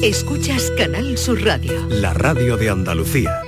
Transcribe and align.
Escuchas 0.00 0.72
Canal 0.78 1.18
Sur 1.18 1.44
Radio. 1.44 1.86
La 1.88 2.14
radio 2.14 2.56
de 2.56 2.70
Andalucía. 2.70 3.42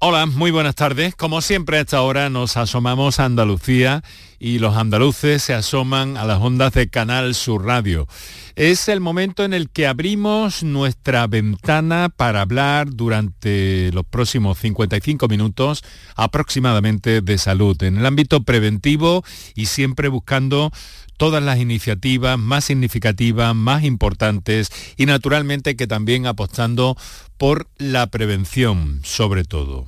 Hola, 0.00 0.26
muy 0.26 0.50
buenas 0.50 0.76
tardes. 0.76 1.14
Como 1.16 1.42
siempre 1.42 1.78
a 1.78 1.80
esta 1.80 2.02
hora 2.02 2.30
nos 2.30 2.56
asomamos 2.56 3.18
a 3.18 3.24
Andalucía 3.24 4.02
y 4.38 4.60
los 4.60 4.76
andaluces 4.76 5.42
se 5.42 5.54
asoman 5.54 6.16
a 6.16 6.24
las 6.24 6.40
ondas 6.40 6.72
de 6.72 6.88
Canal 6.88 7.34
Sur 7.34 7.66
Radio. 7.66 8.06
Es 8.54 8.88
el 8.88 9.00
momento 9.00 9.44
en 9.44 9.52
el 9.52 9.70
que 9.70 9.86
abrimos 9.86 10.62
nuestra 10.62 11.26
ventana 11.26 12.08
para 12.08 12.40
hablar 12.42 12.90
durante 12.90 13.90
los 13.92 14.04
próximos 14.06 14.58
55 14.58 15.28
minutos 15.28 15.82
aproximadamente 16.14 17.20
de 17.20 17.38
salud 17.38 17.80
en 17.82 17.98
el 17.98 18.06
ámbito 18.06 18.44
preventivo 18.44 19.24
y 19.54 19.66
siempre 19.66 20.08
buscando 20.08 20.70
todas 21.18 21.42
las 21.42 21.58
iniciativas 21.58 22.38
más 22.38 22.64
significativas, 22.64 23.54
más 23.54 23.84
importantes 23.84 24.70
y 24.96 25.04
naturalmente 25.04 25.76
que 25.76 25.86
también 25.86 26.26
apostando 26.26 26.96
por 27.36 27.68
la 27.76 28.06
prevención 28.06 29.02
sobre 29.04 29.44
todo. 29.44 29.84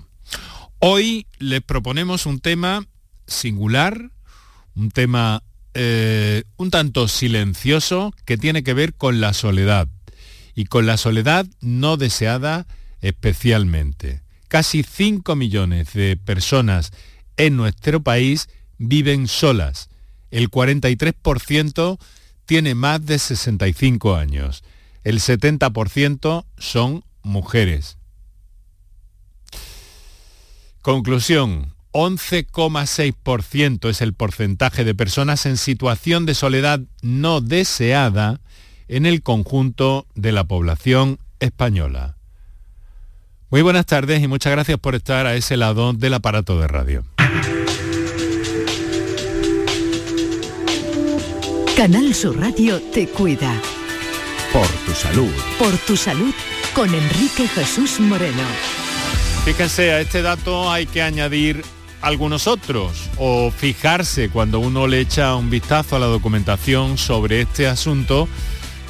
Hoy 0.80 1.26
les 1.38 1.62
proponemos 1.62 2.26
un 2.26 2.40
tema 2.40 2.84
singular, 3.26 4.10
un 4.74 4.90
tema 4.90 5.42
eh, 5.74 6.42
un 6.56 6.70
tanto 6.70 7.06
silencioso 7.06 8.12
que 8.24 8.36
tiene 8.36 8.64
que 8.64 8.74
ver 8.74 8.94
con 8.94 9.20
la 9.20 9.32
soledad 9.32 9.88
y 10.56 10.64
con 10.64 10.84
la 10.84 10.96
soledad 10.96 11.46
no 11.60 11.96
deseada 11.96 12.66
especialmente. 13.02 14.22
Casi 14.48 14.82
5 14.82 15.36
millones 15.36 15.92
de 15.92 16.16
personas 16.16 16.90
en 17.36 17.56
nuestro 17.56 18.02
país 18.02 18.48
viven 18.78 19.28
solas 19.28 19.89
el 20.30 20.50
43% 20.50 21.98
tiene 22.46 22.74
más 22.74 23.04
de 23.06 23.18
65 23.18 24.16
años, 24.16 24.64
el 25.04 25.20
70% 25.20 26.44
son 26.58 27.04
mujeres. 27.22 27.96
Conclusión, 30.82 31.74
11,6% 31.92 33.88
es 33.88 34.00
el 34.00 34.14
porcentaje 34.14 34.84
de 34.84 34.94
personas 34.94 35.44
en 35.46 35.56
situación 35.56 36.26
de 36.26 36.34
soledad 36.34 36.80
no 37.02 37.40
deseada 37.40 38.40
en 38.88 39.06
el 39.06 39.22
conjunto 39.22 40.06
de 40.14 40.32
la 40.32 40.44
población 40.44 41.18
española. 41.38 42.16
Muy 43.50 43.62
buenas 43.62 43.86
tardes 43.86 44.22
y 44.22 44.28
muchas 44.28 44.52
gracias 44.52 44.78
por 44.78 44.94
estar 44.94 45.26
a 45.26 45.34
ese 45.34 45.56
lado 45.56 45.92
del 45.92 46.14
aparato 46.14 46.60
de 46.60 46.68
radio. 46.68 47.04
Canal 51.80 52.14
Sur 52.14 52.38
Radio 52.38 52.78
te 52.92 53.08
cuida. 53.08 53.58
Por 54.52 54.66
tu 54.84 54.92
salud. 54.92 55.32
Por 55.58 55.74
tu 55.78 55.96
salud 55.96 56.34
con 56.74 56.94
Enrique 56.94 57.48
Jesús 57.48 58.00
Moreno. 58.00 58.42
Fíjense, 59.46 59.90
a 59.90 60.00
este 60.02 60.20
dato 60.20 60.70
hay 60.70 60.84
que 60.84 61.00
añadir 61.00 61.64
algunos 62.02 62.46
otros 62.48 63.08
o 63.16 63.50
fijarse 63.50 64.28
cuando 64.28 64.60
uno 64.60 64.86
le 64.86 65.00
echa 65.00 65.34
un 65.36 65.48
vistazo 65.48 65.96
a 65.96 66.00
la 66.00 66.04
documentación 66.04 66.98
sobre 66.98 67.40
este 67.40 67.66
asunto, 67.66 68.28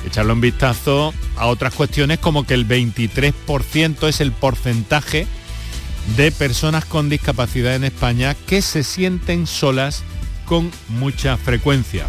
echarle 0.05 0.33
un 0.33 0.41
vistazo 0.41 1.15
a 1.37 1.47
otras 1.47 1.75
cuestiones 1.75 2.19
como 2.19 2.45
que 2.45 2.55
el 2.55 2.67
23% 2.67 4.09
es 4.09 4.21
el 4.21 4.33
porcentaje 4.33 5.29
de 6.17 6.33
personas 6.33 6.87
con 6.87 7.09
discapacidad 7.09 7.77
en 7.77 7.85
España 7.85 8.35
que 8.49 8.61
se 8.63 8.83
sienten 8.83 9.47
solas 9.47 10.03
con 10.45 10.73
mucha 10.89 11.37
frecuencia. 11.37 12.09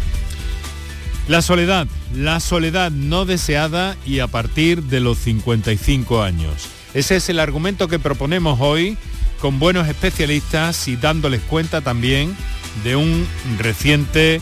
La 1.28 1.40
soledad, 1.40 1.86
la 2.14 2.40
soledad 2.40 2.90
no 2.90 3.24
deseada 3.24 3.96
y 4.04 4.18
a 4.18 4.26
partir 4.26 4.82
de 4.82 5.00
los 5.00 5.18
55 5.18 6.22
años. 6.22 6.68
Ese 6.94 7.16
es 7.16 7.28
el 7.28 7.38
argumento 7.38 7.88
que 7.88 7.98
proponemos 7.98 8.58
hoy 8.60 8.98
con 9.40 9.58
buenos 9.58 9.88
especialistas 9.88 10.88
y 10.88 10.96
dándoles 10.96 11.40
cuenta 11.42 11.80
también 11.80 12.36
de 12.84 12.96
un 12.96 13.26
reciente 13.58 14.40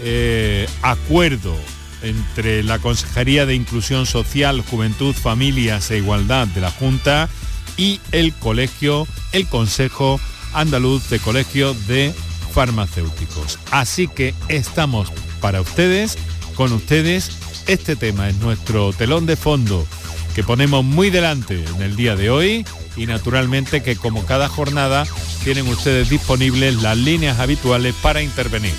eh, 0.00 0.68
acuerdo 0.82 1.56
entre 2.02 2.62
la 2.62 2.78
Consejería 2.78 3.46
de 3.46 3.54
Inclusión 3.54 4.04
Social, 4.04 4.62
Juventud, 4.62 5.14
Familias 5.14 5.90
e 5.90 5.98
Igualdad 5.98 6.46
de 6.48 6.60
la 6.60 6.70
Junta 6.70 7.28
y 7.76 8.00
el 8.12 8.32
Colegio, 8.34 9.06
el 9.32 9.46
Consejo 9.46 10.20
Andaluz 10.52 11.08
de 11.08 11.18
Colegio 11.18 11.74
de 11.86 12.12
Farmacéuticos. 12.52 13.58
Así 13.70 14.08
que 14.08 14.34
estamos 14.48 15.12
para 15.40 15.60
ustedes, 15.60 16.18
con 16.54 16.72
ustedes. 16.72 17.30
Este 17.66 17.96
tema 17.96 18.28
es 18.28 18.36
nuestro 18.36 18.92
telón 18.92 19.26
de 19.26 19.36
fondo 19.36 19.86
que 20.34 20.44
ponemos 20.44 20.84
muy 20.84 21.10
delante 21.10 21.64
en 21.64 21.82
el 21.82 21.96
día 21.96 22.14
de 22.14 22.30
hoy 22.30 22.66
y 22.96 23.06
naturalmente 23.06 23.82
que 23.82 23.96
como 23.96 24.24
cada 24.26 24.48
jornada 24.48 25.06
tienen 25.42 25.66
ustedes 25.68 26.10
disponibles 26.10 26.82
las 26.82 26.96
líneas 26.98 27.38
habituales 27.38 27.94
para 28.02 28.22
intervenir. 28.22 28.74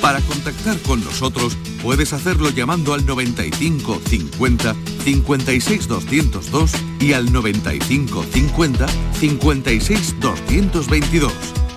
Para 0.00 0.20
contactar 0.22 0.78
con 0.78 1.04
nosotros 1.04 1.56
puedes 1.82 2.12
hacerlo 2.12 2.50
llamando 2.50 2.94
al 2.94 3.06
95 3.06 4.00
50 4.04 4.74
56 5.04 5.88
202 5.88 6.72
y 7.00 7.12
al 7.12 7.32
95 7.32 8.24
50 8.32 8.86
56 9.20 10.20
222 10.20 11.32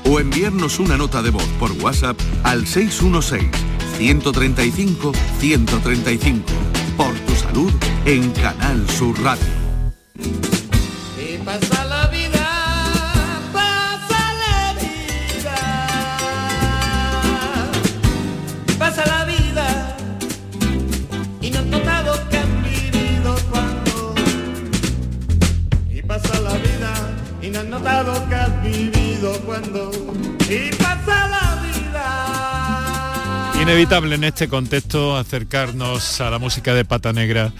o 0.06 0.20
enviarnos 0.20 0.80
una 0.80 0.98
nota 0.98 1.22
de 1.22 1.32
voz 1.32 1.48
por 1.60 1.72
WhatsApp 1.74 2.20
al 2.44 2.66
616 2.66 3.75
135 3.98 5.12
135. 5.40 6.44
Por 6.98 7.14
tu 7.20 7.36
salud 7.36 7.72
en 8.06 8.32
Canal 8.32 8.90
Sur 8.90 9.18
Radio. 9.24 9.46
Y 11.18 11.38
pasa 11.44 11.86
la 11.86 12.08
vida, 12.08 12.46
pasa 13.54 14.34
la 14.44 14.74
vida. 14.82 15.56
Pasa 18.78 19.06
la 19.06 19.26
vida 19.26 19.98
y 21.42 21.50
no 21.52 21.60
han 21.60 21.70
notado 21.70 22.30
que 22.30 22.38
han 22.38 22.64
vivido 22.64 23.36
cuando. 23.50 24.16
Y 25.90 26.02
pasa 26.02 26.40
la 26.42 26.54
vida 26.54 26.94
y 27.42 27.50
no 27.50 27.60
han 27.60 27.70
notado 27.70 28.28
que 28.28 28.36
has 28.36 28.64
vivido 28.64 29.40
cuando. 29.46 29.92
Inevitable 33.66 34.14
en 34.14 34.24
este 34.24 34.48
contexto 34.48 35.18
acercarnos 35.18 36.22
a 36.22 36.30
la 36.30 36.38
música 36.38 36.76
de 36.76 36.86
Pata 36.86 37.14
Negra 37.14 37.52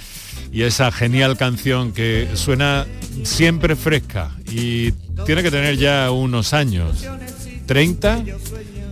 y 0.52 0.62
esa 0.62 0.92
genial 0.92 1.36
canción 1.36 1.94
que 1.94 2.30
suena 2.36 2.86
siempre 3.24 3.76
fresca 3.76 4.30
y 4.48 4.92
tiene 5.26 5.42
que 5.42 5.50
tener 5.50 5.78
ya 5.78 6.12
unos 6.12 6.54
años, 6.54 7.04
30, 7.66 8.24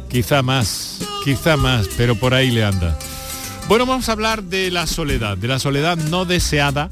quizá 0.10 0.42
más, 0.42 1.02
quizá 1.24 1.56
más, 1.56 1.88
pero 1.98 2.16
por 2.16 2.34
ahí 2.34 2.50
le 2.50 2.66
anda. 2.66 2.98
Bueno, 3.68 3.86
vamos 3.86 4.10
a 4.10 4.14
hablar 4.14 4.42
de 4.42 4.72
la 4.72 4.88
soledad, 4.88 5.38
de 5.38 5.48
la 5.48 5.60
soledad 5.60 5.98
no 5.98 6.26
deseada 6.26 6.90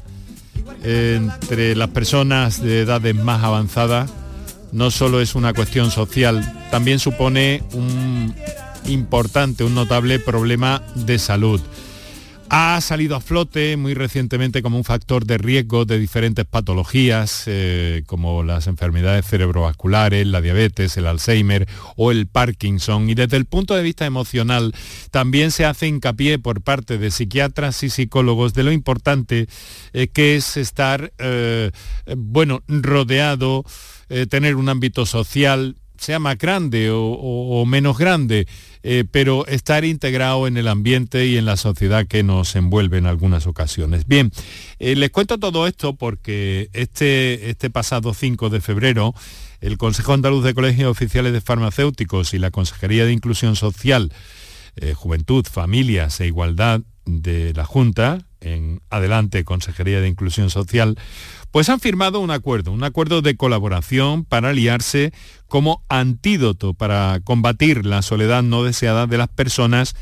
entre 0.84 1.74
las 1.74 1.88
personas 1.88 2.62
de 2.62 2.82
edades 2.82 3.16
más 3.16 3.42
avanzadas. 3.42 4.08
No 4.70 4.92
solo 4.92 5.20
es 5.20 5.34
una 5.34 5.52
cuestión 5.52 5.90
social, 5.90 6.68
también 6.70 7.00
supone 7.00 7.64
un 7.72 8.32
importante, 8.86 9.64
un 9.64 9.74
notable 9.74 10.18
problema 10.18 10.82
de 10.94 11.18
salud. 11.18 11.60
Ha 12.54 12.78
salido 12.82 13.16
a 13.16 13.20
flote 13.20 13.78
muy 13.78 13.94
recientemente 13.94 14.60
como 14.60 14.76
un 14.76 14.84
factor 14.84 15.24
de 15.24 15.38
riesgo 15.38 15.86
de 15.86 15.98
diferentes 15.98 16.44
patologías, 16.44 17.44
eh, 17.46 18.02
como 18.04 18.42
las 18.42 18.66
enfermedades 18.66 19.24
cerebrovasculares, 19.24 20.26
la 20.26 20.42
diabetes, 20.42 20.94
el 20.98 21.06
Alzheimer 21.06 21.66
o 21.96 22.10
el 22.10 22.26
Parkinson. 22.26 23.08
Y 23.08 23.14
desde 23.14 23.38
el 23.38 23.46
punto 23.46 23.74
de 23.74 23.82
vista 23.82 24.04
emocional, 24.04 24.74
también 25.10 25.50
se 25.50 25.64
hace 25.64 25.86
hincapié 25.86 26.38
por 26.38 26.60
parte 26.60 26.98
de 26.98 27.10
psiquiatras 27.10 27.82
y 27.84 27.88
psicólogos 27.88 28.52
de 28.52 28.64
lo 28.64 28.72
importante 28.72 29.46
eh, 29.94 30.08
que 30.08 30.36
es 30.36 30.58
estar, 30.58 31.10
eh, 31.16 31.70
bueno, 32.18 32.62
rodeado, 32.68 33.64
tener 34.28 34.56
un 34.56 34.68
ámbito 34.68 35.06
social, 35.06 35.76
sea 36.02 36.18
más 36.18 36.36
grande 36.36 36.90
o, 36.92 37.64
menos 37.66 37.96
grande, 37.96 38.46
eh, 38.82 39.04
pero 39.10 39.46
estar 39.46 39.84
integrado 39.84 40.46
en 40.46 40.56
el 40.56 40.68
ambiente 40.68 41.26
y 41.26 41.36
en 41.36 41.44
la 41.44 41.56
sociedad 41.56 42.06
que 42.06 42.22
nos 42.22 42.56
envuelve 42.56 42.98
en 42.98 43.06
algunas 43.06 43.46
ocasiones. 43.46 44.06
Bien, 44.06 44.32
eh, 44.78 44.96
les 44.96 45.10
cuento 45.10 45.38
todo 45.38 45.66
esto 45.66 45.94
porque 45.94 46.68
este, 46.72 47.50
este 47.50 47.70
pasado 47.70 48.14
5 48.14 48.50
de 48.50 48.60
febrero 48.60 49.14
el 49.62 49.78
Consejo 49.78 50.12
Andaluz 50.12 50.44
de 50.44 50.54
Colegios 50.54 50.90
Oficiales 50.90 51.32
de 51.32 51.40
Farmacéuticos 51.40 52.34
y 52.34 52.38
la 52.38 52.50
Consejería 52.50 53.04
de 53.04 53.12
Inclusión 53.12 53.54
Social, 53.54 54.12
eh, 54.74 54.92
Juventud, 54.92 55.46
Familias 55.46 56.20
e 56.20 56.26
Igualdad 56.26 56.80
de 57.06 57.52
la 57.54 57.64
Junta, 57.64 58.18
en 58.40 58.82
adelante 58.90 59.44
Consejería 59.44 60.00
de 60.00 60.08
Inclusión 60.08 60.50
Social, 60.50 60.98
pues 61.52 61.68
han 61.68 61.80
firmado 61.80 62.18
un 62.18 62.30
acuerdo, 62.30 62.72
un 62.72 62.82
acuerdo 62.82 63.22
de 63.22 63.36
colaboración 63.36 64.24
para 64.24 64.48
aliarse 64.48 65.12
como 65.46 65.84
antídoto 65.88 66.74
para 66.74 67.20
combatir 67.22 67.86
la 67.86 68.02
soledad 68.02 68.42
no 68.42 68.64
deseada 68.64 69.06
de 69.06 69.18
las 69.18 69.28
personas 69.28 69.94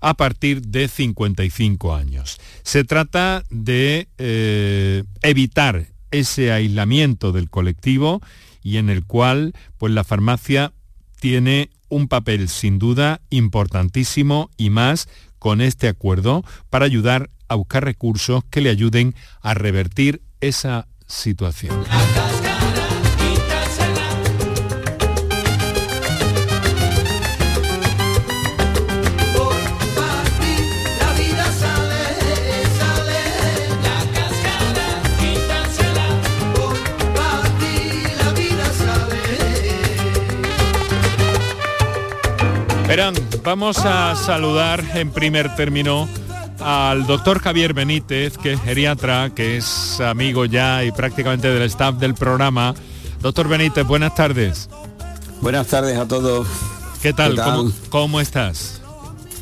a 0.00 0.14
partir 0.14 0.62
de 0.62 0.88
55 0.88 1.94
años. 1.94 2.38
Se 2.64 2.84
trata 2.84 3.44
de 3.50 4.08
eh, 4.18 5.04
evitar 5.22 5.86
ese 6.10 6.52
aislamiento 6.52 7.32
del 7.32 7.50
colectivo 7.50 8.20
y 8.62 8.78
en 8.78 8.90
el 8.90 9.04
cual 9.04 9.54
pues 9.78 9.92
la 9.92 10.04
farmacia 10.04 10.72
tiene 11.20 11.70
un 11.88 12.08
papel 12.08 12.48
sin 12.48 12.80
duda 12.80 13.20
importantísimo 13.30 14.50
y 14.56 14.70
más 14.70 15.08
con 15.38 15.60
este 15.60 15.86
acuerdo 15.86 16.44
para 16.68 16.84
ayudar 16.84 17.30
a 17.48 17.54
buscar 17.54 17.84
recursos 17.84 18.42
que 18.50 18.60
le 18.60 18.70
ayuden 18.70 19.14
a 19.40 19.54
revertir 19.54 20.20
esa 20.40 20.88
situación. 21.06 21.84
Verán, 42.88 43.14
vamos 43.42 43.78
a 43.84 44.14
saludar 44.14 44.82
en 44.94 45.10
primer 45.10 45.54
término 45.56 46.08
al 46.60 47.06
doctor 47.06 47.40
Javier 47.40 47.74
Benítez, 47.74 48.38
que 48.38 48.54
es 48.54 48.60
geriatra, 48.60 49.30
que 49.34 49.56
es 49.56 50.00
amigo 50.00 50.44
ya 50.44 50.84
y 50.84 50.92
prácticamente 50.92 51.48
del 51.48 51.62
staff 51.62 51.96
del 51.96 52.14
programa. 52.14 52.74
Doctor 53.20 53.48
Benítez, 53.48 53.86
buenas 53.86 54.14
tardes. 54.14 54.68
Buenas 55.40 55.66
tardes 55.66 55.98
a 55.98 56.06
todos. 56.06 56.46
¿Qué 57.02 57.12
tal? 57.12 57.36
¿Cómo, 57.90 58.20
estás? 58.20 58.80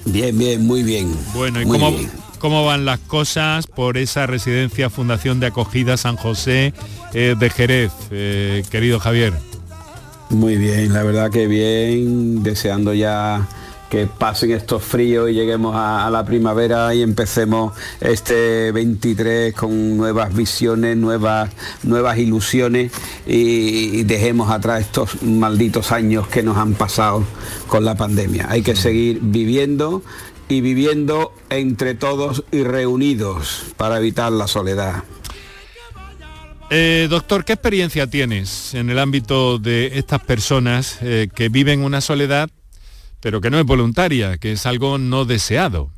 Bien, 0.04 0.36
bien, 0.36 0.66
muy 0.66 0.82
bien. 0.82 1.14
Bueno, 1.34 1.60
¿y 1.62 1.64
cómo, 1.64 1.94
cómo, 2.38 2.64
van 2.64 2.84
las 2.84 2.98
cosas 3.00 3.66
por 3.66 3.96
esa 3.96 4.26
residencia 4.26 4.90
Fundación 4.90 5.40
de 5.40 5.46
Acogida 5.46 5.96
San 5.96 6.16
José 6.16 6.74
eh, 7.12 7.34
de 7.38 7.50
Jerez, 7.50 7.92
eh, 8.10 8.64
querido 8.70 9.00
Javier? 9.00 9.32
Muy 10.30 10.56
bien, 10.56 10.92
la 10.92 11.02
verdad 11.02 11.30
que 11.30 11.46
bien, 11.46 12.42
deseando 12.42 12.92
ya 12.92 13.46
que 13.94 14.08
pasen 14.08 14.50
estos 14.50 14.82
fríos 14.82 15.30
y 15.30 15.34
lleguemos 15.34 15.76
a, 15.76 16.10
la 16.10 16.24
primavera 16.24 16.92
y 16.96 17.02
empecemos 17.02 17.74
este 18.00 18.72
23 18.72 19.54
con 19.54 19.96
nuevas 19.96 20.34
visiones, 20.34 20.96
nuevas, 20.96 21.48
nuevas 21.84 22.18
ilusiones 22.18 22.90
y, 23.24 24.02
dejemos 24.02 24.50
atrás 24.50 24.80
estos 24.80 25.22
malditos 25.22 25.92
años 25.92 26.26
que 26.26 26.42
nos 26.42 26.56
han 26.56 26.74
pasado 26.74 27.22
con 27.68 27.84
la 27.84 27.94
pandemia. 27.94 28.48
Hay 28.50 28.62
que 28.62 28.74
seguir 28.74 29.20
viviendo 29.22 30.02
y 30.48 30.60
viviendo 30.60 31.32
entre 31.48 31.94
todos 31.94 32.42
y 32.50 32.64
reunidos 32.64 33.66
para 33.76 33.98
evitar 33.98 34.32
la 34.32 34.48
soledad. 34.48 35.04
Eh, 36.70 37.06
doctor, 37.08 37.44
¿qué 37.44 37.52
experiencia 37.52 38.08
tienes 38.08 38.74
en 38.74 38.90
el 38.90 38.98
ámbito 38.98 39.60
de 39.60 39.98
estas 39.98 40.20
personas 40.20 40.98
eh, 41.00 41.28
que 41.32 41.48
viven 41.48 41.84
una 41.84 42.00
soledad, 42.00 42.50
pero 43.24 43.40
que 43.40 43.48
no 43.48 43.58
es 43.58 43.64
voluntaria, 43.64 44.36
que 44.36 44.52
es 44.52 44.66
algo 44.66 44.98
no 44.98 45.24
deseado? 45.24 45.88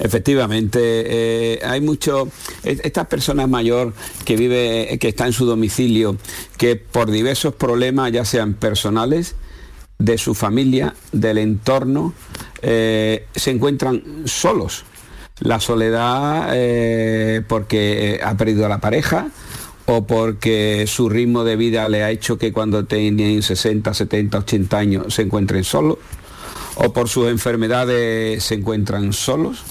Efectivamente, 0.00 0.80
eh, 0.82 1.60
hay 1.64 1.80
mucho, 1.80 2.28
estas 2.64 3.06
personas 3.06 3.48
mayor 3.48 3.94
que 4.24 4.34
vive, 4.34 4.98
que 5.00 5.06
está 5.06 5.26
en 5.26 5.32
su 5.32 5.46
domicilio, 5.46 6.16
que 6.56 6.74
por 6.74 7.12
diversos 7.12 7.54
problemas, 7.54 8.10
ya 8.10 8.24
sean 8.24 8.54
personales, 8.54 9.36
de 10.00 10.18
su 10.18 10.34
familia, 10.34 10.96
del 11.12 11.38
entorno, 11.38 12.12
se 12.60 13.50
encuentran 13.50 14.02
solos 14.24 14.84
la 15.40 15.60
soledad 15.60 16.50
eh, 16.54 17.42
porque 17.46 18.20
ha 18.22 18.36
perdido 18.36 18.66
a 18.66 18.68
la 18.68 18.78
pareja 18.78 19.28
o 19.90 20.06
porque 20.06 20.84
su 20.86 21.08
ritmo 21.08 21.44
de 21.44 21.56
vida 21.56 21.88
le 21.88 22.02
ha 22.02 22.10
hecho 22.10 22.36
que 22.36 22.52
cuando 22.52 22.84
tienen 22.84 23.42
60, 23.42 23.94
70, 23.94 24.38
80 24.38 24.78
años 24.78 25.14
se 25.14 25.22
encuentren 25.22 25.64
solos, 25.64 25.96
o 26.74 26.92
por 26.92 27.08
sus 27.08 27.28
enfermedades 27.28 28.44
se 28.44 28.56
encuentran 28.56 29.14
solos, 29.14 29.62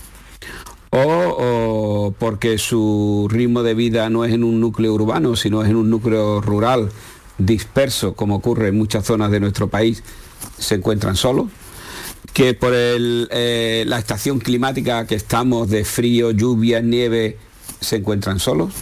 o, 0.90 2.16
porque 2.18 2.58
su 2.58 3.28
ritmo 3.30 3.62
de 3.62 3.75
vida 3.75 4.10
no 4.10 4.25
es 4.25 4.34
en 4.34 4.44
un 4.44 4.60
núcleo 4.60 4.92
urbano, 4.92 5.36
sino 5.36 5.62
es 5.62 5.69
en 5.69 5.75
un 5.75 5.92
núcleo 5.92 6.42
rural 6.42 6.90
disperso, 7.38 8.16
como 8.16 8.38
ocurre 8.38 8.70
en 8.70 8.78
muchas 8.78 9.06
zonas 9.06 9.30
de 9.30 9.40
nuestro 9.40 9.68
país, 9.68 10.02
se 10.58 10.75
encuentran 10.75 11.16
solos 11.16 11.46
que 12.34 12.56
por 12.56 12.74
eh, 12.75 13.84
la 13.88 14.00
estación 14.00 14.40
climática 14.40 15.06
que 15.06 15.16
estamos 15.16 15.70
de 15.70 15.86
frío, 15.86 16.31
lluvia, 16.31 16.81
nieve, 16.81 17.38
se 17.80 17.98
encuentran 17.98 18.40
solos. 18.40 18.74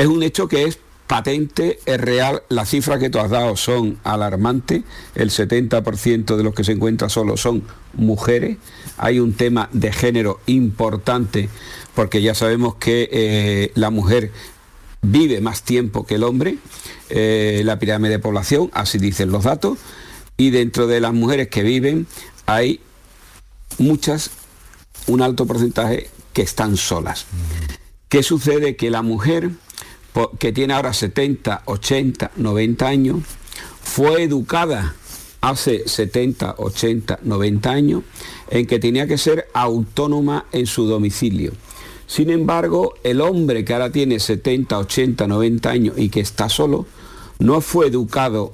Es 0.00 0.06
un 0.06 0.22
hecho 0.22 0.48
que 0.48 0.64
es 0.64 0.78
patente, 1.06 1.78
es 1.84 2.00
real, 2.00 2.42
las 2.48 2.70
cifras 2.70 2.98
que 2.98 3.10
tú 3.10 3.18
has 3.18 3.28
dado 3.28 3.54
son 3.54 3.98
alarmantes, 4.02 4.82
el 5.14 5.28
70% 5.28 6.36
de 6.36 6.42
los 6.42 6.54
que 6.54 6.64
se 6.64 6.72
encuentran 6.72 7.10
solos 7.10 7.42
son 7.42 7.64
mujeres, 7.92 8.56
hay 8.96 9.20
un 9.20 9.34
tema 9.34 9.68
de 9.72 9.92
género 9.92 10.40
importante 10.46 11.50
porque 11.94 12.22
ya 12.22 12.34
sabemos 12.34 12.76
que 12.76 13.10
eh, 13.12 13.72
la 13.74 13.90
mujer 13.90 14.32
vive 15.02 15.42
más 15.42 15.64
tiempo 15.64 16.06
que 16.06 16.14
el 16.14 16.22
hombre, 16.22 16.56
eh, 17.10 17.60
la 17.66 17.78
pirámide 17.78 18.12
de 18.12 18.18
población, 18.20 18.70
así 18.72 18.96
dicen 18.96 19.30
los 19.30 19.44
datos, 19.44 19.76
y 20.38 20.48
dentro 20.48 20.86
de 20.86 21.00
las 21.00 21.12
mujeres 21.12 21.48
que 21.48 21.62
viven 21.62 22.06
hay 22.46 22.80
muchas, 23.76 24.30
un 25.08 25.20
alto 25.20 25.44
porcentaje 25.44 26.08
que 26.32 26.40
están 26.40 26.78
solas. 26.78 27.26
¿Qué 28.08 28.22
sucede? 28.22 28.76
Que 28.76 28.88
la 28.88 29.02
mujer 29.02 29.50
que 30.38 30.52
tiene 30.52 30.74
ahora 30.74 30.92
70, 30.92 31.62
80, 31.66 32.32
90 32.36 32.86
años, 32.86 33.18
fue 33.82 34.22
educada 34.22 34.94
hace 35.40 35.88
70, 35.88 36.56
80, 36.58 37.20
90 37.22 37.70
años 37.70 38.02
en 38.50 38.66
que 38.66 38.78
tenía 38.78 39.06
que 39.06 39.18
ser 39.18 39.48
autónoma 39.54 40.46
en 40.52 40.66
su 40.66 40.86
domicilio. 40.86 41.52
Sin 42.06 42.30
embargo, 42.30 42.94
el 43.04 43.20
hombre 43.20 43.64
que 43.64 43.72
ahora 43.72 43.90
tiene 43.90 44.18
70, 44.18 44.78
80, 44.78 45.26
90 45.26 45.70
años 45.70 45.94
y 45.96 46.08
que 46.08 46.20
está 46.20 46.48
solo, 46.48 46.86
no 47.38 47.60
fue 47.60 47.86
educado 47.86 48.52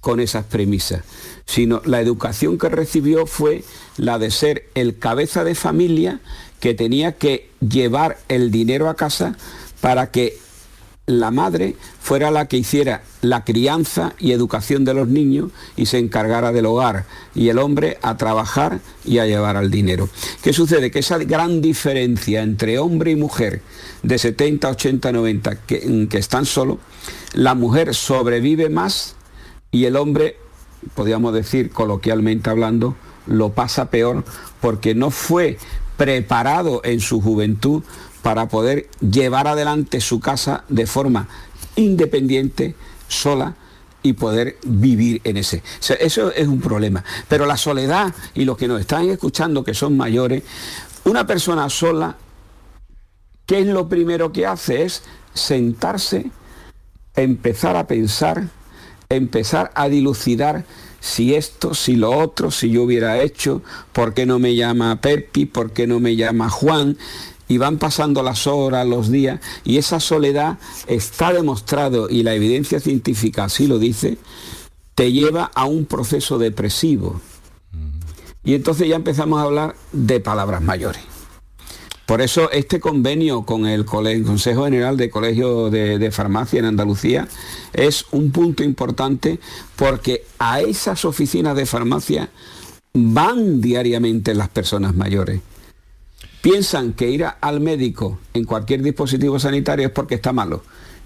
con 0.00 0.20
esas 0.20 0.44
premisas 0.44 1.02
sino 1.50 1.82
la 1.84 2.00
educación 2.00 2.58
que 2.58 2.68
recibió 2.68 3.26
fue 3.26 3.64
la 3.96 4.20
de 4.20 4.30
ser 4.30 4.68
el 4.76 4.98
cabeza 4.98 5.42
de 5.42 5.56
familia 5.56 6.20
que 6.60 6.74
tenía 6.74 7.16
que 7.16 7.50
llevar 7.60 8.18
el 8.28 8.52
dinero 8.52 8.88
a 8.88 8.94
casa 8.94 9.36
para 9.80 10.12
que 10.12 10.38
la 11.10 11.30
madre 11.30 11.76
fuera 12.00 12.30
la 12.30 12.46
que 12.46 12.58
hiciera 12.58 13.02
la 13.22 13.44
crianza 13.44 14.14
y 14.18 14.32
educación 14.32 14.84
de 14.84 14.94
los 14.94 15.08
niños 15.08 15.50
y 15.76 15.86
se 15.86 15.98
encargara 15.98 16.52
del 16.52 16.66
hogar 16.66 17.06
y 17.34 17.48
el 17.48 17.58
hombre 17.58 17.98
a 18.02 18.16
trabajar 18.16 18.80
y 19.04 19.18
a 19.18 19.26
llevar 19.26 19.56
al 19.56 19.70
dinero. 19.70 20.08
¿Qué 20.42 20.52
sucede? 20.52 20.90
Que 20.90 21.00
esa 21.00 21.18
gran 21.18 21.60
diferencia 21.60 22.42
entre 22.42 22.78
hombre 22.78 23.10
y 23.10 23.16
mujer 23.16 23.62
de 24.02 24.18
70, 24.18 24.68
80, 24.70 25.12
90 25.12 25.54
que, 25.62 26.08
que 26.08 26.18
están 26.18 26.46
solos, 26.46 26.78
la 27.32 27.54
mujer 27.54 27.94
sobrevive 27.94 28.68
más 28.68 29.16
y 29.72 29.84
el 29.84 29.96
hombre 29.96 30.36
podríamos 30.94 31.34
decir 31.34 31.70
coloquialmente 31.70 32.50
hablando, 32.50 32.96
lo 33.26 33.50
pasa 33.52 33.90
peor 33.90 34.24
porque 34.60 34.94
no 34.94 35.10
fue 35.10 35.58
preparado 35.96 36.80
en 36.84 37.00
su 37.00 37.20
juventud 37.20 37.82
para 38.22 38.48
poder 38.48 38.88
llevar 39.00 39.48
adelante 39.48 40.00
su 40.00 40.20
casa 40.20 40.64
de 40.68 40.86
forma 40.86 41.28
independiente, 41.76 42.74
sola 43.08 43.54
y 44.02 44.14
poder 44.14 44.58
vivir 44.64 45.20
en 45.24 45.36
ese. 45.36 45.62
eso 46.00 46.32
es 46.32 46.48
un 46.48 46.60
problema. 46.60 47.04
Pero 47.28 47.46
la 47.46 47.56
soledad 47.56 48.14
y 48.34 48.44
los 48.44 48.56
que 48.56 48.68
nos 48.68 48.80
están 48.80 49.08
escuchando 49.08 49.64
que 49.64 49.74
son 49.74 49.96
mayores, 49.96 50.42
una 51.04 51.26
persona 51.26 51.68
sola, 51.68 52.16
¿qué 53.46 53.60
es 53.60 53.66
lo 53.66 53.88
primero 53.88 54.32
que 54.32 54.46
hace? 54.46 54.84
Es 54.84 55.02
sentarse, 55.34 56.30
empezar 57.14 57.76
a 57.76 57.86
pensar, 57.86 58.48
empezar 59.08 59.70
a 59.74 59.88
dilucidar 59.88 60.64
si 61.00 61.34
esto, 61.34 61.74
si 61.74 61.96
lo 61.96 62.12
otro, 62.12 62.50
si 62.50 62.70
yo 62.70 62.82
hubiera 62.82 63.20
hecho, 63.22 63.62
por 63.92 64.12
qué 64.12 64.26
no 64.26 64.38
me 64.38 64.54
llama 64.54 65.00
Perpi, 65.00 65.46
por 65.46 65.72
qué 65.72 65.86
no 65.86 65.98
me 65.98 66.14
llama 66.14 66.50
Juan, 66.50 66.98
y 67.50 67.58
van 67.58 67.78
pasando 67.78 68.22
las 68.22 68.46
horas, 68.46 68.86
los 68.86 69.10
días, 69.10 69.40
y 69.64 69.76
esa 69.76 69.98
soledad 69.98 70.58
está 70.86 71.32
demostrado, 71.32 72.08
y 72.08 72.22
la 72.22 72.32
evidencia 72.32 72.78
científica 72.78 73.42
así 73.42 73.66
lo 73.66 73.80
dice, 73.80 74.18
te 74.94 75.10
lleva 75.10 75.50
a 75.52 75.64
un 75.64 75.84
proceso 75.84 76.38
depresivo. 76.38 77.20
Y 78.44 78.54
entonces 78.54 78.86
ya 78.86 78.94
empezamos 78.94 79.40
a 79.40 79.42
hablar 79.42 79.74
de 79.90 80.20
palabras 80.20 80.62
mayores. 80.62 81.02
Por 82.06 82.22
eso 82.22 82.52
este 82.52 82.78
convenio 82.78 83.42
con 83.42 83.66
el, 83.66 83.84
Consejo 83.84 84.66
General 84.66 84.96
de 84.96 85.10
Colegio 85.10 85.70
de, 85.70 86.10
Farmacia 86.12 86.60
en 86.60 86.66
Andalucía 86.66 87.26
es 87.72 88.06
un 88.12 88.30
punto 88.30 88.62
importante 88.62 89.40
porque 89.74 90.24
a 90.38 90.60
esas 90.60 91.04
oficinas 91.04 91.56
de 91.56 91.66
farmacia 91.66 92.30
van 92.94 93.60
diariamente 93.60 94.34
las 94.34 94.48
personas 94.48 94.94
mayores. 94.94 95.40
Piensan 96.42 96.94
que 96.94 97.10
ir 97.10 97.26
al 97.40 97.60
médico 97.60 98.18
en 98.32 98.44
cualquier 98.44 98.82
dispositivo 98.82 99.38
sanitario 99.38 99.86
es 99.86 99.92
porque 99.92 100.14
está 100.14 100.32
malo 100.32 100.62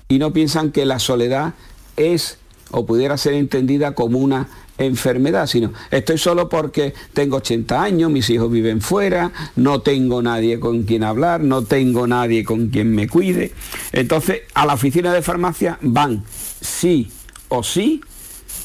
y 0.08 0.18
no 0.18 0.32
piensan 0.32 0.70
que 0.70 0.84
la 0.84 0.98
soledad 0.98 1.54
es 1.96 2.38
o 2.70 2.86
pudiera 2.86 3.16
ser 3.16 3.34
entendida 3.34 3.94
como 3.94 4.18
una 4.18 4.48
enfermedad, 4.78 5.46
sino 5.46 5.72
estoy 5.90 6.18
solo 6.18 6.48
porque 6.48 6.94
tengo 7.12 7.36
80 7.36 7.82
años, 7.82 8.10
mis 8.10 8.28
hijos 8.30 8.50
viven 8.50 8.80
fuera, 8.80 9.32
no 9.56 9.80
tengo 9.80 10.22
nadie 10.22 10.58
con 10.58 10.82
quien 10.82 11.04
hablar, 11.04 11.40
no 11.40 11.62
tengo 11.62 12.06
nadie 12.06 12.44
con 12.44 12.68
quien 12.68 12.94
me 12.94 13.08
cuide. 13.08 13.52
Entonces, 13.92 14.42
a 14.54 14.66
la 14.66 14.74
oficina 14.74 15.12
de 15.12 15.22
farmacia 15.22 15.78
van 15.82 16.24
sí 16.60 17.10
o 17.48 17.62
sí, 17.62 18.00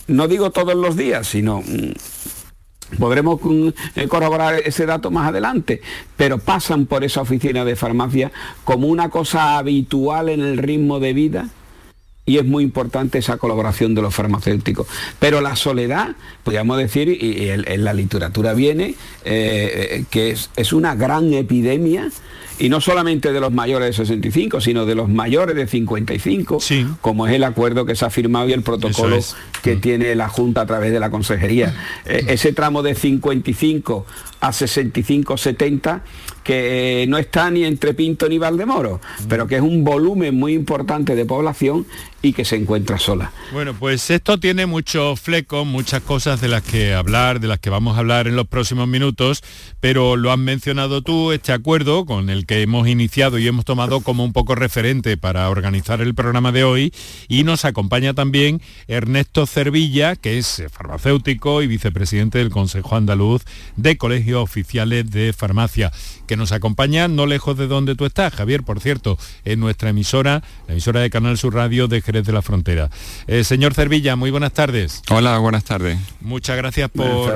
no 0.08 0.28
digo 0.28 0.52
todos 0.52 0.76
los 0.76 0.96
días, 0.96 1.28
sino 1.28 1.62
mm, 1.62 1.92
podremos 2.98 3.40
eh, 3.96 4.08
corroborar 4.08 4.56
ese 4.66 4.86
dato 4.86 5.12
más 5.12 5.30
adelante, 5.30 5.82
pero 6.18 6.40
pasan 6.40 6.86
por 6.86 7.04
esa 7.04 7.22
oficina 7.22 7.66
de 7.66 7.76
farmacia 7.76 8.32
como 8.64 8.88
una 8.88 9.10
cosa 9.10 9.58
habitual 9.58 10.30
en 10.30 10.42
el 10.42 10.58
ritmo 10.58 11.00
de 11.00 11.14
vida 11.14 11.50
y 12.26 12.38
es 12.38 12.46
muy 12.46 12.64
importante 12.64 13.18
esa 13.18 13.38
colaboración 13.38 13.96
de 13.96 14.04
los 14.04 14.14
farmacéuticos. 14.14 14.88
Pero 15.18 15.42
la 15.42 15.56
soledad, 15.56 16.16
podríamos 16.44 16.78
decir, 16.78 17.10
y 17.10 17.50
en, 17.50 17.84
la 17.84 17.94
literatura 17.94 18.54
viene, 18.54 18.90
eh, 18.90 18.96
eh, 19.26 20.06
que 20.12 20.36
es 20.56 20.74
una 20.74 20.94
gran 20.94 21.34
epidemia 21.34 22.12
y 22.60 22.70
no 22.70 22.82
solamente 22.82 23.32
de 23.32 23.40
los 23.40 23.52
mayores 23.52 23.88
de 23.88 24.06
65, 24.06 24.62
sino 24.62 24.86
de 24.86 24.94
los 24.94 25.08
mayores 25.10 25.56
de 25.56 25.66
55, 25.66 26.60
como 27.02 27.26
es 27.26 27.34
el 27.34 27.44
acuerdo 27.46 27.86
que 27.86 27.96
se 27.96 28.06
ha 28.06 28.10
firmado 28.10 28.50
y 28.50 28.54
el 28.54 28.64
protocolo 28.64 29.18
que 29.64 29.78
mm. 29.78 29.82
tiene 29.82 30.16
la 30.16 30.28
Junta 30.28 30.62
a 30.62 30.66
través 30.66 30.92
de 30.92 31.00
la 31.00 31.10
Consejería. 31.10 31.74
Eh, 32.06 32.26
ese 32.28 32.54
tramo 32.54 32.84
de 32.84 32.96
55 32.96 34.06
a 34.42 34.50
65-70 34.52 36.02
que 36.44 37.06
no 37.08 37.18
está 37.18 37.52
ni 37.52 37.64
entre 37.64 37.94
Pinto 37.94 38.28
ni 38.28 38.40
Valdemoro, 38.40 39.00
pero 39.28 39.46
que 39.48 39.58
es 39.58 39.62
un 39.62 39.84
volumen 39.84 40.36
muy 40.36 40.54
importante 40.54 41.16
de 41.16 41.26
población 41.26 41.86
y 42.22 42.34
que 42.34 42.44
se 42.44 42.56
encuentra 42.56 42.98
sola. 42.98 43.32
Bueno, 43.54 43.76
pues 43.78 44.10
esto 44.10 44.40
tiene 44.40 44.66
muchos 44.66 45.20
flecos, 45.20 45.68
muchas 45.68 46.02
cosas 46.02 46.42
de 46.42 46.48
las 46.48 46.64
que 46.64 46.94
hablar, 46.94 47.40
de 47.40 47.48
las 47.48 47.60
que 47.60 47.70
vamos 47.70 47.96
a 47.96 48.00
hablar 48.00 48.28
en 48.28 48.36
los 48.36 48.48
próximos 48.48 48.88
minutos, 48.88 49.44
pero 49.80 50.16
lo 50.16 50.32
has 50.32 50.40
mencionado 50.40 51.02
tú, 51.04 51.32
este 51.32 51.52
acuerdo 51.52 52.06
con 52.06 52.32
el 52.32 52.48
que 52.50 52.64
hemos 52.64 52.88
iniciado 52.88 53.38
y 53.38 53.46
hemos 53.46 53.64
tomado 53.64 54.02
como 54.02 54.24
un 54.24 54.34
poco 54.34 54.56
referente 54.56 55.18
para 55.18 55.48
organizar 55.52 56.02
el 56.02 56.16
programa 56.16 56.52
de 56.52 56.64
hoy 56.64 56.92
y 57.28 57.44
nos 57.44 57.64
acompaña 57.64 58.16
también 58.16 58.60
Ernesto 58.88 59.46
Cervilla, 59.46 60.16
que 60.16 60.40
es 60.40 60.64
farmacéutico 60.72 61.62
y 61.62 61.68
vicepresidente 61.68 62.40
del 62.40 62.50
Consejo 62.50 62.96
Andaluz 62.96 63.44
de 63.76 64.00
Colegios 64.00 64.42
Oficiales 64.42 65.12
de 65.12 65.32
Farmacia 65.32 65.92
que 66.26 66.38
nos 66.38 66.52
acompaña 66.52 67.08
no 67.08 67.28
lejos 67.28 67.56
de 67.56 67.68
donde 67.68 67.94
tú 67.94 68.08
estás, 68.08 68.34
Javier, 68.34 68.64
por 68.64 68.80
cierto, 68.80 69.20
en 69.46 69.60
nuestra 69.60 69.92
emisora, 69.92 70.42
la 70.68 70.74
emisora 70.74 71.02
de 71.02 71.12
Canal 71.12 71.38
Sur 71.38 71.54
Radio 71.54 71.88
de 71.88 72.02
Jerez 72.02 72.26
de 72.26 72.34
la 72.34 72.42
Frontera. 72.42 72.90
Eh, 73.28 73.44
señor 73.44 73.76
Cervilla, 73.76 74.16
muy 74.16 74.32
buenas 74.32 74.54
tardes. 74.54 75.04
Hola, 75.12 75.38
buenas 75.38 75.66
tardes. 75.66 76.00
Muchas 76.20 76.58
gracias 76.58 76.90
por, 76.90 77.32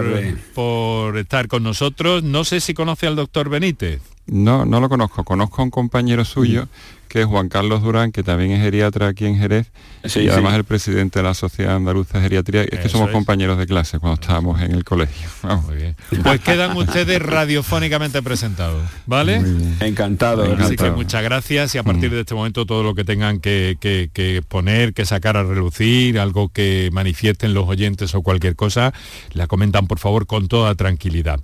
por 0.55 1.19
estar 1.19 1.47
con 1.47 1.61
nosotros. 1.61 2.23
No 2.23 2.43
sé 2.45 2.61
si 2.61 2.73
conoce 2.73 3.05
al 3.05 3.15
doctor 3.15 3.49
Benítez. 3.49 4.12
No, 4.25 4.65
no 4.65 4.79
lo 4.79 4.89
conozco. 4.89 5.23
Conozco 5.23 5.61
a 5.61 5.65
un 5.65 5.71
compañero 5.71 6.23
suyo 6.25 6.67
que 7.13 7.21
es 7.21 7.27
Juan 7.27 7.47
Carlos 7.47 7.83
Durán, 7.83 8.11
que 8.11 8.23
también 8.23 8.53
es 8.53 8.61
geriatra 8.63 9.09
aquí 9.09 9.27
en 9.27 9.37
Jerez, 9.37 9.67
y 10.15 10.29
además 10.29 10.55
el 10.55 10.63
presidente 10.63 11.19
de 11.19 11.23
la 11.23 11.35
Sociedad 11.35 11.75
Andaluza 11.75 12.17
de 12.17 12.23
Geriatría, 12.23 12.63
es 12.63 12.79
que 12.79 12.89
somos 12.89 13.11
compañeros 13.11 13.59
de 13.59 13.67
clase 13.67 13.99
cuando 13.99 14.19
estábamos 14.19 14.59
en 14.63 14.71
el 14.71 14.83
colegio. 14.83 15.29
Pues 16.23 16.41
quedan 16.41 16.75
ustedes 16.75 17.21
radiofónicamente 17.21 18.23
presentados, 18.23 18.81
¿vale? 19.05 19.41
Encantado, 19.79 20.43
Así 20.57 20.75
que 20.75 20.89
muchas 20.89 21.21
gracias 21.21 21.75
y 21.75 21.77
a 21.77 21.83
partir 21.83 22.09
mm. 22.09 22.13
de 22.13 22.19
este 22.21 22.33
momento 22.33 22.65
todo 22.65 22.81
lo 22.81 22.95
que 22.95 23.03
tengan 23.03 23.39
que, 23.39 24.43
poner, 24.47 24.93
que 24.93 25.05
sacar 25.05 25.37
a 25.37 25.43
relucir, 25.43 26.17
algo 26.17 26.49
que 26.49 26.89
manifiesten 26.91 27.53
los 27.53 27.67
oyentes 27.67 28.15
o 28.15 28.23
cualquier 28.23 28.55
cosa, 28.55 28.91
la 29.33 29.45
comentan 29.45 29.85
por 29.85 29.99
favor 29.99 30.25
con 30.25 30.47
toda 30.47 30.73
tranquilidad. 30.73 31.39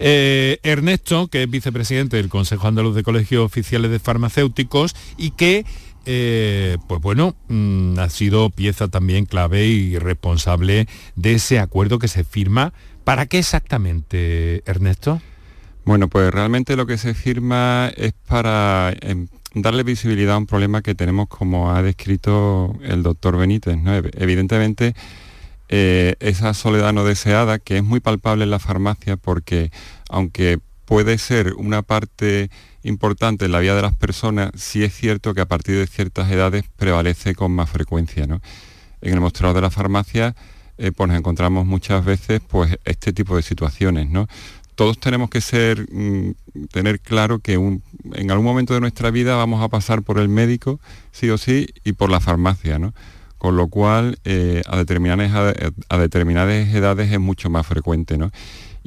Eh, 0.00 0.58
Ernesto, 0.64 1.28
que 1.28 1.44
es 1.44 1.50
vicepresidente 1.50 2.16
del 2.16 2.28
Consejo 2.28 2.66
Andaluz 2.66 2.96
de 2.96 3.04
Colegios 3.04 3.44
Oficiales 3.44 3.90
de 3.92 4.00
Farmacéuticos, 4.00 4.95
y 5.16 5.30
que 5.32 5.64
eh, 6.08 6.78
pues 6.86 7.00
bueno, 7.00 7.34
mm, 7.48 7.98
ha 7.98 8.08
sido 8.10 8.50
pieza 8.50 8.86
también 8.86 9.26
clave 9.26 9.66
y 9.66 9.98
responsable 9.98 10.86
de 11.16 11.34
ese 11.34 11.58
acuerdo 11.58 11.98
que 11.98 12.08
se 12.08 12.22
firma. 12.22 12.72
¿Para 13.02 13.26
qué 13.26 13.38
exactamente, 13.40 14.62
Ernesto? 14.66 15.20
Bueno, 15.84 16.08
pues 16.08 16.32
realmente 16.32 16.76
lo 16.76 16.86
que 16.86 16.96
se 16.96 17.14
firma 17.14 17.90
es 17.96 18.12
para 18.26 18.94
em, 19.00 19.26
darle 19.54 19.82
visibilidad 19.82 20.36
a 20.36 20.38
un 20.38 20.46
problema 20.46 20.82
que 20.82 20.94
tenemos 20.94 21.28
como 21.28 21.72
ha 21.72 21.82
descrito 21.82 22.76
el 22.82 23.02
doctor 23.02 23.36
Benítez. 23.36 23.76
Evidentemente, 24.14 24.94
eh, 25.68 26.14
esa 26.20 26.54
soledad 26.54 26.92
no 26.92 27.04
deseada, 27.04 27.58
que 27.58 27.78
es 27.78 27.84
muy 27.84 27.98
palpable 27.98 28.44
en 28.44 28.50
la 28.50 28.60
farmacia 28.60 29.16
porque 29.16 29.72
aunque 30.08 30.58
puede 30.84 31.18
ser 31.18 31.54
una 31.54 31.82
parte 31.82 32.50
importante 32.86 33.44
en 33.44 33.52
la 33.52 33.60
vida 33.60 33.74
de 33.74 33.82
las 33.82 33.94
personas, 33.94 34.50
sí 34.54 34.84
es 34.84 34.94
cierto 34.94 35.34
que 35.34 35.40
a 35.40 35.46
partir 35.46 35.76
de 35.76 35.86
ciertas 35.86 36.30
edades 36.30 36.64
prevalece 36.76 37.34
con 37.34 37.52
más 37.52 37.70
frecuencia. 37.70 38.24
En 38.24 38.40
el 39.02 39.20
mostrador 39.20 39.56
de 39.56 39.62
la 39.62 39.70
farmacia 39.70 40.34
eh, 40.78 40.92
pues 40.92 41.08
nos 41.08 41.18
encontramos 41.18 41.64
muchas 41.64 42.04
veces 42.04 42.40
pues, 42.46 42.78
este 42.84 43.12
tipo 43.12 43.36
de 43.36 43.42
situaciones. 43.42 44.10
¿no? 44.10 44.28
Todos 44.74 44.98
tenemos 44.98 45.30
que 45.30 45.40
ser, 45.40 45.86
mm, 45.90 46.34
tener 46.70 47.00
claro 47.00 47.38
que 47.38 47.54
en 47.54 48.30
algún 48.30 48.44
momento 48.44 48.74
de 48.74 48.80
nuestra 48.80 49.10
vida 49.10 49.36
vamos 49.36 49.62
a 49.62 49.68
pasar 49.68 50.02
por 50.02 50.18
el 50.18 50.28
médico, 50.28 50.80
sí 51.12 51.30
o 51.30 51.38
sí, 51.38 51.68
y 51.84 51.92
por 51.92 52.10
la 52.10 52.20
farmacia. 52.20 52.78
¿no? 52.78 52.94
Con 53.38 53.56
lo 53.56 53.68
cual, 53.68 54.18
eh, 54.24 54.62
a, 54.66 54.76
determinadas, 54.76 55.54
a 55.88 55.98
determinadas 55.98 56.68
edades 56.68 57.10
es 57.10 57.20
mucho 57.20 57.48
más 57.48 57.66
frecuente. 57.66 58.18
¿no? 58.18 58.30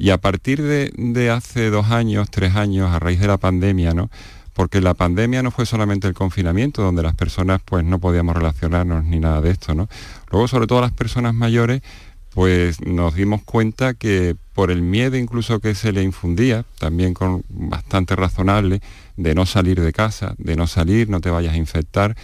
Y 0.00 0.08
a 0.08 0.18
partir 0.18 0.62
de, 0.62 1.30
hace 1.30 1.68
dos 1.68 1.90
años, 1.90 2.30
tres 2.30 2.56
años, 2.56 2.90
a 2.90 2.98
raíz 2.98 3.20
de 3.20 3.26
la 3.26 3.36
pandemia, 3.36 3.92
¿no? 3.92 4.08
porque 4.54 4.80
la 4.80 4.94
pandemia 4.94 5.42
no 5.42 5.50
fue 5.50 5.66
solamente 5.66 6.08
el 6.08 6.14
confinamiento, 6.14 6.82
donde 6.82 7.02
las 7.02 7.14
personas 7.14 7.60
pues 7.62 7.84
no 7.84 7.98
podíamos 7.98 8.34
relacionarnos 8.34 9.04
ni 9.04 9.18
nada 9.18 9.42
de 9.42 9.50
esto, 9.50 9.74
¿no? 9.74 9.88
Luego, 10.30 10.48
sobre 10.48 10.66
todo 10.66 10.80
las 10.80 10.92
personas 10.92 11.34
mayores, 11.34 11.82
pues 12.30 12.80
nos 12.80 13.14
dimos 13.14 13.42
cuenta 13.42 13.92
que 13.92 14.36
por 14.54 14.70
el 14.70 14.80
miedo 14.80 15.16
incluso 15.16 15.60
que 15.60 15.74
se 15.74 15.92
le 15.92 16.02
infundía, 16.02 16.64
también 16.78 17.12
con 17.12 17.44
bastante 17.50 18.16
razonable, 18.16 18.80
de 19.16 19.34
no 19.34 19.44
salir 19.44 19.80
de 19.80 19.92
casa, 19.92 20.34
de 20.38 20.56
no 20.56 20.66
salir, 20.66 21.10
no 21.10 21.20
te 21.20 21.30
vayas 21.30 21.52
a 21.52 21.58
infectar, 21.58 22.16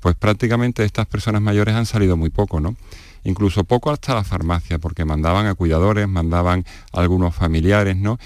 pues 0.00 0.16
prácticamente 0.16 0.84
estas 0.84 1.06
personas 1.06 1.42
mayores 1.42 1.76
han 1.76 1.86
salido 1.86 2.16
muy 2.16 2.30
poco, 2.30 2.60
¿no? 2.60 2.74
Incluso 3.24 3.64
poco 3.64 3.90
hasta 3.90 4.14
la 4.14 4.24
farmacia, 4.24 4.78
porque 4.78 5.04
mandaban 5.04 5.46
a 5.46 5.54
cuidadores, 5.54 6.08
mandaban 6.08 6.64
a 6.92 7.00
algunos 7.00 7.34
familiares, 7.34 7.96
¿no? 7.96 8.18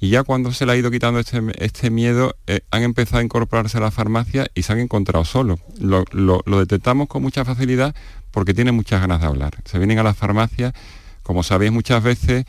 Y 0.00 0.10
ya 0.10 0.22
cuando 0.22 0.52
se 0.52 0.66
le 0.66 0.72
ha 0.72 0.76
ido 0.76 0.90
quitando 0.90 1.18
este, 1.18 1.40
este 1.64 1.88
miedo, 1.90 2.36
eh, 2.46 2.60
han 2.70 2.82
empezado 2.82 3.20
a 3.20 3.24
incorporarse 3.24 3.78
a 3.78 3.80
la 3.80 3.90
farmacia 3.90 4.48
y 4.54 4.62
se 4.62 4.72
han 4.72 4.80
encontrado 4.80 5.24
solos. 5.24 5.60
Lo, 5.78 6.04
lo, 6.12 6.42
detectamos 6.58 7.08
con 7.08 7.22
mucha 7.22 7.44
facilidad 7.44 7.94
porque 8.30 8.52
tienen 8.52 8.74
muchas 8.74 9.00
ganas 9.00 9.22
de 9.22 9.28
hablar. 9.28 9.54
Se 9.64 9.78
vienen 9.78 9.98
a 9.98 10.02
la 10.02 10.12
farmacia, 10.12 10.74
como 11.22 11.42
sabéis 11.42 11.72
muchas 11.72 12.02
veces, 12.02 12.44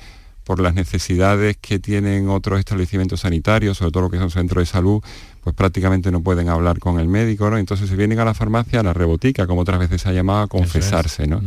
por 0.45 0.59
las 0.61 0.75
necesidades 0.75 1.57
que 1.59 1.79
tienen 1.79 2.29
otros 2.29 2.59
establecimientos 2.59 3.21
sanitarios, 3.21 3.77
sobre 3.77 3.91
todo 3.91 4.03
lo 4.03 4.09
que 4.11 4.17
son 4.17 4.29
centros 4.29 4.61
de 4.61 4.65
salud, 4.67 5.01
pues 5.43 5.55
prácticamente 5.55 6.11
no 6.11 6.21
pueden 6.21 6.49
hablar 6.49 6.79
con 6.79 6.99
el 6.99 7.07
médico, 7.07 7.49
¿no? 7.49 7.57
Entonces 7.57 7.89
se 7.89 7.95
vienen 7.95 8.19
a 8.19 8.25
la 8.25 8.33
farmacia, 8.33 8.79
a 8.79 8.83
la 8.83 8.93
rebotica, 8.93 9.47
como 9.47 9.61
otras 9.61 9.79
veces 9.79 10.01
se 10.01 10.09
ha 10.09 10.11
llamado, 10.11 10.41
a 10.41 10.47
confesarse, 10.47 11.27
¿no? 11.27 11.41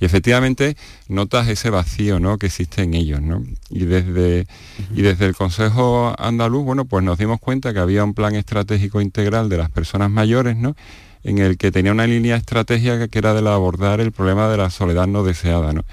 Y 0.00 0.04
efectivamente 0.04 0.76
notas 1.08 1.48
ese 1.48 1.70
vacío, 1.70 2.20
¿no? 2.20 2.38
Que 2.38 2.46
existe 2.46 2.82
en 2.82 2.94
ellos, 2.94 3.20
¿no? 3.20 3.44
Y 3.70 3.84
desde, 3.84 4.46
y 4.94 5.02
desde 5.02 5.26
el 5.26 5.34
Consejo 5.34 6.14
Andaluz, 6.18 6.64
bueno, 6.64 6.86
pues 6.86 7.04
nos 7.04 7.18
dimos 7.18 7.40
cuenta 7.40 7.72
que 7.74 7.78
había 7.78 8.02
un 8.02 8.14
plan 8.14 8.34
estratégico 8.34 9.00
integral 9.00 9.48
de 9.50 9.58
las 9.58 9.70
personas 9.70 10.10
mayores, 10.10 10.56
¿no? 10.56 10.74
En 11.22 11.38
el 11.38 11.58
que 11.58 11.70
tenía 11.70 11.92
una 11.92 12.06
línea 12.06 12.36
estratégica 12.36 13.08
que 13.08 13.18
era 13.18 13.34
de 13.34 13.46
abordar 13.48 14.00
el 14.00 14.12
problema 14.12 14.48
de 14.48 14.56
la 14.56 14.70
soledad 14.70 15.06
no 15.06 15.22
deseada, 15.22 15.72
¿no? 15.72 15.84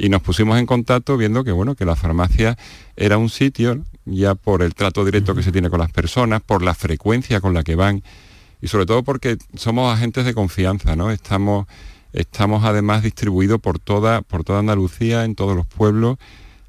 Y 0.00 0.08
nos 0.08 0.22
pusimos 0.22 0.58
en 0.58 0.66
contacto 0.66 1.16
viendo 1.16 1.44
que 1.44 1.52
bueno 1.52 1.74
que 1.74 1.84
la 1.84 1.94
farmacia 1.94 2.56
era 2.96 3.18
un 3.18 3.28
sitio 3.28 3.84
ya 4.06 4.34
por 4.34 4.62
el 4.62 4.74
trato 4.74 5.04
directo 5.04 5.34
que 5.34 5.42
se 5.42 5.52
tiene 5.52 5.68
con 5.68 5.78
las 5.78 5.92
personas 5.92 6.40
por 6.40 6.62
la 6.62 6.74
frecuencia 6.74 7.40
con 7.40 7.52
la 7.54 7.62
que 7.62 7.74
van 7.74 8.02
y 8.62 8.68
sobre 8.68 8.86
todo 8.86 9.02
porque 9.02 9.36
somos 9.54 9.92
agentes 9.92 10.24
de 10.24 10.34
confianza 10.34 10.96
no 10.96 11.10
estamos 11.10 11.66
estamos 12.12 12.64
además 12.64 13.02
distribuidos 13.02 13.60
por 13.60 13.78
toda 13.78 14.22
por 14.22 14.42
toda 14.42 14.60
Andalucía 14.60 15.24
en 15.24 15.34
todos 15.34 15.56
los 15.56 15.66
pueblos. 15.66 16.18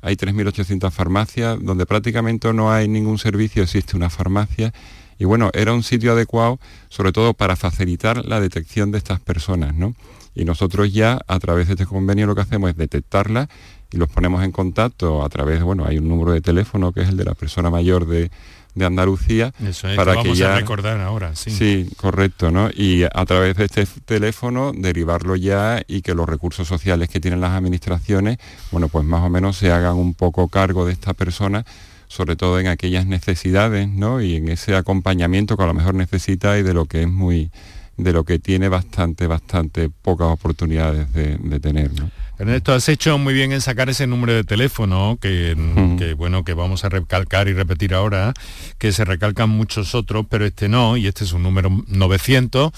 Hay 0.02 0.16
3.800 0.16 0.92
farmacias 0.92 1.58
donde 1.62 1.86
prácticamente 1.86 2.52
no 2.54 2.72
hay 2.72 2.88
ningún 2.88 3.20
servicio 3.20 3.64
existe 3.64 3.96
una 3.96 4.10
farmacia. 4.10 4.74
Y 5.20 5.26
bueno, 5.26 5.52
era 5.54 5.74
un 5.74 5.84
sitio 5.84 6.14
adecuado 6.14 6.60
sobre 6.90 7.12
todo 7.12 7.34
para 7.36 7.56
facilitar 7.56 8.26
la 8.26 8.40
detección 8.40 8.92
de 8.92 8.98
estas 8.98 9.20
personas, 9.20 9.76
¿no? 9.76 9.94
Y 10.34 10.46
nosotros 10.46 10.92
ya 10.94 11.20
a 11.28 11.40
través 11.40 11.68
de 11.68 11.74
este 11.74 11.86
convenio 11.86 12.28
lo 12.28 12.36
que 12.36 12.42
hacemos 12.42 12.70
es 12.70 12.78
detectarlas 12.78 13.50
y 13.92 13.98
los 13.98 14.10
ponemos 14.10 14.44
en 14.44 14.52
contacto 14.52 15.24
a 15.24 15.30
través, 15.30 15.62
bueno, 15.62 15.86
hay 15.86 15.98
un 15.98 16.08
número 16.08 16.32
de 16.32 16.42
teléfono 16.42 16.94
que 16.94 17.02
es 17.02 17.10
el 17.10 17.18
de 17.18 17.26
la 17.26 17.34
persona 17.34 17.70
mayor 17.70 18.08
de, 18.08 18.32
Andalucía 18.80 19.54
para 19.98 20.24
que, 20.24 20.34
ya 20.34 20.56
recordar 20.56 21.02
ahora 21.02 21.36
sí. 21.36 21.52
sí 21.52 21.90
correcto 21.98 22.52
no 22.52 22.70
y 22.74 23.04
a 23.04 23.26
través 23.26 23.58
de 23.58 23.66
este 23.66 23.86
teléfono 24.06 24.72
derivarlo 24.74 25.36
ya 25.36 25.82
y 25.90 26.02
que 26.02 26.16
los 26.16 26.26
recursos 26.26 26.70
sociales 26.70 27.10
que 27.10 27.20
tienen 27.20 27.42
las 27.42 27.52
administraciones 27.52 28.38
bueno 28.72 28.88
pues 28.88 29.04
más 29.04 29.26
o 29.26 29.30
menos 29.30 29.58
se 29.58 29.74
hagan 29.74 29.98
un 29.98 30.14
poco 30.14 30.48
cargo 30.48 30.86
de 30.86 30.94
esta 30.94 31.14
persona 31.14 31.66
sobre 32.08 32.38
todo 32.38 32.62
en 32.62 32.68
aquellas 32.68 33.06
necesidades 33.06 33.90
¿no? 33.90 34.22
y 34.22 34.38
en 34.38 34.48
ese 34.48 34.74
acompañamiento 34.78 35.58
que 35.58 35.64
a 35.64 35.68
lo 35.68 35.74
mejor 35.74 35.96
necesita 35.96 36.58
y 36.58 36.64
de 36.64 36.74
lo 36.74 36.86
que 36.86 37.02
es 37.02 37.10
muy 37.10 37.52
de 37.98 38.14
lo 38.14 38.24
que 38.24 38.40
tiene 38.40 38.70
bastante 38.70 39.28
bastante 39.28 39.90
pocas 39.90 40.28
oportunidades 40.28 41.12
de, 41.14 41.38
de 41.38 41.60
tener 41.60 41.94
¿no? 41.94 42.10
Ernesto, 42.42 42.74
has 42.74 42.90
hecho 42.90 43.20
muy 43.20 43.36
bien 43.36 43.52
en 43.52 43.62
sacar 43.62 43.92
ese 43.92 44.08
número 44.08 44.34
de 44.34 44.44
teléfono 44.44 45.20
que, 45.22 46.16
bueno 46.18 46.44
que 46.44 46.56
vamos 46.56 46.84
a 46.84 46.90
recalcar 46.90 47.48
y 47.48 47.54
repetir 47.54 47.94
ahora, 47.94 48.34
que 48.80 48.92
se 48.92 49.06
recalcan 49.06 49.52
muchos 49.52 49.94
otros, 49.94 50.26
pero 50.28 50.48
este 50.48 50.68
no, 50.68 50.98
y 50.98 51.06
este 51.06 51.24
es 51.24 51.34
un 51.34 51.44
número 51.44 51.70
900, 51.70 52.72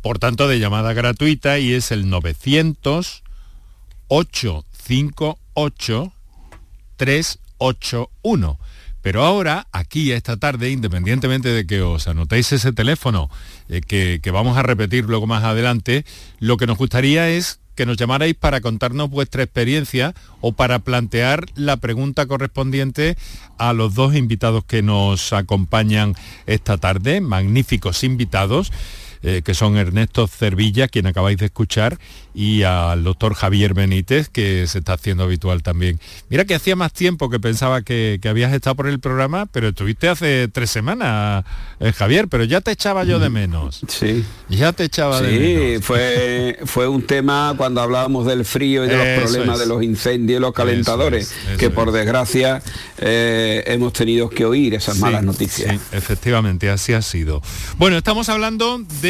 por 0.00 0.18
tanto 0.18 0.48
de 0.48 0.58
llamada 0.58 0.94
gratuita 0.94 1.58
y 1.58 1.74
es 1.74 1.92
el 1.92 2.08
900 2.08 3.22
858 4.08 6.12
381. 6.96 8.58
Pero 9.02 9.24
ahora, 9.24 9.66
aquí 9.72 10.12
esta 10.12 10.36
tarde, 10.36 10.70
independientemente 10.70 11.48
de 11.48 11.66
que 11.66 11.82
os 11.82 12.06
anotéis 12.06 12.52
ese 12.52 12.72
teléfono, 12.72 13.30
eh, 13.68 13.80
que, 13.80 14.20
que, 14.22 14.30
vamos 14.30 14.58
a 14.58 14.62
repetir 14.62 15.04
luego 15.04 15.26
más 15.26 15.44
adelante, 15.44 16.04
lo 16.38 16.56
que 16.56 16.66
nos 16.66 16.78
gustaría 16.78 17.28
es 17.30 17.60
que 17.74 17.86
nos 17.86 17.96
llamarais 17.96 18.34
para 18.34 18.60
contarnos 18.60 19.08
vuestra 19.08 19.42
experiencia 19.42 20.14
o 20.42 20.52
para 20.52 20.80
plantear 20.80 21.46
la 21.54 21.78
pregunta 21.78 22.26
correspondiente 22.26 23.16
a 23.56 23.72
los 23.72 23.94
dos 23.94 24.14
invitados 24.14 24.64
que 24.64 24.82
nos 24.82 25.32
acompañan 25.32 26.14
esta 26.46 26.76
tarde, 26.76 27.22
magníficos 27.22 28.04
invitados. 28.04 28.70
Eh, 29.22 29.42
que 29.44 29.52
son 29.52 29.76
Ernesto 29.76 30.26
Cervilla, 30.26 30.88
quien 30.88 31.06
acabáis 31.06 31.36
de 31.36 31.44
escuchar, 31.44 31.98
y 32.32 32.62
al 32.62 33.04
doctor 33.04 33.34
Javier 33.34 33.74
Benítez, 33.74 34.30
que 34.30 34.66
se 34.66 34.78
está 34.78 34.94
haciendo 34.94 35.24
habitual 35.24 35.62
también. 35.62 36.00
Mira 36.30 36.46
que 36.46 36.54
hacía 36.54 36.74
más 36.74 36.94
tiempo 36.94 37.28
que 37.28 37.38
pensaba 37.38 37.82
que, 37.82 38.18
habías 38.24 38.54
estado 38.54 38.76
por 38.76 38.88
el 38.88 38.98
programa, 38.98 39.44
pero 39.44 39.68
estuviste 39.68 40.08
hace 40.08 40.48
tres 40.48 40.70
semanas, 40.70 41.44
eh, 41.80 41.92
Javier, 41.92 42.28
pero 42.28 42.44
ya 42.44 42.62
te 42.62 42.70
echaba 42.70 43.04
yo 43.04 43.18
de 43.18 43.28
mm, 43.28 43.32
menos. 43.32 43.80
Sí. 43.88 44.24
Ya 44.48 44.72
te 44.72 44.84
echaba 44.84 45.20
de 45.20 45.38
menos. 45.38 45.76
Sí, 45.76 45.82
fue, 45.82 46.58
fue 46.64 46.88
un 46.88 47.02
tema 47.02 47.52
cuando 47.58 47.82
hablábamos 47.82 48.24
del 48.24 48.46
frío 48.46 48.86
y 48.86 48.88
de 48.88 48.96
los 48.96 49.28
problemas 49.28 49.58
de 49.58 49.66
los 49.66 49.82
incendios 49.82 50.38
y 50.38 50.40
los 50.40 50.54
calentadores, 50.54 51.34
que 51.58 51.68
por 51.68 51.92
desgracia 51.92 52.62
eh, 52.96 53.64
hemos 53.66 53.92
tenido 53.92 54.30
que 54.30 54.46
oír 54.46 54.72
esas 54.72 54.96
malas 54.98 55.22
noticias. 55.24 55.72
Sí, 55.72 55.80
efectivamente, 55.92 56.70
así 56.70 56.94
ha 56.94 57.02
sido. 57.02 57.42
Bueno, 57.76 57.98
estamos 57.98 58.30
hablando 58.30 58.78
de 59.02 59.09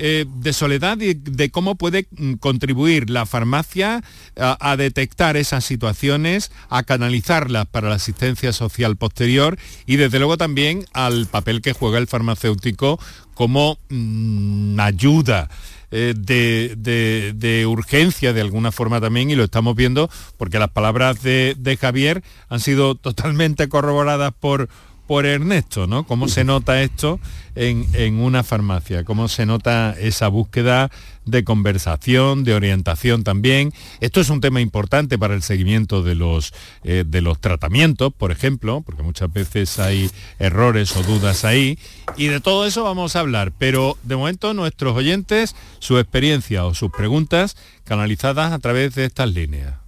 eh, 0.00 0.26
de 0.28 0.52
soledad 0.52 1.00
y 1.00 1.14
de 1.14 1.50
cómo 1.50 1.74
puede 1.74 2.06
mm, 2.10 2.34
contribuir 2.34 3.10
la 3.10 3.26
farmacia 3.26 4.04
a, 4.36 4.76
detectar 4.76 5.36
esas 5.36 5.64
situaciones, 5.64 6.52
a 6.68 6.84
canalizarlas 6.84 7.66
para 7.66 7.88
la 7.88 7.96
asistencia 7.96 8.52
social 8.52 8.96
posterior 8.96 9.58
y 9.86 9.96
desde 9.96 10.18
luego 10.20 10.36
también 10.36 10.84
al 10.92 11.26
papel 11.26 11.62
que 11.62 11.72
juega 11.72 11.98
el 11.98 12.06
farmacéutico 12.06 13.00
como 13.34 13.78
mm, 13.88 14.78
ayuda. 14.78 15.48
Eh, 15.90 16.12
de, 16.14 17.64
urgencia 17.66 18.34
de 18.34 18.42
alguna 18.42 18.70
forma 18.70 19.00
también 19.00 19.30
y 19.30 19.34
lo 19.34 19.44
estamos 19.44 19.74
viendo 19.74 20.10
porque 20.36 20.58
las 20.58 20.68
palabras 20.68 21.22
de, 21.22 21.56
de 21.58 21.78
Javier 21.78 22.22
han 22.50 22.60
sido 22.60 22.94
totalmente 22.94 23.70
corroboradas 23.70 24.34
por, 24.38 24.68
por 25.08 25.24
Ernesto, 25.24 25.86
¿no? 25.86 26.04
¿Cómo 26.04 26.28
se 26.28 26.44
nota 26.44 26.82
esto 26.82 27.18
en, 27.54 28.20
una 28.20 28.44
farmacia? 28.44 29.04
¿Cómo 29.04 29.26
se 29.26 29.46
nota 29.46 29.96
esa 29.98 30.28
búsqueda 30.28 30.90
de 31.24 31.44
conversación, 31.44 32.44
de 32.44 32.52
orientación 32.52 33.24
también? 33.24 33.72
Esto 34.00 34.20
es 34.20 34.28
un 34.28 34.42
tema 34.42 34.60
importante 34.60 35.18
para 35.18 35.34
el 35.34 35.42
seguimiento 35.42 36.02
de 36.02 36.14
los, 36.14 36.52
eh, 36.84 37.04
de 37.06 37.22
los 37.22 37.40
tratamientos, 37.40 38.12
por 38.12 38.32
ejemplo, 38.32 38.82
porque 38.84 39.02
muchas 39.02 39.32
veces 39.32 39.78
hay 39.78 40.10
errores 40.38 40.94
o 40.94 41.02
dudas 41.02 41.46
ahí. 41.46 41.78
Y 42.18 42.26
de 42.26 42.40
todo 42.40 42.66
eso 42.66 42.84
vamos 42.84 43.16
a 43.16 43.20
hablar, 43.20 43.50
pero 43.56 43.96
de 44.02 44.14
momento 44.14 44.52
nuestros 44.52 44.94
oyentes, 44.94 45.56
su 45.78 45.98
experiencia 45.98 46.66
o 46.66 46.74
sus 46.74 46.90
preguntas 46.90 47.56
canalizadas 47.84 48.52
a 48.52 48.58
través 48.58 48.94
de 48.94 49.06
estas 49.06 49.32
líneas. 49.32 49.87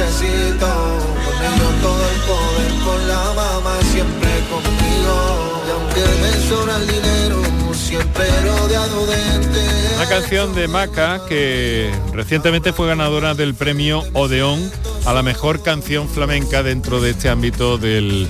Necesito. 0.00 0.66
Todo 1.82 2.10
el 2.10 2.20
poder, 2.20 2.84
con 2.84 3.08
la 3.08 3.32
mamá 3.34 3.78
siempre 3.92 4.28
conmigo. 4.50 5.62
Y 5.66 5.70
aunque 5.70 6.00
me 6.20 6.48
sobra 6.48 6.76
el 6.76 6.86
dinero, 6.86 7.42
siempre 7.72 8.24
rodeado 8.42 9.06
de. 9.06 9.96
Una 9.96 10.08
canción 10.08 10.54
de 10.54 10.68
Maca 10.68 11.22
que 11.26 11.90
recientemente 12.12 12.72
fue 12.72 12.86
ganadora 12.88 13.34
del 13.34 13.54
premio 13.54 14.02
Odeón 14.14 14.70
a 15.06 15.12
la 15.12 15.22
mejor 15.22 15.62
canción 15.62 16.08
flamenca 16.08 16.62
dentro 16.62 17.00
de 17.00 17.10
este 17.10 17.28
ámbito 17.28 17.78
del 17.78 18.26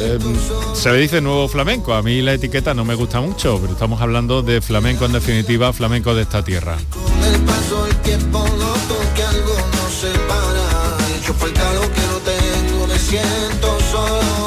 em, 0.00 0.74
se 0.74 0.92
le 0.92 0.98
dice 0.98 1.20
nuevo 1.20 1.48
flamenco. 1.48 1.94
A 1.94 2.02
mí 2.02 2.22
la 2.22 2.34
etiqueta 2.34 2.74
no 2.74 2.84
me 2.84 2.94
gusta 2.94 3.20
mucho, 3.20 3.58
pero 3.60 3.72
estamos 3.72 4.00
hablando 4.00 4.42
de 4.42 4.60
flamenco 4.60 5.04
en 5.04 5.12
definitiva, 5.12 5.72
flamenco 5.72 6.14
de 6.14 6.22
esta 6.22 6.42
tierra. 6.42 6.76
Hecho 11.24 11.32
falta 11.34 11.72
lo 11.72 11.80
que 11.80 12.00
no 12.02 12.18
tengo, 12.18 12.86
me 12.86 12.98
siento 12.98 13.80
solo. 13.90 14.43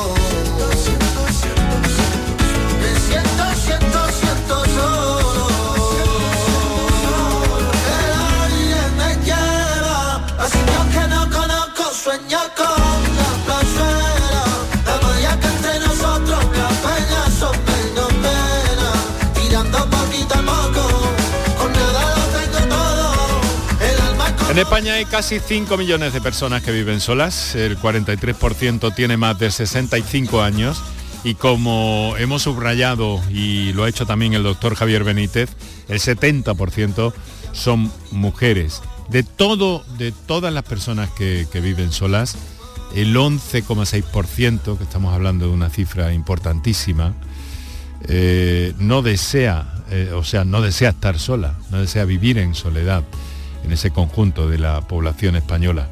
En 24.57 24.61
España 24.63 24.95
hay 24.95 25.05
casi 25.05 25.39
5 25.39 25.77
millones 25.77 26.13
de 26.13 26.19
personas 26.19 26.63
que 26.63 26.71
viven 26.71 26.99
solas, 26.99 27.53
el 27.53 27.77
43% 27.77 28.91
tiene 28.95 29.15
más 29.15 29.37
de 29.37 29.51
65 29.51 30.41
años. 30.41 30.81
Y 31.23 31.35
como 31.35 32.15
hemos 32.17 32.41
subrayado 32.41 33.21
y 33.29 33.71
lo 33.73 33.83
ha 33.83 33.89
hecho 33.89 34.07
también 34.07 34.33
el 34.33 34.41
doctor 34.41 34.73
Javier 34.73 35.03
Benítez, 35.03 35.51
el 35.89 35.99
70% 35.99 37.13
son 37.51 37.91
mujeres. 38.09 38.81
De 39.09 39.21
todo, 39.21 39.85
de 39.99 40.11
todas 40.11 40.51
las 40.51 40.63
personas 40.63 41.11
que, 41.11 41.47
viven 41.53 41.91
solas, 41.91 42.35
el 42.95 43.15
11,6%, 43.15 44.75
que 44.75 44.83
estamos 44.83 45.13
hablando 45.13 45.45
de 45.45 45.51
una 45.51 45.69
cifra 45.69 46.13
importantísima, 46.13 47.13
eh, 48.07 48.73
no 48.79 49.03
desea, 49.03 49.71
eh, 49.91 50.13
o 50.15 50.23
sea, 50.23 50.45
no 50.45 50.63
desea 50.63 50.89
estar 50.89 51.19
sola, 51.19 51.53
no 51.69 51.79
desea 51.79 52.05
vivir 52.05 52.39
en 52.39 52.55
soledad 52.55 53.03
en 53.67 53.73
ese 53.73 53.91
conjunto 53.91 54.49
de 54.49 54.57
la 54.57 54.81
población 54.81 55.35
española. 55.35 55.89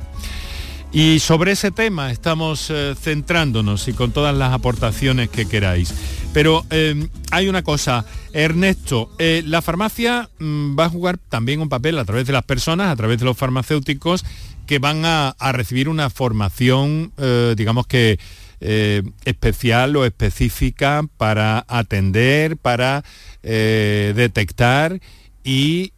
Y 0.91 1.19
sobre 1.19 1.51
ese 1.51 1.71
tema 1.71 2.09
estamos 2.09 2.69
eh, 2.69 2.95
centrándonos 2.97 3.88
y 3.89 3.93
con 3.93 4.11
todas 4.11 4.33
las 4.33 4.53
aportaciones 4.53 5.29
que 5.29 5.45
queráis. 5.45 5.93
Pero 6.35 6.65
eh, 6.69 7.07
hay 7.31 7.47
una 7.47 7.63
cosa, 7.63 8.05
Ernesto, 8.33 9.09
eh, 9.19 9.41
la 9.45 9.61
farmacia 9.61 10.29
mm, 10.39 10.77
va 10.77 10.85
a 10.85 10.89
jugar 10.89 11.17
también 11.17 11.61
un 11.61 11.69
papel 11.69 11.97
a 11.97 12.03
través 12.03 12.27
de 12.27 12.33
las 12.33 12.43
personas, 12.43 12.91
a 12.91 12.95
través 12.97 13.19
de 13.19 13.25
los 13.25 13.38
farmacéuticos, 13.38 14.25
que 14.65 14.79
van 14.79 15.05
a, 15.05 15.33
recibir 15.53 15.88
una 15.88 16.09
formación, 16.09 17.13
eh, 17.17 17.55
digamos 17.55 17.88
que 17.88 18.19
especial 18.59 19.95
o 19.95 20.05
específica 20.05 21.05
para 21.17 21.65
atender, 21.67 22.57
para 22.57 23.03
detectar 23.43 24.99
y 25.45 25.93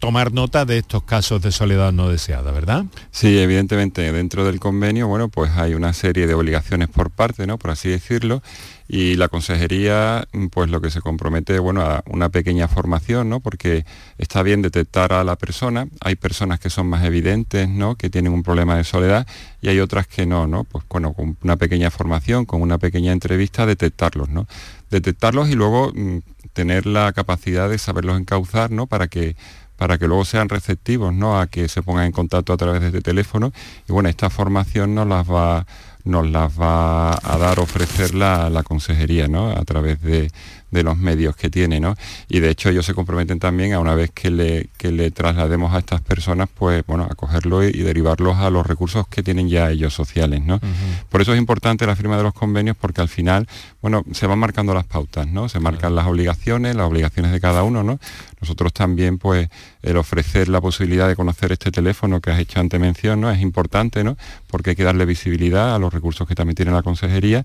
tomar 0.00 0.32
nota 0.32 0.64
de 0.64 0.78
estos 0.78 1.02
casos 1.02 1.42
de 1.42 1.52
soledad 1.52 1.92
no 1.92 2.08
deseada, 2.08 2.50
¿verdad? 2.50 2.86
Sí, 3.10 3.38
evidentemente 3.38 4.10
dentro 4.12 4.44
del 4.44 4.58
convenio, 4.58 5.06
bueno, 5.06 5.28
pues 5.28 5.52
hay 5.56 5.74
una 5.74 5.92
serie 5.92 6.26
de 6.26 6.34
obligaciones 6.34 6.88
por 6.88 7.10
parte, 7.10 7.46
¿no? 7.46 7.58
Por 7.58 7.70
así 7.70 7.90
decirlo, 7.90 8.42
y 8.88 9.16
la 9.16 9.28
consejería 9.28 10.26
pues 10.50 10.70
lo 10.70 10.80
que 10.80 10.90
se 10.90 11.02
compromete 11.02 11.58
bueno 11.58 11.82
a 11.82 12.02
una 12.06 12.30
pequeña 12.30 12.68
formación 12.68 13.28
no 13.28 13.40
porque 13.40 13.84
está 14.16 14.42
bien 14.42 14.62
detectar 14.62 15.12
a 15.12 15.22
la 15.24 15.36
persona 15.36 15.86
hay 16.00 16.16
personas 16.16 16.58
que 16.58 16.70
son 16.70 16.86
más 16.86 17.04
evidentes 17.04 17.68
no 17.68 17.96
que 17.96 18.08
tienen 18.08 18.32
un 18.32 18.42
problema 18.42 18.78
de 18.78 18.84
soledad 18.84 19.26
y 19.60 19.68
hay 19.68 19.80
otras 19.80 20.06
que 20.06 20.24
no 20.24 20.46
no 20.46 20.64
pues 20.64 20.84
bueno 20.88 21.12
con 21.12 21.36
una 21.42 21.56
pequeña 21.56 21.90
formación 21.90 22.46
con 22.46 22.62
una 22.62 22.78
pequeña 22.78 23.12
entrevista 23.12 23.66
detectarlos 23.66 24.30
no 24.30 24.46
detectarlos 24.90 25.48
y 25.48 25.54
luego 25.54 25.92
mm, 25.94 26.18
tener 26.52 26.86
la 26.86 27.12
capacidad 27.12 27.68
de 27.68 27.78
saberlos 27.78 28.18
encauzar 28.18 28.70
no 28.70 28.86
para 28.86 29.08
que 29.08 29.36
para 29.76 29.96
que 29.96 30.08
luego 30.08 30.24
sean 30.24 30.48
receptivos 30.48 31.14
¿no? 31.14 31.40
a 31.40 31.46
que 31.46 31.68
se 31.68 31.82
pongan 31.82 32.06
en 32.06 32.12
contacto 32.12 32.52
a 32.52 32.56
través 32.56 32.80
de 32.80 32.88
este 32.88 33.00
teléfono 33.00 33.52
y 33.88 33.92
bueno 33.92 34.08
esta 34.08 34.28
formación 34.28 34.94
nos 34.94 35.06
las 35.06 35.28
va 35.30 35.66
nos 36.08 36.28
las 36.28 36.58
va 36.58 37.12
a 37.12 37.38
dar, 37.38 37.60
ofrecer 37.60 38.14
la, 38.14 38.48
la 38.48 38.62
consejería, 38.62 39.28
¿no? 39.28 39.50
A 39.50 39.62
través 39.64 40.00
de, 40.00 40.30
de 40.70 40.82
los 40.82 40.98
medios 40.98 41.36
que 41.36 41.50
tiene, 41.50 41.80
¿no? 41.80 41.94
Y 42.28 42.40
de 42.40 42.50
hecho 42.50 42.68
ellos 42.68 42.84
se 42.84 42.94
comprometen 42.94 43.38
también 43.38 43.72
a 43.72 43.80
una 43.80 43.94
vez 43.94 44.10
que 44.10 44.30
le, 44.30 44.68
que 44.76 44.92
le 44.92 45.10
traslademos 45.10 45.74
a 45.74 45.78
estas 45.78 46.00
personas, 46.00 46.48
pues 46.52 46.84
bueno, 46.86 47.06
a 47.10 47.14
cogerlo 47.14 47.64
y, 47.64 47.72
derivarlos 47.72 48.36
a 48.36 48.50
los 48.50 48.66
recursos 48.66 49.08
que 49.08 49.22
tienen 49.22 49.48
ya 49.48 49.70
ellos 49.70 49.94
sociales, 49.94 50.42
¿no? 50.42 50.60
Por 51.08 51.22
eso 51.22 51.32
es 51.32 51.38
importante 51.38 51.86
la 51.86 51.96
firma 51.96 52.16
de 52.16 52.22
los 52.22 52.34
convenios 52.34 52.76
porque 52.76 53.00
al 53.00 53.08
final, 53.08 53.48
bueno, 53.80 54.04
se 54.12 54.26
van 54.26 54.38
marcando 54.38 54.74
las 54.74 54.84
pautas, 54.84 55.26
¿no? 55.26 55.48
Se 55.48 55.58
marcan 55.60 55.94
las 55.94 56.06
obligaciones, 56.06 56.76
las 56.76 56.86
obligaciones 56.86 57.32
de 57.32 57.40
cada 57.40 57.62
uno, 57.62 57.82
¿no? 57.82 57.98
Nosotros 58.40 58.72
también, 58.72 59.18
pues, 59.18 59.48
el 59.82 59.96
ofrecer 59.96 60.48
la 60.48 60.60
posibilidad 60.60 61.08
de 61.08 61.16
conocer 61.16 61.52
este 61.52 61.70
teléfono 61.70 62.20
que 62.20 62.30
has 62.30 62.38
hecho 62.38 62.60
ante 62.60 62.78
mención, 62.78 63.20
¿no? 63.20 63.30
Es 63.30 63.40
importante, 63.40 64.04
¿no? 64.04 64.16
Porque 64.48 64.70
hay 64.70 64.76
que 64.76 64.84
darle 64.84 65.06
visibilidad 65.06 65.74
a 65.74 65.78
los 65.78 65.92
recursos 65.92 66.28
que 66.28 66.34
también 66.34 66.56
tiene 66.56 66.72
la 66.72 66.82
consejería 66.82 67.44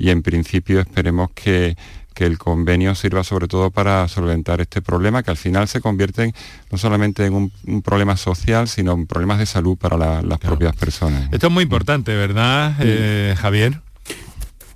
y 0.00 0.10
en 0.10 0.22
principio 0.22 0.80
esperemos 0.80 1.30
que 1.34 1.76
que 2.14 2.24
el 2.24 2.38
convenio 2.38 2.94
sirva 2.94 3.24
sobre 3.24 3.48
todo 3.48 3.70
para 3.70 4.06
solventar 4.08 4.60
este 4.60 4.82
problema 4.82 5.22
que 5.22 5.30
al 5.30 5.36
final 5.36 5.68
se 5.68 5.80
convierte 5.80 6.34
no 6.70 6.78
solamente 6.78 7.24
en 7.24 7.34
un, 7.34 7.82
problema 7.82 8.16
social, 8.16 8.68
sino 8.68 8.92
en 8.92 9.06
problemas 9.06 9.38
de 9.38 9.46
salud 9.46 9.76
para 9.76 10.22
las 10.22 10.38
propias 10.38 10.74
personas. 10.76 11.28
Esto 11.32 11.46
es 11.46 11.52
muy 11.52 11.64
importante, 11.64 12.14
¿verdad, 12.14 12.74
eh, 12.80 13.34
Javier? 13.38 13.80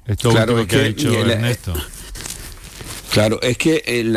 Esto 0.06 0.30
claro, 0.30 0.58
es 0.58 0.66
que, 0.66 0.76
ha 0.76 0.82
dicho 0.82 1.12
Ernesto. 1.12 1.74
Claro, 3.12 3.40
es 3.42 3.56
que 3.56 3.82
eh, 3.86 4.12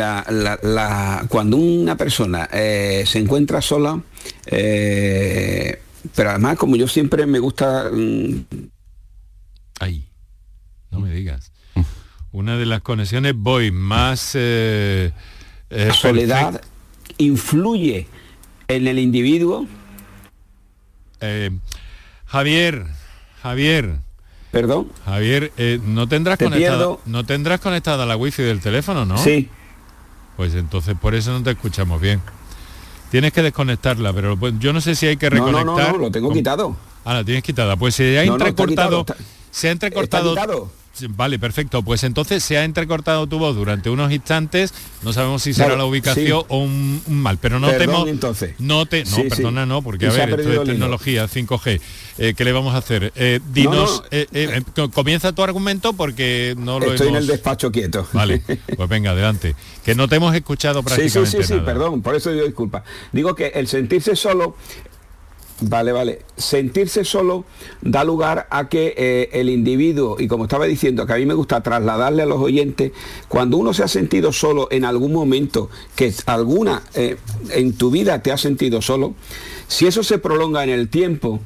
cuando 1.28 1.56
una 1.56 1.96
persona 1.96 2.48
eh, 2.52 3.04
se 3.06 3.18
encuentra 3.18 3.62
sola, 3.62 4.00
pero 4.44 6.30
además 6.30 6.56
como 6.56 6.76
yo 6.76 6.88
siempre 6.88 7.26
me 7.26 7.38
gusta... 7.38 7.90
Mm, 7.92 8.44
Ay, 9.80 10.08
no 10.90 11.00
me 11.00 11.12
digas 11.12 11.52
una 12.38 12.56
de 12.56 12.66
las 12.66 12.82
conexiones 12.82 13.34
voy 13.36 13.72
más... 13.72 14.30
Eh, 14.34 15.10
eh, 15.70 15.86
la 15.88 15.92
soledad 15.92 16.60
influye 17.16 18.06
en 18.68 18.86
el 18.86 19.00
individuo. 19.00 19.66
Eh, 21.20 21.50
Javier, 22.26 22.86
Javier. 23.42 23.96
Perdón. 24.52 24.86
Javier, 25.04 25.50
no 25.84 26.06
tendrás 26.06 26.38
conectada, 26.38 26.96
no 27.06 27.26
tendrás 27.26 27.58
conectada 27.58 28.06
la 28.06 28.16
wifi 28.16 28.44
del 28.44 28.60
teléfono, 28.60 29.04
¿no? 29.04 29.18
Sí. 29.18 29.48
Pues 30.36 30.54
entonces 30.54 30.94
por 30.96 31.16
eso 31.16 31.32
no 31.32 31.42
te 31.42 31.50
escuchamos 31.50 32.00
bien. 32.00 32.22
Tienes 33.10 33.32
que 33.32 33.42
desconectarla, 33.42 34.12
pero 34.12 34.36
pues, 34.36 34.54
yo 34.60 34.72
no 34.72 34.80
sé 34.80 34.94
si 34.94 35.06
hay 35.06 35.16
que 35.16 35.28
reconectar. 35.28 35.66
No, 35.66 35.76
no, 35.76 35.92
no, 35.92 35.98
lo 35.98 36.10
tengo 36.12 36.32
quitado. 36.32 36.76
Ah, 37.04 37.14
la 37.14 37.24
tienes 37.24 37.42
quitada. 37.42 37.76
Pues 37.76 37.96
se 37.96 38.16
ha 38.16 38.22
entrecortado. 38.22 39.04
se 39.50 39.68
ha 39.68 39.72
entrecortado. 39.72 40.36
Vale, 41.10 41.38
perfecto. 41.38 41.82
Pues 41.82 42.04
entonces 42.04 42.42
se 42.42 42.58
ha 42.58 42.64
entrecortado 42.64 43.26
tu 43.26 43.38
voz 43.38 43.56
durante 43.56 43.90
unos 43.90 44.12
instantes. 44.12 44.72
No 45.02 45.12
sabemos 45.12 45.42
si 45.42 45.54
será 45.54 45.76
la 45.76 45.84
ubicación 45.84 46.44
o 46.48 46.58
un, 46.58 47.02
mal, 47.08 47.38
pero 47.38 47.58
no 47.58 47.68
Perdón, 47.68 48.08
entonces. 48.08 48.54
No 48.58 48.86
te, 48.86 49.04
no, 49.04 49.16
perdona, 49.28 49.66
no, 49.66 49.82
porque 49.82 50.06
a 50.06 50.10
ver, 50.10 50.40
esto 50.40 50.62
es 50.62 50.68
tecnología 50.68 51.26
5G. 51.26 51.80
Eh, 52.18 52.34
¿Qué 52.36 52.44
le 52.44 52.52
vamos 52.52 52.74
a 52.74 52.78
hacer? 52.78 53.12
Eh, 53.14 53.40
dinos, 53.52 54.02
eh, 54.10 54.62
comienza 54.92 55.32
tu 55.32 55.42
argumento 55.42 55.92
porque 55.92 56.54
no 56.58 56.80
lo 56.80 56.92
Estoy 56.92 57.08
en 57.08 57.16
el 57.16 57.26
despacho 57.26 57.70
quieto. 57.70 58.06
Vale, 58.12 58.42
pues 58.76 58.88
venga, 58.88 59.12
adelante. 59.12 59.54
Que 59.84 59.94
no 59.94 60.08
te 60.08 60.16
hemos 60.16 60.34
escuchado 60.34 60.82
prácticamente 60.82 61.30
Sí, 61.30 61.42
sí, 61.42 61.54
sí, 61.54 61.60
perdón, 61.64 62.02
por 62.02 62.14
eso 62.14 62.32
digo 62.32 62.44
disculpa. 62.44 62.82
Digo 63.12 63.34
que 63.34 63.48
el 63.48 63.68
sentirse 63.68 64.16
solo 64.16 64.56
Vale, 65.60 65.90
vale. 65.90 66.20
Sentirse 66.36 67.04
solo 67.04 67.44
da 67.80 68.04
lugar 68.04 68.46
a 68.50 68.68
que 68.68 68.94
eh, 68.96 69.28
el 69.32 69.48
individuo, 69.48 70.16
y 70.18 70.28
como 70.28 70.44
estaba 70.44 70.66
diciendo, 70.66 71.04
que 71.04 71.14
a 71.14 71.16
mí 71.16 71.26
me 71.26 71.34
gusta 71.34 71.62
trasladarle 71.62 72.22
a 72.22 72.26
los 72.26 72.40
oyentes, 72.40 72.92
cuando 73.26 73.56
uno 73.56 73.72
se 73.72 73.82
ha 73.82 73.88
sentido 73.88 74.32
solo 74.32 74.68
en 74.70 74.84
algún 74.84 75.12
momento, 75.12 75.68
que 75.96 76.12
alguna 76.26 76.82
eh, 76.94 77.16
en 77.50 77.72
tu 77.76 77.90
vida 77.90 78.22
te 78.22 78.30
ha 78.30 78.38
sentido 78.38 78.82
solo, 78.82 79.14
si 79.66 79.86
eso 79.86 80.04
se 80.04 80.18
prolonga 80.18 80.62
en 80.62 80.70
el 80.70 80.88
tiempo, 80.88 81.40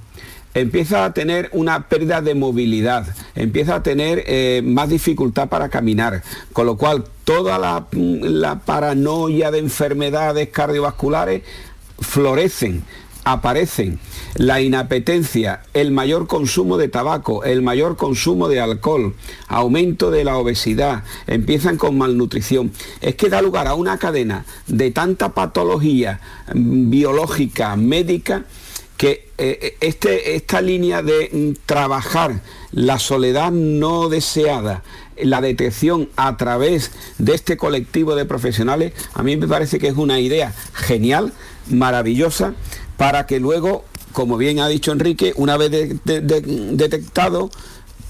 empieza 0.53 1.07
a 1.07 1.15
tener 1.15 1.49
una 1.53 1.89
pérdida 1.89 2.21
de 2.21 2.35
movilidad, 2.35 3.07
empieza 3.35 3.77
a 3.77 3.83
tener 3.83 4.25
eh, 4.27 4.61
más 4.63 4.91
dificultad 4.91 5.49
para 5.49 5.71
caminar, 5.71 6.23
con 6.53 6.67
lo 6.67 6.77
cual 6.77 7.05
toda 7.25 7.59
la, 7.59 7.87
la 7.93 8.61
paranoia 8.61 9.51
de 9.51 9.59
enfermedades 9.59 10.51
cardiovasculares 10.51 11.43
florecen 11.99 12.85
aparecen 13.25 13.99
la 14.35 14.61
inapetencia, 14.61 15.63
el 15.75 15.91
mayor 15.93 16.27
consumo 16.27 16.79
de 16.79 16.89
tabaco, 16.89 17.45
el 17.45 17.63
mayor 17.63 17.97
consumo 17.97 18.49
de 18.49 18.61
alcohol, 18.61 19.15
aumento 19.49 20.11
de 20.11 20.25
la 20.25 20.37
obesidad, 20.37 21.05
empiezan 21.27 21.77
con 21.77 21.99
malnutrición. 21.99 22.73
Es 23.01 23.15
que 23.15 23.29
da 23.29 23.43
lugar 23.43 23.67
a 23.69 23.75
una 23.75 23.99
cadena 23.99 24.45
de 24.67 24.91
tanta 24.91 25.31
patología 25.31 26.21
mm, 26.55 26.91
biológica, 26.91 27.77
médica, 27.77 28.45
que 28.97 29.29
eh, 29.39 29.59
eh, 29.61 29.77
este, 29.81 30.37
esta 30.37 30.61
línea 30.61 31.03
de 31.03 31.29
mm, 31.33 31.67
trabajar 31.67 32.41
la 32.73 32.99
soledad 32.99 33.51
no 33.51 34.09
deseada, 34.09 34.83
la 35.21 35.41
detección 35.41 36.09
a 36.17 36.37
través 36.37 36.91
de 37.19 37.35
este 37.35 37.57
colectivo 37.57 38.15
de 38.15 38.25
profesionales, 38.25 38.93
a 39.13 39.23
mí 39.23 39.37
me 39.37 39.47
parece 39.47 39.79
que 39.79 39.89
es 39.89 39.97
una 39.97 40.21
idea 40.21 40.55
genial, 40.73 41.33
maravillosa, 41.69 42.55
para 43.03 43.27
que 43.27 43.41
luego, 43.41 43.85
como 44.13 44.37
bien 44.37 44.61
ha 44.61 44.69
dicho 44.69 44.93
Enrique, 44.93 45.33
una 45.35 45.57
vez 45.57 45.73
detectado, 46.05 47.51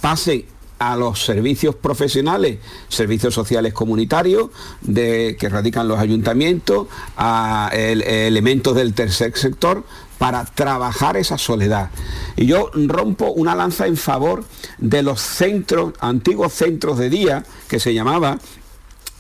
pase 0.03 0.45
a 0.79 0.97
los 0.97 1.25
servicios 1.25 1.75
profesionales, 1.75 2.59
servicios 2.91 3.33
sociales 3.33 3.73
comunitarios 3.73 4.51
que 4.85 5.49
radican 5.49 5.89
los 5.89 5.99
ayuntamientos, 5.99 6.89
a 7.17 7.71
elementos 7.73 8.77
del 8.77 8.93
tercer 8.93 9.35
sector, 9.35 9.83
para 10.19 10.45
trabajar 10.45 11.17
esa 11.17 11.39
soledad. 11.39 11.89
Y 12.37 12.45
yo 12.45 12.71
rompo 12.75 13.33
una 13.33 13.55
lanza 13.55 13.87
en 13.87 13.97
favor 13.97 14.45
de 14.77 15.03
los 15.03 15.23
centros, 15.23 15.95
antiguos 16.01 16.53
centros 16.53 16.99
de 16.99 17.09
día, 17.09 17.47
que 17.67 17.81
se 17.81 17.95
llamaba, 17.95 18.39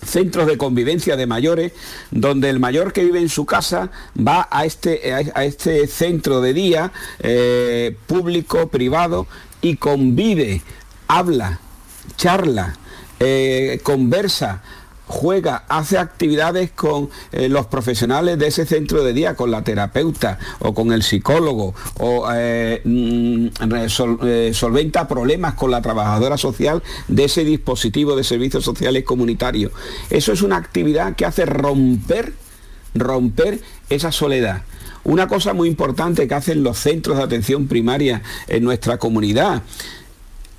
centros 0.04 0.46
de 0.46 0.58
convivencia 0.58 1.16
de 1.16 1.26
mayores, 1.26 1.72
donde 2.10 2.50
el 2.50 2.60
mayor 2.60 2.92
que 2.92 3.04
vive 3.04 3.20
en 3.20 3.28
su 3.28 3.46
casa 3.46 3.90
va 4.16 4.48
a 4.50 4.64
este, 4.64 5.12
a 5.12 5.44
este 5.44 5.86
centro 5.86 6.40
de 6.40 6.54
día 6.54 6.92
eh, 7.20 7.96
público, 8.06 8.68
privado, 8.68 9.26
y 9.60 9.76
convive, 9.76 10.62
habla, 11.08 11.60
charla, 12.16 12.76
eh, 13.20 13.80
conversa, 13.82 14.62
juega, 15.06 15.64
hace 15.68 15.98
actividades 15.98 16.70
con 16.70 17.10
eh, 17.32 17.48
los 17.48 17.66
profesionales 17.66 18.38
de 18.38 18.46
ese 18.46 18.66
centro 18.66 19.02
de 19.04 19.12
día, 19.12 19.34
con 19.34 19.50
la 19.50 19.62
terapeuta 19.62 20.38
o 20.60 20.74
con 20.74 20.92
el 20.92 21.02
psicólogo, 21.02 21.74
o 21.98 22.26
eh, 22.34 22.80
mm, 22.84 23.46
eh, 24.24 24.52
solventa 24.54 25.08
problemas 25.08 25.54
con 25.54 25.70
la 25.70 25.82
trabajadora 25.82 26.38
social 26.38 26.82
de 27.08 27.24
ese 27.24 27.44
dispositivo 27.44 28.16
de 28.16 28.24
servicios 28.24 28.64
sociales 28.64 29.04
comunitarios. 29.04 29.72
Eso 30.10 30.32
es 30.32 30.42
una 30.42 30.56
actividad 30.56 31.14
que 31.16 31.26
hace 31.26 31.46
romper, 31.46 32.32
romper 32.94 33.60
esa 33.90 34.12
soledad. 34.12 34.62
Una 35.04 35.26
cosa 35.26 35.52
muy 35.52 35.68
importante 35.68 36.28
que 36.28 36.34
hacen 36.34 36.62
los 36.62 36.78
centros 36.78 37.16
de 37.16 37.24
atención 37.24 37.66
primaria 37.66 38.22
en 38.46 38.62
nuestra 38.62 38.98
comunidad, 38.98 39.62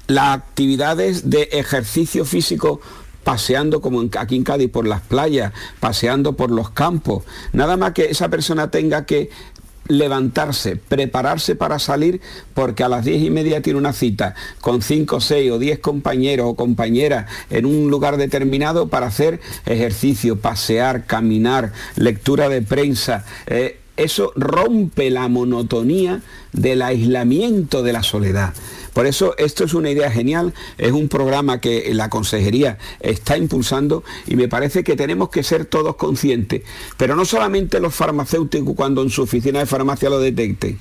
las 0.08 0.36
actividades 0.36 1.30
de 1.30 1.44
ejercicio 1.54 2.26
físico 2.26 2.82
paseando 3.24 3.82
como 3.82 4.04
aquí 4.18 4.36
en 4.36 4.44
Cádiz 4.44 4.70
por 4.70 4.88
las 4.88 5.02
playas, 5.02 5.54
paseando 5.80 6.34
por 6.34 6.52
los 6.52 6.70
campos. 6.70 7.24
Nada 7.52 7.78
más 7.78 7.94
que 7.94 8.06
esa 8.06 8.30
persona 8.30 8.72
tenga 8.72 9.06
que 9.06 9.30
levantarse, 9.88 10.78
prepararse 10.78 11.56
para 11.56 11.80
salir, 11.80 12.22
porque 12.54 12.84
a 12.84 12.90
las 12.90 13.06
diez 13.06 13.22
y 13.22 13.30
media 13.30 13.62
tiene 13.62 13.80
una 13.80 13.94
cita 13.94 14.36
con 14.62 14.82
cinco, 14.82 15.20
seis 15.20 15.52
o 15.52 15.60
diez 15.60 15.80
compañeros 15.80 16.48
o 16.50 16.56
compañeras 16.56 17.30
en 17.50 17.66
un 17.66 17.90
lugar 17.90 18.18
determinado 18.18 18.88
para 18.88 19.08
hacer 19.08 19.42
ejercicio, 19.66 20.40
pasear, 20.40 21.06
caminar, 21.06 21.74
lectura 21.96 22.50
de 22.50 22.62
prensa. 22.62 23.26
Eh, 23.48 23.80
eso 23.96 24.32
rompe 24.36 25.10
la 25.12 25.28
monotonía 25.28 26.22
del 26.52 26.82
aislamiento 26.82 27.84
de 27.84 27.94
la 27.94 28.04
soledad. 28.04 28.54
Por 28.94 29.08
eso 29.08 29.36
esto 29.38 29.64
es 29.64 29.74
una 29.74 29.90
idea 29.90 30.12
genial, 30.12 30.54
es 30.78 30.92
un 30.92 31.10
programa 31.10 31.60
que 31.60 31.94
la 31.94 32.10
consejería 32.10 32.78
está 33.00 33.38
impulsando 33.38 34.04
y 34.28 34.36
me 34.36 34.48
parece 34.48 34.84
que 34.84 34.96
tenemos 34.96 35.30
que 35.30 35.44
ser 35.44 35.66
todos 35.66 35.96
conscientes, 35.96 36.62
pero 36.98 37.16
no 37.16 37.26
solamente 37.26 37.80
los 37.80 37.96
farmacéuticos 37.96 38.76
cuando 38.76 39.02
en 39.02 39.10
su 39.10 39.24
oficina 39.24 39.60
de 39.60 39.66
farmacia 39.66 40.10
lo 40.10 40.20
detecten, 40.20 40.80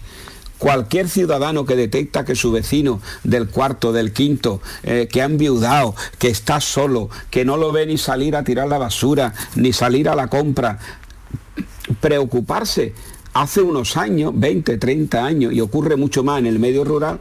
cualquier 0.62 1.08
ciudadano 1.08 1.66
que 1.66 1.74
detecta 1.74 2.24
que 2.24 2.36
su 2.36 2.52
vecino 2.52 3.00
del 3.24 3.48
cuarto, 3.48 3.92
del 3.92 4.12
quinto, 4.12 4.60
eh, 4.84 5.08
que 5.10 5.20
ha 5.20 5.24
enviudado, 5.24 5.96
que 6.18 6.28
está 6.28 6.60
solo, 6.60 7.10
que 7.30 7.44
no 7.44 7.56
lo 7.56 7.72
ve 7.72 7.84
ni 7.84 7.98
salir 7.98 8.36
a 8.36 8.44
tirar 8.44 8.68
la 8.68 8.78
basura, 8.78 9.34
ni 9.56 9.72
salir 9.72 10.08
a 10.08 10.14
la 10.14 10.28
compra, 10.28 10.78
preocuparse. 12.00 12.94
Hace 13.34 13.60
unos 13.60 13.96
años, 13.96 14.32
20, 14.36 14.78
30 14.78 15.24
años, 15.24 15.52
y 15.52 15.60
ocurre 15.60 15.96
mucho 15.96 16.22
más 16.22 16.38
en 16.38 16.46
el 16.46 16.60
medio 16.60 16.84
rural, 16.84 17.18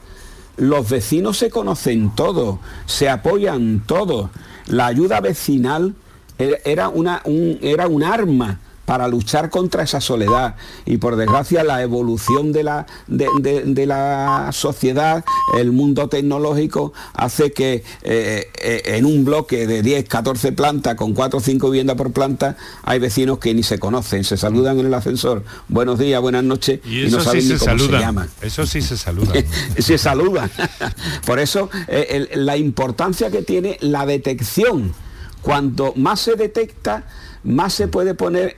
los 0.57 0.89
vecinos 0.89 1.37
se 1.37 1.49
conocen 1.49 2.13
todos, 2.15 2.59
se 2.85 3.09
apoyan 3.09 3.83
todos. 3.85 4.29
La 4.67 4.87
ayuda 4.87 5.19
vecinal 5.21 5.95
era, 6.37 6.89
una, 6.89 7.21
un, 7.25 7.59
era 7.61 7.87
un 7.87 8.03
arma 8.03 8.59
para 8.91 9.07
luchar 9.07 9.49
contra 9.49 9.83
esa 9.83 10.01
soledad. 10.01 10.57
Y 10.85 10.97
por 10.97 11.15
desgracia 11.15 11.63
la 11.63 11.81
evolución 11.81 12.51
de 12.51 12.63
la, 12.63 12.87
de, 13.07 13.85
la 13.85 14.49
sociedad, 14.51 15.23
el 15.57 15.71
mundo 15.71 16.09
tecnológico, 16.09 16.91
hace 17.13 17.53
que 17.53 17.85
eh, 18.01 18.51
eh, 18.61 18.81
en 18.83 19.05
un 19.05 19.23
bloque 19.23 19.65
de 19.65 19.81
10, 19.81 20.09
14 20.09 20.51
plantas, 20.51 20.95
con 20.95 21.13
4 21.13 21.39
o 21.39 21.41
5 21.41 21.69
viviendas 21.69 21.95
por 21.95 22.11
planta, 22.11 22.57
hay 22.83 22.99
vecinos 22.99 23.39
que 23.39 23.53
ni 23.53 23.63
se 23.63 23.79
conocen, 23.79 24.25
se 24.25 24.35
saludan 24.35 24.77
en 24.77 24.87
el 24.87 24.93
ascensor, 24.93 25.45
buenos 25.69 25.97
días, 25.97 26.19
buenas 26.19 26.43
noches, 26.43 26.81
y, 26.83 27.09
no 27.09 27.21
saben 27.21 27.47
ni 27.47 27.55
cómo 27.55 27.79
se 27.79 27.91
llaman. 27.93 28.29
Eso 28.41 28.65
sí 28.65 28.81
se 28.81 28.97
saluda. 28.97 29.31
se 29.79 29.97
saludan. 29.97 30.51
por 31.25 31.39
eso 31.39 31.69
eh, 31.87 32.27
la 32.33 32.57
importancia 32.57 33.31
que 33.31 33.41
tiene 33.41 33.77
la 33.79 34.05
detección. 34.05 34.93
Cuanto 35.41 35.93
más 35.95 36.19
se 36.19 36.35
detecta, 36.35 37.05
más 37.43 37.73
se 37.73 37.87
puede 37.87 38.13
poner 38.13 38.57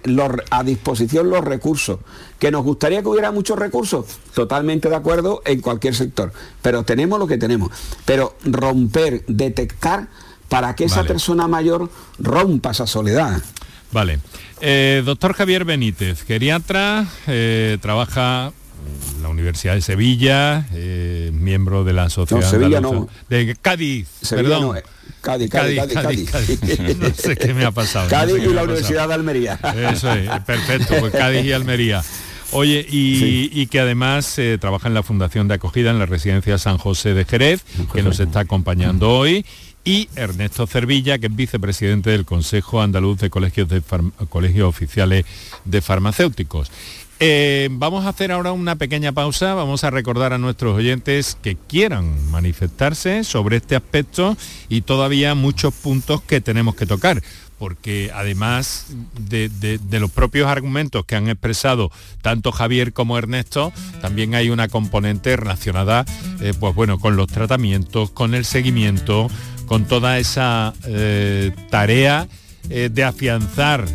a 0.50 0.64
disposición 0.64 1.30
los 1.30 1.44
recursos. 1.44 2.00
¿Que 2.40 2.52
nos 2.52 2.64
gustaría 2.64 3.02
que 3.02 3.08
hubiera 3.08 3.32
muchos 3.32 3.58
recursos? 3.58 4.06
Totalmente 4.34 4.90
de 4.90 4.96
acuerdo 4.96 5.42
en 5.46 5.62
cualquier 5.62 5.96
sector. 5.96 6.34
Pero 6.62 6.84
tenemos 6.84 7.20
lo 7.20 7.28
que 7.28 7.38
tenemos. 7.38 7.72
Pero 8.06 8.36
romper, 8.44 9.24
detectar 9.28 10.08
para 10.50 10.76
que 10.76 10.86
esa 10.86 11.04
persona 11.04 11.48
mayor 11.48 11.90
rompa 12.20 12.72
esa 12.72 12.86
soledad. 12.86 13.42
Vale. 13.92 14.20
Eh, 14.62 15.02
doctor 15.06 15.34
Javier 15.34 15.66
Benítez, 15.66 16.24
geriatra, 16.24 17.08
eh, 17.28 17.78
trabaja 17.82 18.52
en 19.16 19.24
la 19.24 19.30
Universidad 19.30 19.76
de 19.76 19.82
Sevilla, 19.82 20.68
eh, 20.74 21.32
miembro 21.34 21.84
de 21.84 21.94
la 21.94 22.10
Sociedad 22.10 22.50
Sevilla 22.50 22.82
no. 22.82 23.08
de 23.30 23.56
Cádiz, 23.62 24.08
perdón. 24.30 24.80
Cádiz, 25.24 25.50
Cádiz, 25.50 25.80
Cádiz, 25.94 26.30
Cádiz, 26.30 26.98
No 27.00 27.14
sé 27.16 27.38
qué 27.38 27.54
me 27.54 27.64
ha 27.64 27.72
pasado. 27.72 28.10
Cádiz 28.10 28.44
y 28.44 28.54
la 28.54 28.64
Universidad 28.64 29.08
de 29.08 29.14
Almería. 29.14 29.58
Eso 29.90 30.14
es, 30.14 30.30
perfecto, 30.46 30.96
pues 31.00 31.14
Cádiz 31.14 31.46
y 31.46 31.54
Almería. 31.54 32.04
Oye, 32.52 32.86
y, 32.88 33.66
que 33.68 33.80
además 33.80 34.38
eh, 34.38 34.58
trabaja 34.60 34.90
en 34.90 34.94
la 34.94 35.02
Fundación 35.02 35.48
de 35.48 35.56
Acogida 35.56 35.92
en 35.92 35.98
la 35.98 36.06
Residencia 36.06 36.58
San 36.58 36.78
José 36.78 37.14
de 37.14 37.24
Jerez, 37.24 37.64
que 37.94 38.04
nos 38.04 38.20
está 38.20 38.42
acompañando 38.42 39.10
hoy, 39.10 39.46
y 39.86 40.10
Ernesto 40.16 40.68
Cervilla, 40.68 41.18
que 41.18 41.28
es 41.28 41.36
vicepresidente 41.36 42.12
del 42.12 42.26
Consejo 42.26 42.82
Andaluz 42.82 43.20
de 43.20 43.30
Colegios, 43.30 43.70
de 43.70 43.82
Colegios 44.30 44.70
Oficiales 44.70 45.26
de 45.66 45.82
Farmacéuticos. 45.82 46.70
Eh, 47.26 47.70
vamos 47.72 48.06
a 48.06 48.10
hacer 48.10 48.34
ahora 48.34 48.52
una 48.52 48.76
pequeña 48.76 49.14
pausa, 49.14 49.54
vamos 49.54 49.86
a 49.86 49.90
recordar 49.90 50.34
a 50.34 50.38
nuestros 50.38 50.76
oyentes 50.76 51.38
que 51.42 51.56
quieran 51.56 52.30
manifestarse 52.32 53.24
sobre 53.24 53.56
este 53.56 53.78
aspecto 53.78 54.36
y 54.68 54.82
todavía 54.82 55.34
muchos 55.34 55.74
puntos 55.74 56.22
que 56.22 56.42
tenemos 56.42 56.76
que 56.76 56.86
tocar 56.86 57.24
porque 57.58 58.12
además 58.14 58.88
de, 59.18 59.80
los 59.90 60.12
propios 60.12 60.50
argumentos 60.50 61.06
que 61.06 61.16
han 61.16 61.30
expresado 61.30 61.92
tanto 62.22 62.52
Javier 62.52 62.92
como 62.92 63.18
Ernesto, 63.18 63.72
también 64.02 64.36
hay 64.36 64.50
una 64.50 64.68
componente 64.68 65.38
relacionada, 65.38 66.04
eh, 66.42 66.52
pues 66.60 66.76
bueno, 66.76 67.00
con 67.00 67.16
los 67.16 67.28
tratamientos, 67.28 68.12
con 68.12 68.36
el 68.36 68.44
seguimiento, 68.44 69.30
con 69.66 69.86
toda 69.86 70.20
esa 70.20 70.74
eh, 70.84 71.56
tarea 71.70 72.28
de 72.68 73.04
afianzar 73.04 73.86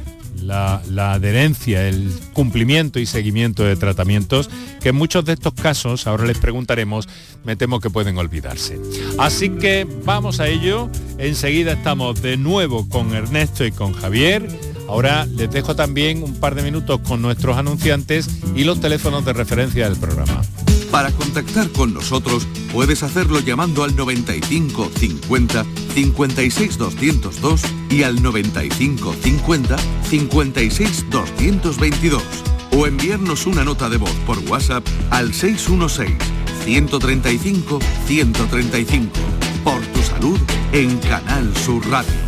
la, 0.43 0.83
adherencia, 1.13 1.89
el 1.89 2.13
cumplimiento 2.33 2.99
y 2.99 3.07
seguimiento 3.07 3.65
de 3.65 3.77
tratamientos 3.77 4.51
que 4.81 4.91
en 4.91 4.97
muchos 4.97 5.25
de 5.25 5.35
estos 5.35 5.55
casos, 5.55 6.07
ahora 6.07 6.27
les 6.27 6.39
preguntaremos, 6.39 7.09
me 7.45 7.57
temo 7.57 7.81
que 7.81 7.91
pueden 7.91 8.19
olvidarse. 8.19 8.79
Así 9.19 9.51
que 9.51 9.87
vamos 10.05 10.41
a 10.41 10.49
ello, 10.49 10.89
enseguida 11.19 11.73
estamos 11.73 12.23
de 12.23 12.37
nuevo 12.37 12.89
con 12.89 13.15
Ernesto 13.15 13.65
y 13.65 13.73
con 13.73 13.93
Javier. 13.93 14.49
Ahora 14.89 15.27
les 15.27 15.51
dejo 15.51 15.77
también 15.77 16.23
un 16.23 16.35
par 16.41 16.55
de 16.55 16.63
minutos 16.63 17.01
con 17.07 17.21
nuestros 17.21 17.59
anunciantes 17.59 18.29
y 18.57 18.65
los 18.65 18.81
teléfonos 18.81 19.25
de 19.25 19.35
referencia 19.35 19.89
del 19.89 19.99
programa. 19.99 20.41
Para 20.91 21.13
contactar 21.13 21.69
con 21.71 21.93
nosotros 21.93 22.47
puedes 22.73 23.03
hacerlo 23.03 23.41
llamando 23.41 23.85
al 23.85 23.95
95 23.95 24.91
50 24.99 25.67
56 25.95 26.79
202 26.79 27.63
y 27.91 28.03
al 28.03 28.23
95 28.23 29.15
50 29.23 29.77
56 30.09 31.11
222 31.11 32.23
o 32.73 32.87
enviarnos 32.87 33.47
una 33.47 33.65
nota 33.65 33.91
de 33.91 33.99
voz 33.99 34.15
por 34.27 34.39
WhatsApp 34.51 34.87
al 35.11 35.35
616 35.35 36.17
135 36.65 37.79
135 38.07 39.11
por 39.63 39.81
tu 39.81 40.03
salud 40.03 40.41
en 40.73 40.97
Canal 40.99 41.55
Sur 41.57 41.87
Radio. 41.91 42.28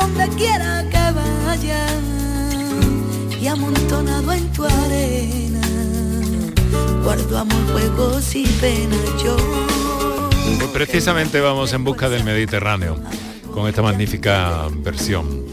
donde 0.00 0.28
quiera 0.36 0.84
que 0.90 1.04
vaya 1.12 1.86
y 3.40 3.46
amontonado 3.46 4.32
en 4.32 4.52
tu 4.52 4.64
arena 4.64 5.60
juegos 7.72 8.34
y 8.34 8.46
penas 8.60 9.22
yo. 9.22 9.36
Precisamente 10.72 11.40
vamos 11.40 11.72
en 11.72 11.84
busca 11.84 12.08
del 12.08 12.24
Mediterráneo 12.24 12.96
con 13.52 13.68
esta 13.68 13.82
magnífica 13.82 14.68
versión. 14.70 15.44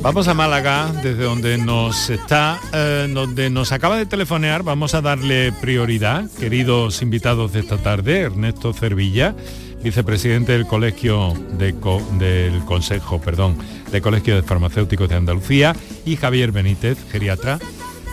Vamos 0.00 0.28
a 0.28 0.34
Málaga, 0.34 0.92
desde 1.02 1.24
donde 1.24 1.58
nos 1.58 2.08
está, 2.10 2.60
eh, 2.72 3.08
donde 3.12 3.50
nos 3.50 3.72
acaba 3.72 3.96
de 3.96 4.06
telefonear. 4.06 4.62
Vamos 4.62 4.94
a 4.94 5.00
darle 5.00 5.52
prioridad, 5.52 6.30
queridos 6.38 7.02
invitados 7.02 7.52
de 7.52 7.60
esta 7.60 7.78
tarde, 7.78 8.20
Ernesto 8.20 8.72
Cervilla, 8.72 9.34
vicepresidente 9.82 10.52
del 10.52 10.66
Colegio 10.66 11.32
de 11.58 11.74
Co- 11.74 12.02
del 12.18 12.64
Consejo, 12.64 13.20
perdón, 13.20 13.56
del 13.90 14.02
Colegio 14.02 14.34
de 14.34 14.42
Farmacéuticos 14.42 15.08
de 15.08 15.16
Andalucía, 15.16 15.74
y 16.04 16.16
Javier 16.16 16.52
Benítez, 16.52 16.98
geriatra. 17.10 17.58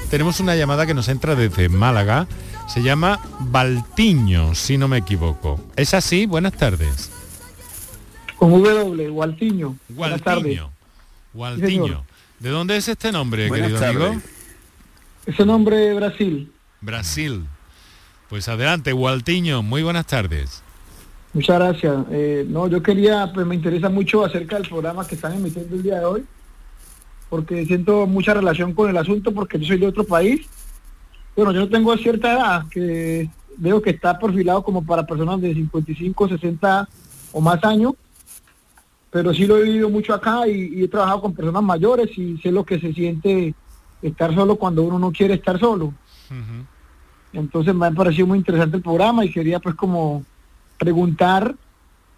Tenemos 0.10 0.40
una 0.40 0.56
llamada 0.56 0.86
que 0.86 0.94
nos 0.94 1.08
entra 1.10 1.36
desde 1.36 1.68
Málaga. 1.70 2.28
Se 2.68 2.82
llama 2.82 3.20
Baltiño, 3.40 4.56
si 4.56 4.78
no 4.78 4.88
me 4.88 4.98
equivoco. 4.98 5.60
¿Es 5.76 5.94
así? 5.94 6.26
Buenas 6.26 6.54
tardes. 6.54 7.12
Con 8.38 8.52
W, 8.52 9.10
Gualtiño. 9.10 9.76
Buenas 9.90 10.22
tardes. 10.22 10.62
Gualtiño. 11.34 12.06
¿De 12.40 12.50
dónde 12.50 12.78
es 12.78 12.88
este 12.88 13.12
nombre, 13.12 13.48
Buenas 13.48 13.68
querido 13.70 13.80
tardes. 13.80 14.08
amigo? 14.08 14.22
Ese 15.26 15.46
nombre 15.46 15.94
Brasil. 15.94 16.52
Brasil. 16.82 17.46
Pues 18.30 18.48
adelante, 18.48 18.92
Gualtiño. 18.92 19.64
Muy 19.64 19.84
buenas 19.84 20.06
tardes. 20.06 20.62
Muchas 21.36 21.60
gracias. 21.60 22.06
Eh, 22.12 22.46
no, 22.48 22.70
yo 22.70 22.82
quería, 22.82 23.30
pues 23.34 23.46
me 23.46 23.56
interesa 23.56 23.90
mucho 23.90 24.24
acerca 24.24 24.56
del 24.56 24.70
programa 24.70 25.06
que 25.06 25.16
están 25.16 25.34
emitiendo 25.34 25.76
el 25.76 25.84
día 25.84 26.00
de 26.00 26.06
hoy, 26.06 26.26
porque 27.30 27.66
siento 27.66 28.08
mucha 28.08 28.34
relación 28.34 28.72
con 28.72 28.90
el 28.90 28.96
asunto, 28.96 29.34
porque 29.34 29.60
yo 29.60 29.68
soy 29.68 29.78
de 29.78 29.88
otro 29.88 30.06
país. 30.06 30.48
Bueno, 31.36 31.52
yo 31.52 31.60
no 31.60 31.68
tengo 31.68 31.98
cierta 31.98 32.32
edad, 32.32 32.64
que 32.70 33.30
veo 33.58 33.82
que 33.82 33.90
está 33.90 34.18
perfilado 34.18 34.64
como 34.64 34.86
para 34.86 35.06
personas 35.06 35.42
de 35.42 35.54
55, 35.54 36.30
60 36.30 36.88
o 37.34 37.42
más 37.42 37.62
años, 37.66 37.96
pero 39.12 39.34
sí 39.34 39.46
lo 39.46 39.58
he 39.58 39.64
vivido 39.64 39.90
mucho 39.90 40.14
acá 40.14 40.48
y, 40.48 40.74
y 40.74 40.84
he 40.86 40.88
trabajado 40.88 41.20
con 41.20 41.34
personas 41.34 41.64
mayores 41.64 42.18
y 42.18 42.38
sé 42.38 42.50
lo 42.50 42.64
que 42.64 42.80
se 42.80 42.94
siente 42.94 43.54
estar 44.02 44.34
solo 44.34 44.56
cuando 44.56 44.84
uno 44.84 45.00
no 45.00 45.12
quiere 45.12 45.34
estar 45.34 45.60
solo. 45.60 45.94
Entonces 47.34 47.76
me 47.76 47.88
ha 47.88 47.92
parecido 47.92 48.26
muy 48.26 48.38
interesante 48.38 48.78
el 48.78 48.84
programa 48.84 49.26
y 49.26 49.34
quería 49.34 49.60
pues 49.60 49.76
como 49.76 50.24
preguntar 50.78 51.56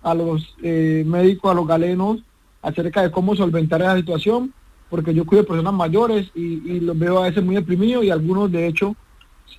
a 0.04 0.14
los 0.14 0.56
eh, 0.64 1.04
médicos, 1.06 1.52
a 1.52 1.56
los 1.56 1.68
galenos, 1.68 2.20
acerca 2.62 3.02
de 3.02 3.12
cómo 3.12 3.36
solventar 3.36 3.82
esa 3.82 3.96
situación, 3.96 4.54
porque 4.90 5.14
yo 5.14 5.26
cuido 5.26 5.46
personas 5.46 5.74
mayores 5.74 6.30
y, 6.34 6.62
y 6.66 6.80
los 6.80 6.98
veo 6.98 7.20
a 7.20 7.28
veces 7.28 7.44
muy 7.44 7.56
deprimidos 7.56 8.04
y 8.04 8.10
algunos 8.10 8.52
de 8.52 8.68
hecho 8.68 8.96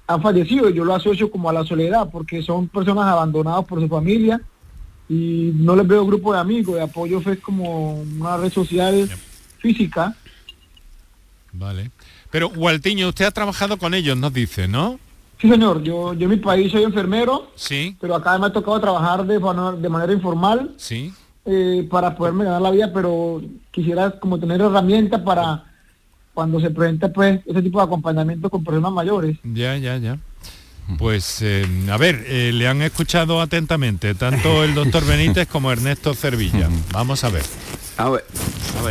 han 0.06 0.22
fallecido 0.22 0.70
y 0.70 0.74
yo 0.74 0.84
lo 0.84 0.94
asocio 0.94 1.30
como 1.30 1.50
a 1.50 1.52
la 1.52 1.64
soledad, 1.64 2.08
porque 2.10 2.42
son 2.42 2.68
personas 2.68 3.06
abandonadas 3.06 3.64
por 3.66 3.80
su 3.80 3.88
familia 3.88 4.40
y 5.08 5.52
no 5.54 5.76
les 5.76 5.86
veo 5.86 6.06
grupo 6.06 6.32
de 6.32 6.40
amigos, 6.40 6.74
de 6.76 6.82
apoyo 6.82 7.20
fue 7.20 7.38
como 7.38 8.00
una 8.00 8.36
red 8.36 8.52
social 8.52 9.08
física. 9.58 10.14
Vale. 11.52 11.90
Pero 12.30 12.50
Gualtiño, 12.50 13.08
usted 13.08 13.24
ha 13.24 13.30
trabajado 13.30 13.78
con 13.78 13.94
ellos, 13.94 14.16
nos 14.16 14.32
dice, 14.32 14.68
¿no? 14.68 14.98
Sí, 15.40 15.48
señor, 15.48 15.82
yo, 15.82 16.14
yo 16.14 16.24
en 16.24 16.30
mi 16.30 16.36
país 16.36 16.72
soy 16.72 16.82
enfermero, 16.82 17.50
Sí, 17.54 17.96
pero 18.00 18.14
acá 18.16 18.36
me 18.38 18.46
ha 18.46 18.52
tocado 18.52 18.80
trabajar 18.80 19.24
de, 19.24 19.38
manera 19.88 20.12
informal 20.12 20.72
sí. 20.76 21.12
eh, 21.44 21.86
para 21.88 22.14
poderme 22.16 22.44
ganar 22.44 22.60
la 22.60 22.70
vida, 22.70 22.90
pero 22.92 23.40
quisiera 23.70 24.18
como 24.18 24.38
tener 24.38 24.60
herramientas 24.60 25.20
para 25.20 25.64
cuando 26.34 26.60
se 26.60 26.70
presenta 26.70 27.12
pues 27.12 27.40
ese 27.46 27.62
tipo 27.62 27.78
de 27.78 27.84
acompañamiento 27.84 28.50
con 28.50 28.64
personas 28.64 28.92
mayores. 28.92 29.38
Ya, 29.44 29.76
ya, 29.76 29.96
ya. 29.96 30.18
Pues, 30.96 31.42
eh, 31.42 31.66
a 31.90 31.96
ver, 31.98 32.24
eh, 32.26 32.50
le 32.54 32.66
han 32.66 32.80
escuchado 32.82 33.40
atentamente 33.40 34.14
tanto 34.14 34.64
el 34.64 34.74
doctor 34.74 35.04
Benítez 35.04 35.46
como 35.46 35.70
Ernesto 35.70 36.14
Cervilla. 36.14 36.68
Vamos 36.92 37.24
a 37.24 37.28
ver. 37.30 37.42
A 37.98 38.10
ver, 38.10 38.24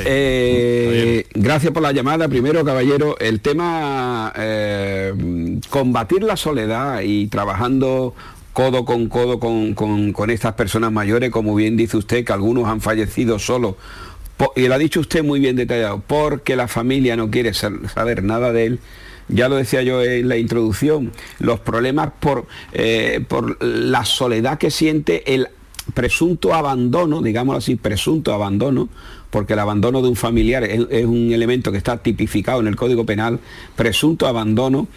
eh, 0.06 1.26
gracias 1.34 1.72
por 1.74 1.82
la 1.82 1.92
llamada. 1.94 2.28
Primero, 2.28 2.64
caballero, 2.66 3.18
el 3.20 3.40
tema 3.40 4.34
eh, 4.38 5.14
combatir 5.70 6.24
la 6.24 6.36
soledad 6.36 7.02
y 7.02 7.28
trabajando 7.28 8.14
codo 8.54 8.86
con 8.86 9.08
codo 9.08 9.40
con, 9.40 9.74
con- 9.76 10.12
con 10.14 10.30
estas 10.30 10.54
personas 10.56 10.92
mayores, 10.92 11.30
como 11.32 11.56
bien 11.56 11.78
dice 11.78 11.96
usted, 11.98 12.26
que 12.26 12.34
algunos 12.34 12.68
han 12.68 12.82
fallecido 12.82 13.40
solos. 13.40 13.76
Y 14.56 14.68
lo 14.68 14.76
ha 14.76 14.78
dicho 14.78 15.00
usted 15.00 15.24
muy 15.24 15.40
bien 15.40 15.56
detallado, 15.56 16.04
porque 16.06 16.56
la 16.56 16.68
familia 16.68 17.16
no 17.16 17.32
quiere 17.32 17.54
saber 17.54 18.24
nada 18.24 18.52
de 18.52 18.66
él. 18.66 18.80
Ya 19.30 19.50
lo 19.50 19.56
decía 19.56 19.82
yo 19.82 20.02
en 20.04 20.30
la 20.30 20.38
introducción, 20.38 21.12
los 21.40 21.60
problemas 21.60 22.12
por, 22.20 22.48
eh, 22.72 23.24
por 23.28 23.64
la 23.64 24.06
soledad 24.06 24.58
que 24.58 24.72
siente 24.72 25.34
el 25.34 25.50
presunto 25.94 26.54
abandono, 26.54 27.22
digámoslo 27.22 27.58
así, 27.58 27.76
presunto 27.76 28.34
abandono, 28.34 28.90
porque 29.30 29.54
el 29.54 29.60
abandono 29.60 30.02
de 30.02 30.10
un 30.10 30.16
familiar 30.16 30.64
es, 30.64 30.86
es 30.90 31.06
un 31.06 31.32
elemento 31.32 31.72
que 31.72 31.78
está 31.78 31.98
tipificado 31.98 32.62
en 32.62 32.68
el 32.68 32.76
Código 32.76 33.06
Penal, 33.06 33.40
presunto 33.76 34.28
abandono, 34.28 34.88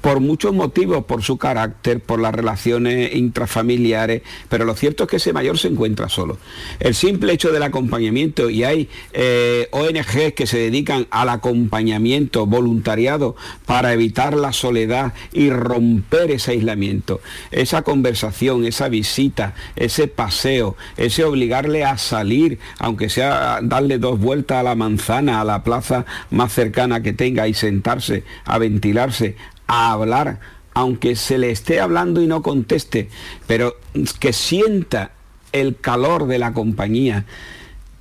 por 0.00 0.20
muchos 0.20 0.54
motivos, 0.54 1.04
por 1.04 1.22
su 1.22 1.38
carácter, 1.38 2.00
por 2.00 2.20
las 2.20 2.34
relaciones 2.34 3.14
intrafamiliares, 3.14 4.22
pero 4.48 4.64
lo 4.64 4.74
cierto 4.74 5.04
es 5.04 5.10
que 5.10 5.16
ese 5.16 5.32
mayor 5.32 5.58
se 5.58 5.68
encuentra 5.68 6.08
solo. 6.08 6.38
El 6.78 6.94
simple 6.94 7.32
hecho 7.32 7.52
del 7.52 7.62
acompañamiento, 7.62 8.48
y 8.48 8.64
hay 8.64 8.88
eh, 9.12 9.68
ONGs 9.72 10.34
que 10.34 10.46
se 10.46 10.58
dedican 10.58 11.06
al 11.10 11.28
acompañamiento 11.28 12.46
voluntariado 12.46 13.36
para 13.66 13.92
evitar 13.92 14.34
la 14.34 14.52
soledad 14.52 15.14
y 15.32 15.50
romper 15.50 16.30
ese 16.30 16.52
aislamiento, 16.52 17.20
esa 17.50 17.82
conversación, 17.82 18.64
esa 18.64 18.88
visita, 18.88 19.54
ese 19.74 20.06
paseo, 20.06 20.76
ese 20.96 21.24
obligarle 21.24 21.84
a 21.84 21.98
salir, 21.98 22.58
aunque 22.78 23.08
sea 23.08 23.58
darle 23.62 23.98
dos 23.98 24.18
vueltas 24.20 24.58
a 24.58 24.62
la 24.62 24.74
manzana, 24.74 25.40
a 25.40 25.44
la 25.44 25.64
plaza 25.64 26.06
más 26.30 26.52
cercana 26.52 27.02
que 27.02 27.12
tenga 27.12 27.48
y 27.48 27.54
sentarse 27.54 28.24
a 28.44 28.58
ventilarse, 28.58 29.36
a 29.72 29.92
hablar, 29.92 30.38
aunque 30.74 31.16
se 31.16 31.38
le 31.38 31.50
esté 31.50 31.80
hablando 31.80 32.20
y 32.20 32.26
no 32.26 32.42
conteste, 32.42 33.08
pero 33.46 33.76
que 34.20 34.34
sienta 34.34 35.12
el 35.52 35.76
calor 35.76 36.26
de 36.26 36.38
la 36.38 36.52
compañía. 36.52 37.24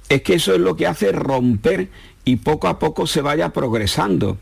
Es 0.10 0.22
que 0.22 0.34
eso 0.34 0.54
es 0.54 0.60
lo 0.60 0.76
que 0.76 0.86
hace 0.86 1.14
romper 1.14 1.88
y 2.26 2.36
poco 2.38 2.68
a 2.68 2.78
poco 2.78 3.08
se 3.08 3.22
vaya 3.22 3.54
progresando. 3.54 4.38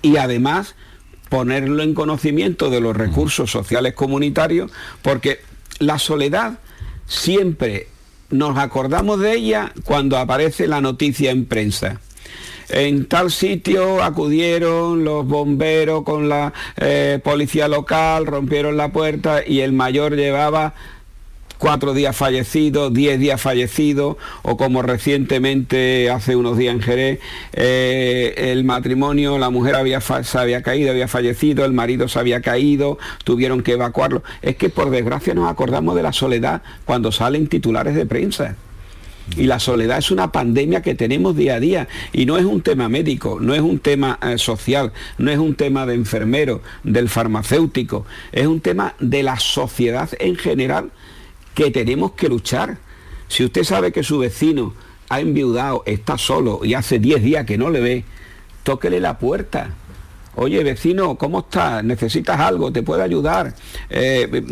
Y 0.00 0.16
además 0.16 0.74
ponerlo 1.28 1.82
en 1.82 1.92
conocimiento 1.92 2.70
de 2.70 2.80
los 2.80 2.96
recursos 2.96 3.50
sociales 3.50 3.92
comunitarios, 3.92 4.70
porque 5.02 5.40
la 5.78 5.98
soledad 5.98 6.58
siempre 7.06 7.88
nos 8.30 8.56
acordamos 8.56 9.20
de 9.20 9.34
ella 9.34 9.72
cuando 9.84 10.16
aparece 10.16 10.66
la 10.68 10.80
noticia 10.80 11.30
en 11.30 11.44
prensa. 11.44 12.00
En 12.72 13.04
tal 13.04 13.30
sitio 13.30 14.02
acudieron 14.02 15.04
los 15.04 15.26
bomberos 15.26 16.04
con 16.04 16.30
la 16.30 16.54
eh, 16.78 17.20
policía 17.22 17.68
local, 17.68 18.24
rompieron 18.24 18.78
la 18.78 18.90
puerta 18.90 19.46
y 19.46 19.60
el 19.60 19.74
mayor 19.74 20.16
llevaba 20.16 20.72
cuatro 21.58 21.92
días 21.92 22.16
fallecido, 22.16 22.88
diez 22.88 23.20
días 23.20 23.42
fallecido, 23.42 24.16
o 24.40 24.56
como 24.56 24.80
recientemente 24.80 26.08
hace 26.08 26.34
unos 26.34 26.56
días 26.56 26.74
en 26.74 26.80
Jerez, 26.80 27.20
eh, 27.52 28.34
el 28.38 28.64
matrimonio, 28.64 29.36
la 29.36 29.50
mujer 29.50 29.74
había 29.74 30.00
se 30.00 30.38
había 30.38 30.62
caído, 30.62 30.92
había 30.92 31.08
fallecido, 31.08 31.66
el 31.66 31.74
marido 31.74 32.08
se 32.08 32.18
había 32.18 32.40
caído, 32.40 32.96
tuvieron 33.24 33.62
que 33.62 33.72
evacuarlo. 33.72 34.22
Es 34.40 34.56
que 34.56 34.70
por 34.70 34.88
desgracia 34.88 35.34
nos 35.34 35.50
acordamos 35.50 35.94
de 35.94 36.02
la 36.02 36.14
soledad 36.14 36.62
cuando 36.86 37.12
salen 37.12 37.48
titulares 37.48 37.94
de 37.94 38.06
prensa. 38.06 38.56
Y 39.36 39.44
la 39.44 39.58
soledad 39.58 39.98
es 39.98 40.10
una 40.10 40.32
pandemia 40.32 40.82
que 40.82 40.94
tenemos 40.94 41.36
día 41.36 41.54
a 41.54 41.60
día 41.60 41.88
y 42.12 42.26
no 42.26 42.36
es 42.36 42.44
un 42.44 42.60
tema 42.60 42.88
médico, 42.88 43.38
no 43.40 43.54
es 43.54 43.60
un 43.60 43.78
tema 43.78 44.18
eh, 44.22 44.36
social, 44.36 44.92
no 45.18 45.30
es 45.30 45.38
un 45.38 45.54
tema 45.54 45.86
de 45.86 45.94
enfermero, 45.94 46.60
del 46.82 47.08
farmacéutico, 47.08 48.04
es 48.32 48.46
un 48.46 48.60
tema 48.60 48.94
de 48.98 49.22
la 49.22 49.38
sociedad 49.38 50.10
en 50.18 50.36
general 50.36 50.90
que 51.54 51.70
tenemos 51.70 52.12
que 52.12 52.28
luchar. 52.28 52.78
Si 53.28 53.44
usted 53.44 53.64
sabe 53.64 53.92
que 53.92 54.02
su 54.02 54.18
vecino 54.18 54.74
ha 55.08 55.20
enviudado, 55.20 55.82
está 55.86 56.18
solo 56.18 56.60
y 56.64 56.74
hace 56.74 56.98
10 56.98 57.22
días 57.22 57.46
que 57.46 57.58
no 57.58 57.70
le 57.70 57.80
ve, 57.80 58.04
tóquele 58.62 59.00
la 59.00 59.18
puerta. 59.18 59.74
Oye, 60.34 60.64
vecino, 60.64 61.16
¿cómo 61.16 61.40
estás? 61.40 61.84
¿Necesitas 61.84 62.40
algo? 62.40 62.72
¿Te 62.72 62.82
puedo 62.82 63.02
ayudar? 63.02 63.54
Eh, 63.90 64.42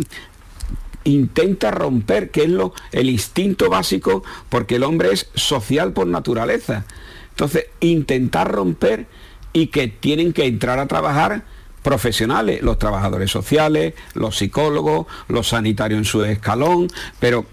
intenta 1.04 1.70
romper, 1.70 2.30
que 2.30 2.44
es 2.44 2.48
lo, 2.50 2.72
el 2.92 3.08
instinto 3.08 3.68
básico, 3.70 4.22
porque 4.48 4.76
el 4.76 4.82
hombre 4.82 5.12
es 5.12 5.30
social 5.34 5.92
por 5.92 6.06
naturaleza. 6.06 6.84
Entonces, 7.30 7.66
intentar 7.80 8.52
romper 8.52 9.06
y 9.52 9.68
que 9.68 9.88
tienen 9.88 10.32
que 10.32 10.46
entrar 10.46 10.78
a 10.78 10.86
trabajar 10.86 11.44
profesionales, 11.82 12.62
los 12.62 12.78
trabajadores 12.78 13.30
sociales, 13.30 13.94
los 14.14 14.36
psicólogos, 14.36 15.06
los 15.28 15.48
sanitarios 15.48 15.98
en 15.98 16.04
su 16.04 16.22
escalón, 16.24 16.88
pero 17.18 17.46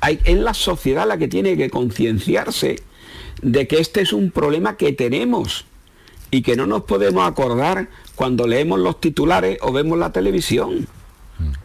hay, 0.00 0.18
es 0.24 0.38
la 0.38 0.54
sociedad 0.54 1.06
la 1.06 1.16
que 1.16 1.28
tiene 1.28 1.56
que 1.56 1.70
concienciarse 1.70 2.82
de 3.40 3.68
que 3.68 3.78
este 3.78 4.00
es 4.02 4.12
un 4.12 4.30
problema 4.30 4.76
que 4.76 4.92
tenemos 4.92 5.64
y 6.30 6.42
que 6.42 6.56
no 6.56 6.66
nos 6.66 6.82
podemos 6.84 7.28
acordar 7.28 7.88
cuando 8.16 8.46
leemos 8.46 8.80
los 8.80 9.00
titulares 9.00 9.58
o 9.60 9.72
vemos 9.72 9.98
la 9.98 10.12
televisión. 10.12 10.88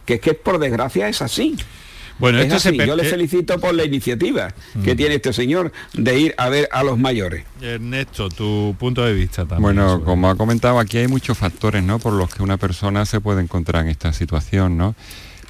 Que 0.06 0.16
es 0.16 0.22
que 0.22 0.34
por 0.34 0.60
desgracia 0.60 1.08
es 1.08 1.22
así. 1.22 1.56
Bueno, 2.20 2.40
esto 2.40 2.60
Se 2.60 2.76
Yo 2.76 2.96
le 2.96 3.04
eh, 3.04 3.10
felicito 3.10 3.60
por 3.60 3.76
la 3.76 3.84
iniciativa 3.84 4.54
que 4.84 4.96
tiene 4.96 5.16
este 5.16 5.34
señor 5.34 5.72
de 5.94 6.20
ir 6.20 6.36
a 6.38 6.50
ver 6.50 6.68
a 6.72 6.84
los 6.84 6.98
mayores. 6.98 7.46
Ernesto, 7.62 8.30
tu 8.30 8.76
punto 8.80 9.04
de 9.06 9.14
vista 9.14 9.46
también. 9.46 9.62
Bueno, 9.62 10.04
como 10.04 10.30
ha 10.30 10.36
comentado, 10.36 10.80
aquí 10.80 10.98
hay 10.98 11.08
muchos 11.08 11.38
factores, 11.38 11.84
¿no? 11.84 12.00
Por 12.00 12.14
los 12.14 12.34
que 12.34 12.42
una 12.42 12.58
persona 12.58 13.06
se 13.06 13.22
puede 13.22 13.42
encontrar 13.42 13.84
en 13.84 13.90
esta 13.90 14.14
situación, 14.14 14.78
¿no? 14.78 14.96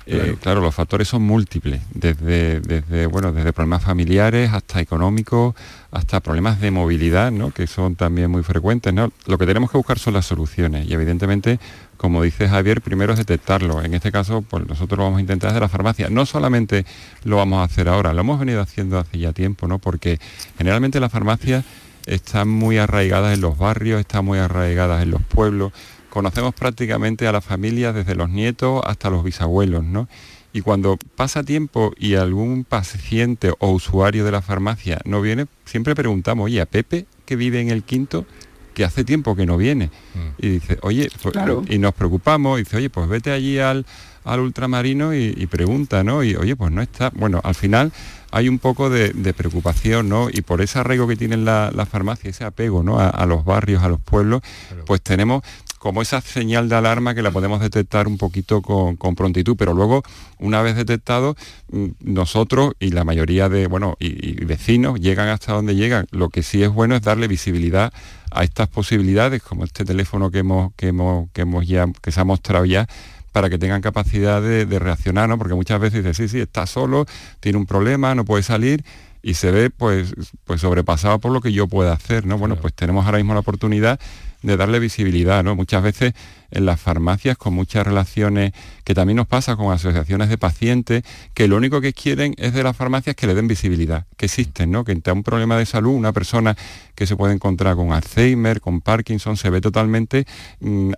Eh, 0.10 0.38
claro. 0.42 0.62
los 0.62 0.74
factores 0.74 1.10
son 1.10 1.22
múltiples, 1.24 1.82
desde, 1.94 2.62
desde, 2.62 3.08
bueno, 3.08 3.34
desde 3.34 3.52
problemas 3.52 3.84
familiares 3.84 4.54
hasta 4.54 4.80
económicos, 4.80 5.54
hasta 5.92 6.22
problemas 6.22 6.62
de 6.62 6.72
movilidad, 6.72 7.30
¿no? 7.30 7.52
que 7.52 7.68
son 7.68 7.96
también 7.96 8.32
muy 8.32 8.42
frecuentes. 8.42 8.94
¿no? 8.94 9.12
Lo 9.26 9.38
que 9.38 9.46
tenemos 9.46 9.70
que 9.70 9.78
buscar 9.78 10.00
son 10.00 10.14
las 10.14 10.26
soluciones 10.26 10.88
y 10.88 10.94
evidentemente, 10.94 11.60
como 11.98 12.24
dice 12.24 12.48
Javier, 12.48 12.82
primero 12.82 13.12
es 13.12 13.20
detectarlo. 13.20 13.84
En 13.84 13.94
este 13.94 14.14
caso, 14.14 14.44
pues 14.44 14.66
nosotros 14.66 15.00
vamos 15.00 15.18
a 15.18 15.22
intentar 15.22 15.50
desde 15.52 15.60
la 15.60 15.70
farmacia. 15.70 16.10
No 16.10 16.26
solamente 16.26 16.86
lo 17.26 17.36
vamos 17.36 17.60
a 17.60 17.64
hacer 17.64 17.90
ahora, 17.90 18.14
lo 18.14 18.22
hemos 18.22 18.40
venido 18.40 18.62
haciendo 18.62 19.00
hace 19.00 19.20
ya 19.20 19.34
tiempo, 19.34 19.68
¿no? 19.68 19.78
porque 19.78 20.20
generalmente 20.58 21.02
las 21.02 21.12
farmacias 21.12 21.66
están 22.06 22.48
muy 22.48 22.78
arraigadas 22.78 23.34
en 23.34 23.42
los 23.42 23.58
barrios, 23.58 24.00
están 24.00 24.24
muy 24.24 24.40
arraigadas 24.40 25.04
en 25.04 25.12
los 25.12 25.22
pueblos 25.22 25.74
conocemos 26.18 26.56
prácticamente 26.56 27.28
a 27.28 27.32
la 27.32 27.42
familia 27.42 27.94
desde 27.94 28.16
los 28.16 28.28
nietos 28.28 28.82
hasta 28.88 29.12
los 29.12 29.24
bisabuelos, 29.24 29.84
¿no? 29.84 30.10
Y 30.52 30.62
cuando 30.62 30.98
pasa 31.16 31.44
tiempo 31.44 31.94
y 31.96 32.16
algún 32.16 32.64
paciente 32.64 33.54
o 33.60 33.70
usuario 33.70 34.26
de 34.26 34.32
la 34.32 34.42
farmacia 34.42 35.00
no 35.06 35.22
viene, 35.22 35.46
siempre 35.66 35.94
preguntamos, 35.94 36.46
oye, 36.46 36.60
a 36.60 36.66
Pepe, 36.66 37.06
que 37.28 37.36
vive 37.36 37.62
en 37.62 37.70
el 37.70 37.84
quinto, 37.84 38.26
que 38.74 38.84
hace 38.84 39.04
tiempo 39.04 39.36
que 39.36 39.46
no 39.46 39.58
viene. 39.58 39.92
Mm. 40.16 40.20
Y 40.40 40.50
dice, 40.50 40.80
oye, 40.82 41.08
pues, 41.22 41.36
y 41.70 41.78
nos 41.78 41.94
preocupamos, 41.94 42.60
y 42.60 42.64
dice, 42.64 42.78
oye, 42.78 42.90
pues 42.90 43.08
vete 43.08 43.30
allí 43.30 43.60
al, 43.60 43.86
al 44.28 44.42
ultramarino 44.42 45.16
y, 45.16 45.48
pregunta, 45.48 46.04
¿no? 46.04 46.24
Y 46.24 46.36
oye, 46.36 46.56
pues 46.56 46.72
no 46.72 46.82
está. 46.82 47.12
Bueno, 47.16 47.40
al 47.44 47.56
final 47.56 47.94
hay 48.32 48.50
un 48.50 48.60
poco 48.60 48.90
de, 48.90 49.34
preocupación, 49.34 50.10
¿no? 50.10 50.28
Y 50.30 50.42
por 50.42 50.62
ese 50.62 50.80
arraigo 50.80 51.08
que 51.08 51.16
tienen 51.16 51.46
la, 51.46 51.72
la 51.74 51.86
farmacia, 51.86 52.30
ese 52.30 52.44
apego, 52.44 52.84
¿no? 52.84 53.00
A, 53.00 53.26
los 53.26 53.46
barrios, 53.46 53.84
a 53.84 53.90
los 53.90 54.02
pueblos, 54.02 54.42
pues 54.86 55.02
tenemos 55.02 55.44
como 55.78 56.02
esa 56.02 56.22
señal 56.22 56.70
de 56.70 56.76
alarma 56.76 57.14
que 57.16 57.22
la 57.22 57.32
podemos 57.32 57.60
detectar 57.60 58.08
un 58.08 58.18
poquito 58.18 58.62
con, 58.62 58.98
prontitud, 59.16 59.56
pero 59.58 59.74
luego, 59.74 60.04
una 60.40 60.62
vez 60.62 60.76
detectado, 60.76 61.36
mm, 61.72 61.88
nosotros 62.02 62.74
y 62.80 62.90
la 62.90 63.04
mayoría 63.04 63.50
de, 63.50 63.68
bueno, 63.68 63.96
y, 64.00 64.44
vecinos 64.46 65.00
llegan 65.00 65.30
hasta 65.30 65.54
donde 65.54 65.76
llegan. 65.76 66.08
Lo 66.12 66.30
que 66.30 66.44
sí 66.44 66.64
es 66.64 66.70
bueno 66.70 66.96
es 66.96 67.02
darle 67.02 67.28
visibilidad 67.28 67.94
a 68.32 68.44
estas 68.44 68.68
posibilidades, 68.68 69.42
como 69.42 69.64
este 69.64 69.86
teléfono 69.86 70.32
que 70.32 70.40
hemos, 70.40 70.74
que 70.76 70.88
hemos, 70.88 71.30
que 71.32 71.42
hemos 71.42 71.68
ya, 71.68 71.88
que 72.02 72.12
se 72.12 72.20
ha 72.20 72.24
mostrado 72.24 72.66
ya, 72.66 72.88
para 73.32 73.50
que 73.50 73.60
tengan 73.60 73.82
capacidad 73.82 74.42
de, 74.42 74.80
reaccionar, 74.80 75.30
¿no? 75.30 75.38
Porque 75.38 75.54
muchas 75.54 75.80
veces 75.80 76.04
dice, 76.04 76.14
sí, 76.16 76.28
sí, 76.28 76.40
está 76.40 76.66
solo, 76.66 77.06
tiene 77.40 77.58
un 77.58 77.66
problema, 77.66 78.16
no 78.16 78.26
puede 78.26 78.42
salir 78.42 78.84
y 79.22 79.36
se 79.36 79.52
ve 79.52 79.70
pues, 79.70 80.14
pues 80.46 80.62
sobrepasado 80.62 81.20
por 81.20 81.32
lo 81.32 81.42
que 81.42 81.52
yo 81.52 81.68
pueda 81.68 81.94
hacer, 81.94 82.26
¿no? 82.26 82.38
Bueno, 82.38 82.56
pues 82.56 82.74
tenemos 82.74 83.06
ahora 83.06 83.18
mismo 83.18 83.34
la 83.34 83.42
oportunidad 83.42 84.00
de 84.42 84.58
darle 84.58 84.80
visibilidad, 84.80 85.44
¿no? 85.44 85.56
Muchas 85.56 85.84
veces 85.84 86.14
en 86.52 86.66
las 86.66 86.80
farmacias 86.80 87.38
con 87.38 87.54
muchas 87.54 87.86
relaciones 87.86 88.54
que 88.84 88.94
también 88.94 89.18
nos 89.18 89.28
pasa 89.28 89.56
con 89.56 89.74
asociaciones 89.74 90.30
de 90.30 90.38
pacientes 90.38 91.04
que 91.34 91.48
lo 91.48 91.58
único 91.58 91.82
que 91.82 91.94
quieren 91.94 92.36
es 92.38 92.54
de 92.54 92.64
las 92.64 92.76
farmacias 92.76 93.16
que 93.16 93.28
le 93.28 93.36
den 93.36 93.48
visibilidad, 93.48 94.06
que 94.16 94.28
existen, 94.28 94.72
¿no? 94.72 94.86
Que 94.86 94.94
ante 94.94 95.12
un 95.12 95.24
problema 95.24 95.58
de 95.58 95.66
salud, 95.66 95.92
una 95.92 96.14
persona 96.14 96.56
que 96.96 97.06
se 97.06 97.16
puede 97.16 97.34
encontrar 97.34 97.76
con 97.76 97.92
Alzheimer, 97.92 98.62
con 98.62 98.82
Parkinson, 98.82 99.38
se 99.38 99.50
ve 99.50 99.62
totalmente 99.62 100.26
mm, 100.60 100.92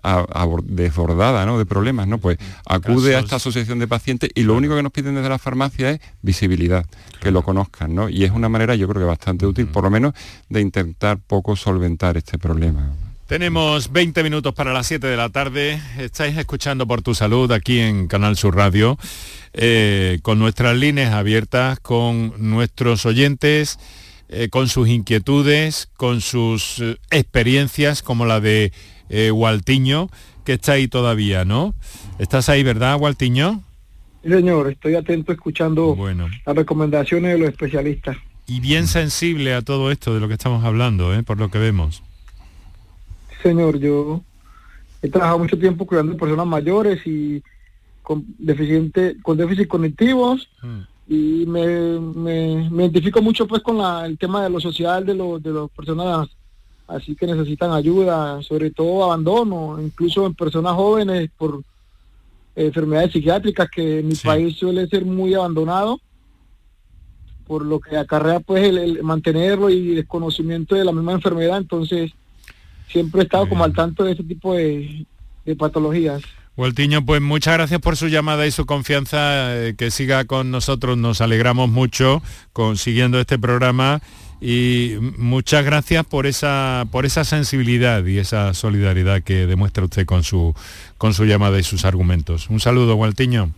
desbordada, 0.65 1.45
¿no? 1.45 1.57
De 1.57 1.65
problemas, 1.65 2.07
¿no? 2.07 2.19
Pues 2.19 2.37
acude 2.65 3.15
a 3.15 3.19
esta 3.19 3.37
asociación 3.37 3.79
de 3.79 3.87
pacientes 3.87 4.29
y 4.35 4.43
lo 4.43 4.55
único 4.55 4.75
que 4.75 4.83
nos 4.83 4.91
piden 4.91 5.15
desde 5.15 5.29
la 5.29 5.39
farmacia 5.39 5.91
es 5.91 5.99
visibilidad, 6.21 6.85
que 7.21 7.31
lo 7.31 7.41
conozcan, 7.41 7.95
¿no? 7.95 8.09
Y 8.09 8.23
es 8.23 8.31
una 8.31 8.49
manera, 8.49 8.75
yo 8.75 8.87
creo 8.87 9.01
que 9.01 9.07
bastante 9.07 9.45
útil, 9.45 9.67
por 9.67 9.83
lo 9.83 9.89
menos, 9.89 10.13
de 10.49 10.61
intentar 10.61 11.17
poco 11.17 11.55
solventar 11.55 12.17
este 12.17 12.37
problema. 12.37 12.93
Tenemos 13.29 13.91
20 13.91 14.23
minutos 14.23 14.55
para 14.55 14.73
las 14.73 14.87
7 14.87 15.05
de 15.05 15.15
la 15.15 15.29
tarde. 15.29 15.79
Estáis 15.99 16.35
escuchando 16.35 16.87
por 16.87 17.03
tu 17.03 17.13
salud 17.13 17.51
aquí 17.51 17.77
en 17.77 18.07
Canal 18.07 18.35
Sur 18.35 18.55
Radio, 18.55 18.97
eh, 19.53 20.17
con 20.23 20.39
nuestras 20.39 20.75
líneas 20.75 21.13
abiertas, 21.13 21.79
con 21.79 22.33
nuestros 22.39 23.05
oyentes, 23.05 23.77
eh, 24.29 24.49
con 24.49 24.67
sus 24.67 24.89
inquietudes, 24.89 25.91
con 25.95 26.21
sus 26.21 26.79
eh, 26.79 26.97
experiencias, 27.11 28.01
como 28.01 28.25
la 28.25 28.39
de 28.39 28.71
Waltiño, 29.31 30.09
que 30.43 30.53
está 30.53 30.71
ahí 30.71 30.87
todavía, 30.87 31.45
¿no? 31.45 31.75
¿Estás 32.17 32.49
ahí, 32.49 32.63
verdad, 32.63 32.97
Waltiño? 32.99 33.61
Sí, 34.23 34.31
señor, 34.31 34.71
estoy 34.71 34.95
atento 34.95 35.31
escuchando 35.33 35.95
las 36.47 36.55
recomendaciones 36.55 37.33
de 37.33 37.37
los 37.37 37.49
especialistas. 37.49 38.17
Y 38.47 38.59
bien 38.59 38.87
sensible 38.87 39.53
a 39.53 39.61
todo 39.61 39.91
esto 39.91 40.15
de 40.15 40.19
lo 40.19 40.27
que 40.27 40.33
estamos 40.33 40.65
hablando, 40.65 41.11
por 41.25 41.37
lo 41.37 41.51
que 41.51 41.59
vemos 41.59 42.01
señor, 43.41 43.77
yo 43.79 44.21
he 45.01 45.09
trabajado 45.09 45.39
mucho 45.39 45.57
tiempo 45.57 45.85
cuidando 45.85 46.17
personas 46.17 46.45
mayores 46.45 47.05
y 47.05 47.41
con 48.01 48.25
deficiente, 48.37 49.17
con 49.21 49.37
déficit 49.37 49.67
cognitivos 49.67 50.49
mm. 50.61 50.79
y 51.07 51.45
me, 51.45 52.83
identifico 52.83 53.21
mucho 53.21 53.47
pues 53.47 53.61
con 53.61 53.79
el 54.05 54.17
tema 54.17 54.43
de 54.43 54.49
lo 54.49 54.59
social 54.59 55.05
de, 55.05 55.13
los 55.13 55.41
de 55.41 55.51
las 55.51 55.69
personas 55.69 56.27
así 56.87 57.15
que 57.15 57.27
necesitan 57.27 57.71
ayuda, 57.71 58.41
sobre 58.41 58.71
todo 58.71 59.03
abandono, 59.03 59.79
incluso 59.79 60.25
en 60.25 60.33
personas 60.33 60.73
jóvenes 60.73 61.29
por 61.37 61.61
enfermedades 62.55 63.11
psiquiátricas 63.11 63.69
que 63.69 63.99
en 63.99 64.07
mi 64.07 64.15
país 64.15 64.57
suele 64.57 64.87
ser 64.87 65.05
muy 65.05 65.33
abandonado 65.35 65.99
por 67.45 67.65
lo 67.65 67.79
que 67.79 67.97
acarrea 67.97 68.39
pues 68.39 68.63
el, 68.63 69.01
mantenerlo 69.01 69.69
y 69.69 69.95
desconocimiento 69.95 70.75
de 70.75 70.85
la 70.85 70.91
misma 70.91 71.13
enfermedad, 71.13 71.57
entonces 71.57 72.11
siempre 72.91 73.21
he 73.21 73.23
estado 73.23 73.47
como 73.47 73.63
al 73.63 73.73
tanto 73.73 74.03
de 74.03 74.13
ese 74.13 74.23
tipo 74.23 74.53
de, 74.55 75.05
patologías. 75.57 76.21
Waltiño, 76.57 77.05
pues 77.05 77.21
muchas 77.21 77.55
gracias 77.55 77.79
por 77.79 77.95
su 77.95 78.07
llamada 78.07 78.45
y 78.45 78.51
su 78.51 78.65
confianza, 78.65 79.55
eh, 79.55 79.75
que 79.77 79.89
siga 79.91 80.25
con 80.25 80.51
nosotros, 80.51 80.97
nos 80.97 81.21
alegramos 81.21 81.69
mucho 81.69 82.21
consiguiendo 82.53 83.19
este 83.19 83.39
programa 83.39 84.01
y 84.41 84.95
muchas 85.17 85.65
gracias 85.65 86.05
por 86.05 86.27
esa, 86.27 86.85
por 86.91 87.05
esa 87.05 87.23
sensibilidad 87.23 88.05
y 88.05 88.19
esa 88.19 88.53
solidaridad 88.53 89.23
que 89.23 89.47
demuestra 89.47 89.85
usted 89.85 90.05
con 90.05 90.23
su, 90.23 90.53
con 90.97 91.13
su 91.13 91.25
llamada 91.25 91.59
y 91.59 91.63
sus 91.63 91.85
argumentos. 91.85 92.49
Un 92.49 92.59
saludo, 92.59 92.95
Waltiño. 92.95 93.51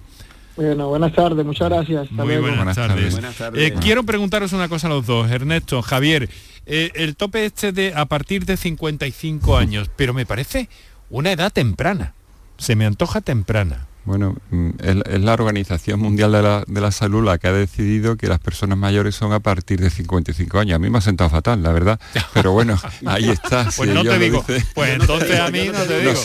Bueno, 0.55 0.89
buenas 0.89 1.13
tardes, 1.13 1.45
muchas 1.45 1.69
gracias. 1.69 2.11
Muy 2.11 2.37
buenas, 2.37 2.75
tardes. 2.75 3.17
Eh, 3.53 3.73
quiero 3.81 4.03
preguntaros 4.03 4.53
una 4.53 4.67
cosa 4.67 4.87
a 4.87 4.89
los 4.89 5.05
dos, 5.05 5.29
Ernesto, 5.31 5.81
Javier. 5.81 6.29
Eh, 6.65 6.91
el 6.95 7.15
tope 7.15 7.45
este 7.45 7.71
de 7.71 7.93
a 7.95 8.05
partir 8.05 8.45
de 8.45 8.57
55 8.57 9.57
años, 9.57 9.89
pero 9.95 10.13
me 10.13 10.25
parece 10.25 10.69
una 11.09 11.31
edad 11.31 11.51
temprana. 11.51 12.13
Se 12.57 12.75
me 12.75 12.85
antoja 12.85 13.21
temprana. 13.21 13.87
Bueno, 14.03 14.35
mm, 14.49 14.69
es, 14.79 15.21
la 15.21 15.33
Organización 15.33 15.99
Mundial 15.99 16.31
de 16.67 16.81
la, 16.81 16.91
Salud 16.91 17.23
la 17.23 17.37
que 17.37 17.47
ha 17.47 17.53
decidido 17.53 18.17
que 18.17 18.27
las 18.27 18.39
personas 18.39 18.77
mayores 18.77 19.15
son 19.15 19.31
a 19.31 19.39
partir 19.39 19.79
de 19.79 19.89
55 19.89 20.59
años. 20.59 20.75
A 20.75 20.79
mí 20.79 20.89
me 20.89 20.97
ha 20.97 21.01
sentado 21.01 21.29
fatal, 21.29 21.61
la 21.61 21.71
verdad. 21.71 21.99
Pero 22.33 22.51
bueno, 22.51 22.79
ahí 23.05 23.29
está. 23.29 23.69
pues 23.75 23.89
no 23.91 24.03
te 24.03 24.17
digo. 24.17 24.43
pues 24.73 24.89
entonces 24.99 25.39
a 25.39 25.51
mí 25.51 25.69
no 25.71 25.83
te 25.83 25.99
digo. 25.99 26.19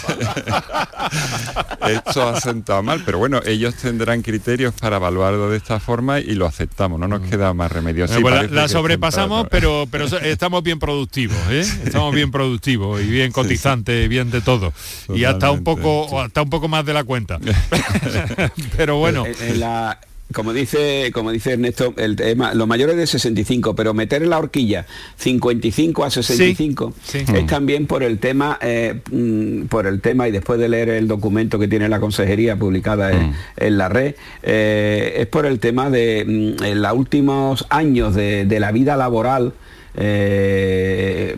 Esto 1.86 2.28
ha 2.28 2.40
sentado 2.40 2.82
mal, 2.82 3.02
pero 3.04 3.18
bueno, 3.18 3.40
ellos 3.44 3.74
tendrán 3.76 4.22
criterios 4.22 4.74
para 4.74 4.96
evaluarlo 4.96 5.50
de 5.50 5.56
esta 5.56 5.78
forma 5.78 6.18
y 6.18 6.34
lo 6.34 6.46
aceptamos. 6.46 6.98
No 6.98 7.06
nos 7.06 7.20
mm. 7.20 7.30
queda 7.30 7.54
más 7.54 7.70
remedio. 7.70 8.06
Pues 8.20 8.50
la, 8.50 8.68
sobrepasamos, 8.68 9.46
pero, 9.50 9.86
pero 9.90 10.06
estamos 10.06 10.62
bien 10.62 10.78
productivos, 10.78 11.38
¿eh? 11.50 11.60
Estamos 11.84 12.12
bien 12.14 12.30
productivos 12.30 13.00
y 13.00 13.06
bien 13.06 13.30
cotizantes, 13.30 14.08
bien 14.08 14.30
de 14.30 14.40
todo. 14.40 14.72
y 15.14 15.24
hasta 15.24 15.50
un 15.50 15.62
poco, 15.62 16.20
hasta 16.20 16.42
un 16.42 16.50
poco 16.50 16.66
más 16.68 16.84
de 16.84 16.94
la 16.94 17.04
cuenta. 17.04 17.38
Pero 18.76 18.98
bueno. 18.98 19.24
En 19.26 19.60
la, 19.60 19.98
como 20.32 20.52
dice, 20.52 21.10
como 21.12 21.30
dice 21.30 21.52
Ernesto, 21.52 21.94
el 21.96 22.16
tema, 22.16 22.52
los 22.54 22.66
mayores 22.66 22.96
de 22.96 23.06
65, 23.06 23.76
pero 23.76 23.94
meter 23.94 24.22
en 24.24 24.30
la 24.30 24.38
horquilla 24.38 24.84
55 25.16 26.04
a 26.04 26.10
65 26.10 26.94
Sí, 27.02 27.20
sí. 27.24 27.32
es 27.32 27.46
también 27.46 27.86
por 27.86 28.02
el 28.02 28.18
tema, 28.18 28.58
eh, 28.60 29.00
mm, 29.10 29.66
por 29.66 29.86
el 29.86 30.00
tema, 30.00 30.26
y 30.26 30.32
después 30.32 30.58
de 30.58 30.68
leer 30.68 30.88
el 30.88 31.06
documento 31.06 31.58
que 31.58 31.68
tiene 31.68 31.88
la 31.88 32.00
consejería 32.00 32.56
publicada 32.56 33.12
en, 33.12 33.34
en 33.56 33.78
la 33.78 33.88
red, 33.88 34.16
eh, 34.42 35.14
es 35.18 35.26
por 35.28 35.46
el 35.46 35.60
tema 35.60 35.90
de 35.90 36.24
mm, 36.58 36.64
en 36.64 36.82
los 36.82 36.92
últimos 36.92 37.66
años 37.70 38.14
de, 38.14 38.46
de 38.46 38.60
la 38.60 38.72
vida 38.72 38.96
laboral 38.96 39.52
eh, 39.96 41.36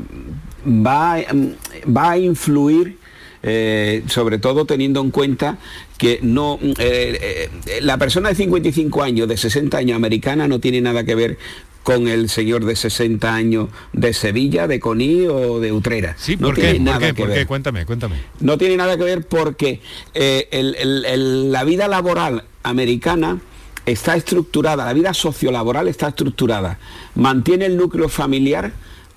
va, 0.66 1.18
mm, 1.18 1.94
va 1.96 2.10
a 2.12 2.18
influir 2.18 2.97
eh, 3.42 4.02
sobre 4.08 4.38
todo 4.38 4.64
teniendo 4.64 5.00
en 5.00 5.10
cuenta 5.10 5.58
que 5.96 6.18
no 6.22 6.58
eh, 6.62 7.48
eh, 7.66 7.80
la 7.82 7.96
persona 7.98 8.28
de 8.30 8.34
55 8.34 9.02
años, 9.02 9.28
de 9.28 9.36
60 9.36 9.76
años 9.78 9.96
americana 9.96 10.48
no 10.48 10.58
tiene 10.60 10.80
nada 10.80 11.04
que 11.04 11.14
ver 11.14 11.38
con 11.82 12.06
el 12.08 12.28
señor 12.28 12.64
de 12.66 12.76
60 12.76 13.34
años 13.34 13.68
de 13.94 14.12
Sevilla, 14.12 14.66
de 14.66 14.78
Coní 14.78 15.26
o 15.26 15.58
de 15.60 15.72
Utrera. 15.72 16.16
Sí, 16.18 16.36
no 16.36 16.48
¿por 16.48 16.56
tiene 16.56 16.72
qué? 16.72 16.76
¿Por 16.76 16.84
nada 16.84 16.98
qué? 16.98 17.06
que 17.06 17.14
¿Por 17.14 17.28
ver. 17.28 17.38
qué? 17.38 17.46
Cuéntame, 17.46 17.86
cuéntame. 17.86 18.16
No 18.40 18.58
tiene 18.58 18.76
nada 18.76 18.96
que 18.98 19.04
ver 19.04 19.26
porque 19.26 19.80
el- 20.14 20.74
el- 20.78 21.04
el- 21.06 21.52
la 21.52 21.64
vida 21.64 21.88
laboral 21.88 22.44
americana 22.62 23.38
está 23.86 24.16
estructurada, 24.16 24.84
la 24.84 24.92
vida 24.92 25.14
sociolaboral 25.14 25.88
está 25.88 26.08
estructurada, 26.08 26.78
mantiene 27.14 27.64
el 27.64 27.78
núcleo 27.78 28.10
familiar 28.10 28.72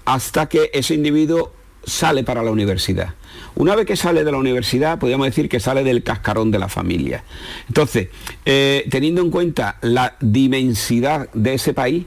hasta 0.05 0.47
que 0.47 0.71
ese 0.73 0.93
individuo 0.93 1.51
sale 1.83 2.23
para 2.23 2.41
la 2.41 2.51
universidad. 2.51 3.15
Una 3.55 3.75
vez 3.75 3.85
que 3.85 3.95
sale 3.95 4.23
de 4.23 4.31
la 4.31 4.37
universidad, 4.37 4.99
podríamos 4.99 5.27
decir 5.27 5.49
que 5.49 5.59
sale 5.59 5.83
del 5.83 6.03
cascarón 6.03 6.51
de 6.51 6.59
la 6.59 6.69
familia. 6.69 7.23
Entonces, 7.67 8.09
eh, 8.45 8.87
teniendo 8.89 9.21
en 9.21 9.29
cuenta 9.29 9.77
la 9.81 10.15
dimensidad 10.19 11.29
de 11.33 11.53
ese 11.53 11.73
país, 11.73 12.05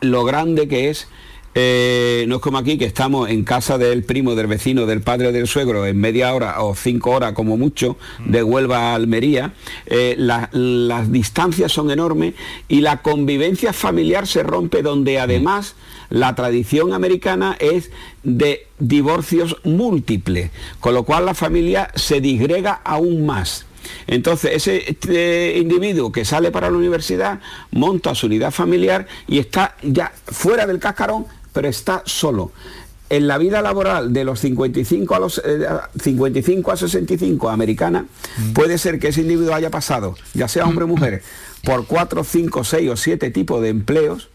lo 0.00 0.24
grande 0.24 0.68
que 0.68 0.90
es. 0.90 1.08
Eh, 1.54 2.24
no 2.28 2.36
es 2.36 2.40
como 2.42 2.58
aquí 2.58 2.78
que 2.78 2.84
estamos 2.84 3.30
en 3.30 3.44
casa 3.44 3.78
del 3.78 4.02
primo, 4.04 4.34
del 4.34 4.46
vecino, 4.48 4.86
del 4.86 5.00
padre 5.02 5.32
del 5.32 5.46
suegro 5.46 5.86
en 5.86 5.98
media 5.98 6.34
hora 6.34 6.60
o 6.62 6.74
cinco 6.74 7.10
horas 7.10 7.32
como 7.32 7.56
mucho, 7.56 7.96
de 8.26 8.42
Huelva 8.42 8.90
a 8.90 8.94
Almería. 8.94 9.52
Eh, 9.86 10.14
la- 10.18 10.50
las 10.52 11.12
distancias 11.12 11.72
son 11.72 11.90
enormes 11.90 12.34
y 12.68 12.80
la 12.80 13.02
convivencia 13.02 13.72
familiar 13.72 14.26
se 14.26 14.42
rompe 14.42 14.82
donde 14.82 15.18
además 15.20 15.74
la 16.10 16.34
tradición 16.34 16.92
americana 16.92 17.56
es 17.58 17.90
de 18.22 18.66
divorcios 18.78 19.56
múltiples, 19.64 20.50
con 20.80 20.94
lo 20.94 21.04
cual 21.04 21.26
la 21.26 21.34
familia 21.34 21.90
se 21.94 22.20
disgrega 22.20 22.80
aún 22.84 23.24
más. 23.26 23.66
Entonces, 24.06 24.52
ese 24.54 24.90
este 24.90 25.58
individuo 25.58 26.10
que 26.10 26.24
sale 26.24 26.50
para 26.50 26.70
la 26.70 26.76
universidad 26.78 27.40
monta 27.70 28.14
su 28.14 28.26
unidad 28.26 28.50
familiar 28.50 29.06
y 29.28 29.38
está 29.38 29.76
ya 29.82 30.12
fuera 30.26 30.66
del 30.66 30.78
cascarón, 30.78 31.26
pero 31.54 31.68
está 31.68 32.02
solo. 32.04 32.52
En 33.08 33.28
la 33.28 33.38
vida 33.38 33.62
laboral 33.62 34.12
de 34.12 34.24
los 34.24 34.40
55 34.40 35.14
a 35.14 35.20
los 35.20 35.40
eh, 35.44 35.66
55 36.02 36.72
a 36.72 36.76
65 36.76 37.48
americana, 37.48 38.06
puede 38.52 38.76
ser 38.76 38.98
que 38.98 39.08
ese 39.08 39.22
individuo 39.22 39.54
haya 39.54 39.70
pasado, 39.70 40.16
ya 40.34 40.48
sea 40.48 40.66
hombre 40.66 40.84
o 40.84 40.88
mujer, 40.88 41.22
por 41.62 41.86
4, 41.86 42.24
5, 42.24 42.64
6 42.64 42.90
o 42.90 42.96
7 42.96 43.30
tipos 43.30 43.62
de 43.62 43.68
empleos 43.68 44.28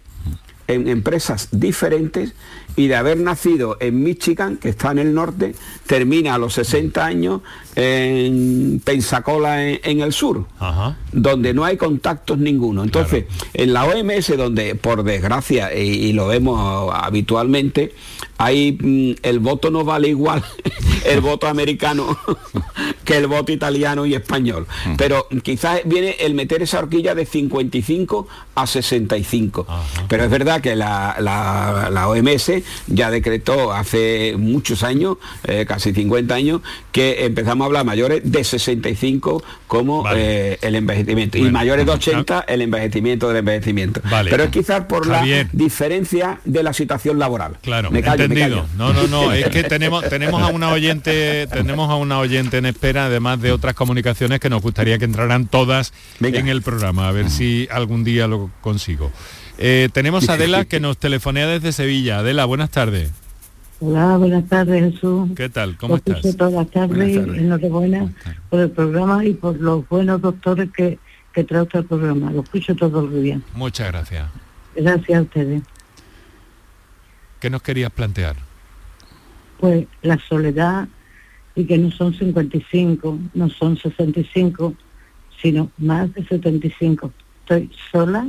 en 0.67 0.87
empresas 0.87 1.49
diferentes 1.51 2.33
y 2.75 2.87
de 2.87 2.95
haber 2.95 3.17
nacido 3.17 3.77
en 3.79 4.03
Michigan, 4.03 4.57
que 4.57 4.69
está 4.69 4.91
en 4.91 4.99
el 4.99 5.13
norte, 5.13 5.55
termina 5.85 6.35
a 6.35 6.37
los 6.37 6.53
60 6.53 7.05
años 7.05 7.41
en 7.75 8.81
Pensacola, 8.83 9.67
en, 9.67 9.79
en 9.83 10.01
el 10.01 10.13
sur, 10.13 10.45
donde 11.11 11.53
no 11.53 11.65
hay 11.65 11.77
contactos 11.77 12.37
ninguno. 12.37 12.83
Entonces, 12.83 13.25
en 13.53 13.73
la 13.73 13.85
OMS, 13.85 14.37
donde 14.37 14.75
por 14.75 15.03
desgracia, 15.03 15.75
y, 15.75 15.81
y 15.81 16.13
lo 16.13 16.27
vemos 16.27 16.91
habitualmente, 16.93 17.93
hay 18.39 18.71
mm, 18.81 19.11
el 19.21 19.39
voto 19.39 19.69
no 19.69 19.83
vale 19.83 20.07
igual 20.07 20.43
el 21.05 21.21
voto 21.21 21.47
americano 21.47 22.17
que 23.05 23.17
el 23.17 23.27
voto 23.27 23.51
italiano 23.51 24.05
y 24.05 24.15
español. 24.15 24.65
Pero 24.97 25.27
quizás 25.43 25.81
viene 25.85 26.15
el 26.19 26.33
meter 26.33 26.61
esa 26.61 26.79
horquilla 26.79 27.13
de 27.15 27.25
55 27.25 28.27
a 28.55 28.65
65. 28.67 29.67
Pero 30.07 30.23
es 30.23 30.29
verdad 30.29 30.61
que 30.61 30.75
la, 30.75 31.15
la- 31.19 31.89
la 31.91 32.07
OMS 32.07 32.51
ya 32.87 33.09
decretó 33.11 33.73
hace 33.73 34.35
muchos 34.37 34.83
años, 34.83 35.17
eh, 35.45 35.65
casi 35.67 35.93
50 35.93 36.33
años, 36.35 36.61
que 36.91 37.25
empezamos 37.25 37.63
a 37.63 37.67
hablar 37.67 37.85
mayores 37.85 38.21
de 38.23 38.43
65 38.43 39.43
como 39.67 40.05
eh, 40.13 40.57
el 40.61 40.75
envejecimiento. 40.75 41.37
y 41.37 41.49
mayores 41.51 41.85
de 41.85 41.91
80 41.91 42.45
el 42.47 42.61
envejecimiento 42.61 43.27
del 43.27 43.37
envejecimiento. 43.37 44.01
Vale. 44.09 44.29
Pero 44.29 44.43
es 44.43 44.49
quizás 44.49 44.85
por 44.85 45.07
Javier. 45.07 45.47
la 45.47 45.49
diferencia 45.53 46.39
de 46.45 46.63
la 46.63 46.73
situación 46.73 47.19
laboral. 47.19 47.57
Claro, 47.61 47.91
Me 47.91 48.01
callo, 48.01 48.27
me 48.28 48.28
entendido. 48.31 48.65
No, 48.77 48.93
no, 48.93 49.07
no, 49.07 49.31
es 49.31 49.47
que 49.49 49.63
tenemos 49.75 50.07
tenemos 50.07 50.41
a 50.41 50.47
una 50.47 50.69
oyente, 50.71 51.47
tenemos 51.47 51.89
a 51.89 51.95
una 51.95 52.19
oyente 52.19 52.57
en 52.57 52.65
espera, 52.65 53.05
además 53.05 53.41
de 53.41 53.51
otras 53.51 53.73
comunicaciones 53.75 54.39
que 54.39 54.49
nos 54.49 54.61
gustaría 54.61 54.97
que 54.97 55.05
entraran 55.05 55.47
todas 55.47 55.93
en 56.21 56.47
el 56.47 56.61
programa, 56.61 57.07
a 57.07 57.11
ver 57.11 57.29
si 57.29 57.67
algún 57.71 58.03
día 58.03 58.27
lo 58.27 58.49
consigo. 58.61 59.11
Eh, 59.57 59.89
tenemos 59.91 60.29
a 60.29 60.33
Adela 60.33 60.65
que 60.65 60.79
nos 60.79 60.97
telefonea 60.97 61.45
desde 61.47 61.73
Sevilla. 61.73 62.19
Adela, 62.19 62.45
buenas 62.45 62.69
tardes. 62.69 63.11
Hola, 63.81 64.17
buenas 64.17 64.47
tardes 64.47 64.93
Jesús. 64.93 65.29
¿Qué 65.35 65.47
tal? 65.49 65.77
¿Cómo 65.77 65.93
Lo 65.93 65.97
escucho 65.97 66.17
estás? 66.17 66.35
todas 66.37 66.53
las 66.53 66.69
tardes 66.69 67.15
enhorabuena 67.15 68.13
por 68.49 68.59
el 68.59 68.71
programa 68.71 69.25
y 69.25 69.33
por 69.33 69.59
los 69.59 69.87
buenos 69.87 70.21
doctores 70.21 70.69
que, 70.75 70.99
que 71.33 71.43
trae 71.45 71.61
usted 71.61 71.79
al 71.79 71.85
programa. 71.85 72.31
Lo 72.31 72.41
escucho 72.41 72.75
todos 72.75 73.09
los 73.09 73.21
días. 73.23 73.39
Muchas 73.53 73.87
gracias. 73.87 74.27
Gracias 74.75 75.17
a 75.17 75.21
ustedes. 75.21 75.61
¿Qué 77.39 77.49
nos 77.49 77.61
querías 77.61 77.91
plantear? 77.91 78.35
Pues 79.59 79.87
la 80.01 80.17
soledad 80.19 80.87
y 81.55 81.65
que 81.65 81.77
no 81.77 81.91
son 81.91 82.13
55, 82.13 83.19
no 83.33 83.49
son 83.49 83.77
65, 83.77 84.73
sino 85.41 85.71
más 85.77 86.13
de 86.13 86.25
75. 86.25 87.11
Estoy 87.41 87.71
sola 87.91 88.27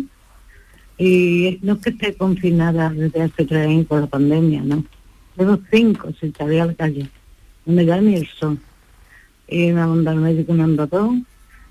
y 0.98 1.58
no 1.62 1.74
es 1.74 1.78
que 1.80 1.90
esté 1.90 2.14
confinada 2.14 2.90
desde 2.90 3.22
hace 3.22 3.46
tres 3.46 3.66
años 3.66 3.86
por 3.86 4.00
la 4.00 4.06
pandemia, 4.06 4.62
¿no? 4.62 4.84
Llevo 5.36 5.58
cinco 5.70 6.10
sin 6.20 6.34
salir 6.34 6.60
a 6.60 6.66
la 6.66 6.74
calle. 6.74 7.08
No 7.64 7.72
me 7.72 7.84
da 7.84 8.00
ni 8.00 8.16
el 8.16 8.26
sol. 8.26 8.58
Y 9.48 9.72
me 9.72 9.80
ha 9.80 9.86
mandado 9.86 10.18
el 10.18 10.22
médico 10.22 10.52
un 10.52 10.60
andador, 10.60 11.12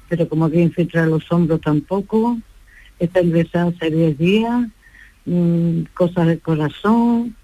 pero 0.10 0.28
como 0.28 0.50
que 0.50 0.62
infiltrar 0.62 1.08
los 1.08 1.32
hombros 1.32 1.62
tampoco. 1.62 2.40
Está 2.98 3.22
ingresada 3.22 3.70
hace 3.70 3.92
10 3.92 4.18
días, 4.18 4.68
mm, 5.30 5.84
cosas 5.93 6.27
del 6.27 6.39
corazón, 6.41 7.36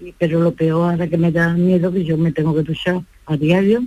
y- 0.00 0.12
pero 0.18 0.40
lo 0.40 0.52
peor 0.52 0.92
ahora 0.92 1.08
que 1.08 1.18
me 1.18 1.32
da 1.32 1.54
miedo 1.54 1.92
que 1.92 2.04
yo 2.04 2.16
me 2.16 2.32
tengo 2.32 2.54
que 2.54 2.62
duchar 2.62 3.02
a 3.26 3.36
diario. 3.36 3.82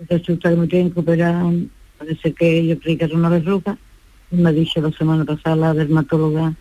Y 0.00 0.04
resulta 0.08 0.50
que 0.50 0.56
me 0.56 0.66
tienen 0.66 0.90
que 0.92 1.00
operar, 1.00 1.44
parece 1.98 2.32
que 2.32 2.66
yo 2.66 2.78
creí 2.80 2.96
que 2.96 3.04
era 3.04 3.16
una 3.16 3.28
verruga. 3.28 3.76
Y 4.30 4.36
me 4.36 4.48
ha 4.48 4.52
dicho 4.52 4.80
la 4.80 4.90
semana 4.92 5.24
pasada 5.24 5.56
la 5.56 5.74
dermatóloga 5.74 6.54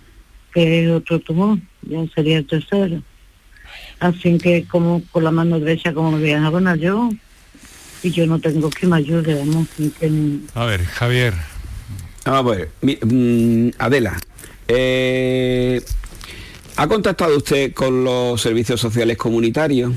que 0.54 0.84
es 0.86 0.92
otro 0.92 1.20
tumor, 1.20 1.58
ya 1.82 2.06
sería 2.14 2.38
el 2.38 2.46
tercero. 2.46 3.02
Así 4.00 4.38
que 4.38 4.66
como 4.68 5.02
con 5.12 5.24
la 5.24 5.32
mano 5.32 5.60
derecha 5.60 5.94
como 5.94 6.12
me 6.12 6.20
voy 6.20 6.32
a 6.32 6.46
abonar 6.46 6.78
yo, 6.78 7.10
y 8.04 8.12
yo 8.12 8.28
no 8.28 8.38
tengo 8.40 8.70
que 8.70 8.86
me 8.86 8.98
ayude, 8.98 9.34
vamos, 9.34 9.68
ni 9.78 9.90
que 9.90 10.12
A 10.54 10.66
ver, 10.66 10.84
Javier. 10.84 11.34
A 12.26 12.42
ver, 12.42 12.70
mi- 12.82 12.98
mm, 13.02 13.72
Adela, 13.80 14.16
eh, 14.68 15.82
¿ha 16.76 16.88
contactado 16.88 17.38
usted 17.38 17.74
con 17.74 18.04
los 18.04 18.42
servicios 18.42 18.80
sociales 18.80 19.18
comunitarios? 19.18 19.94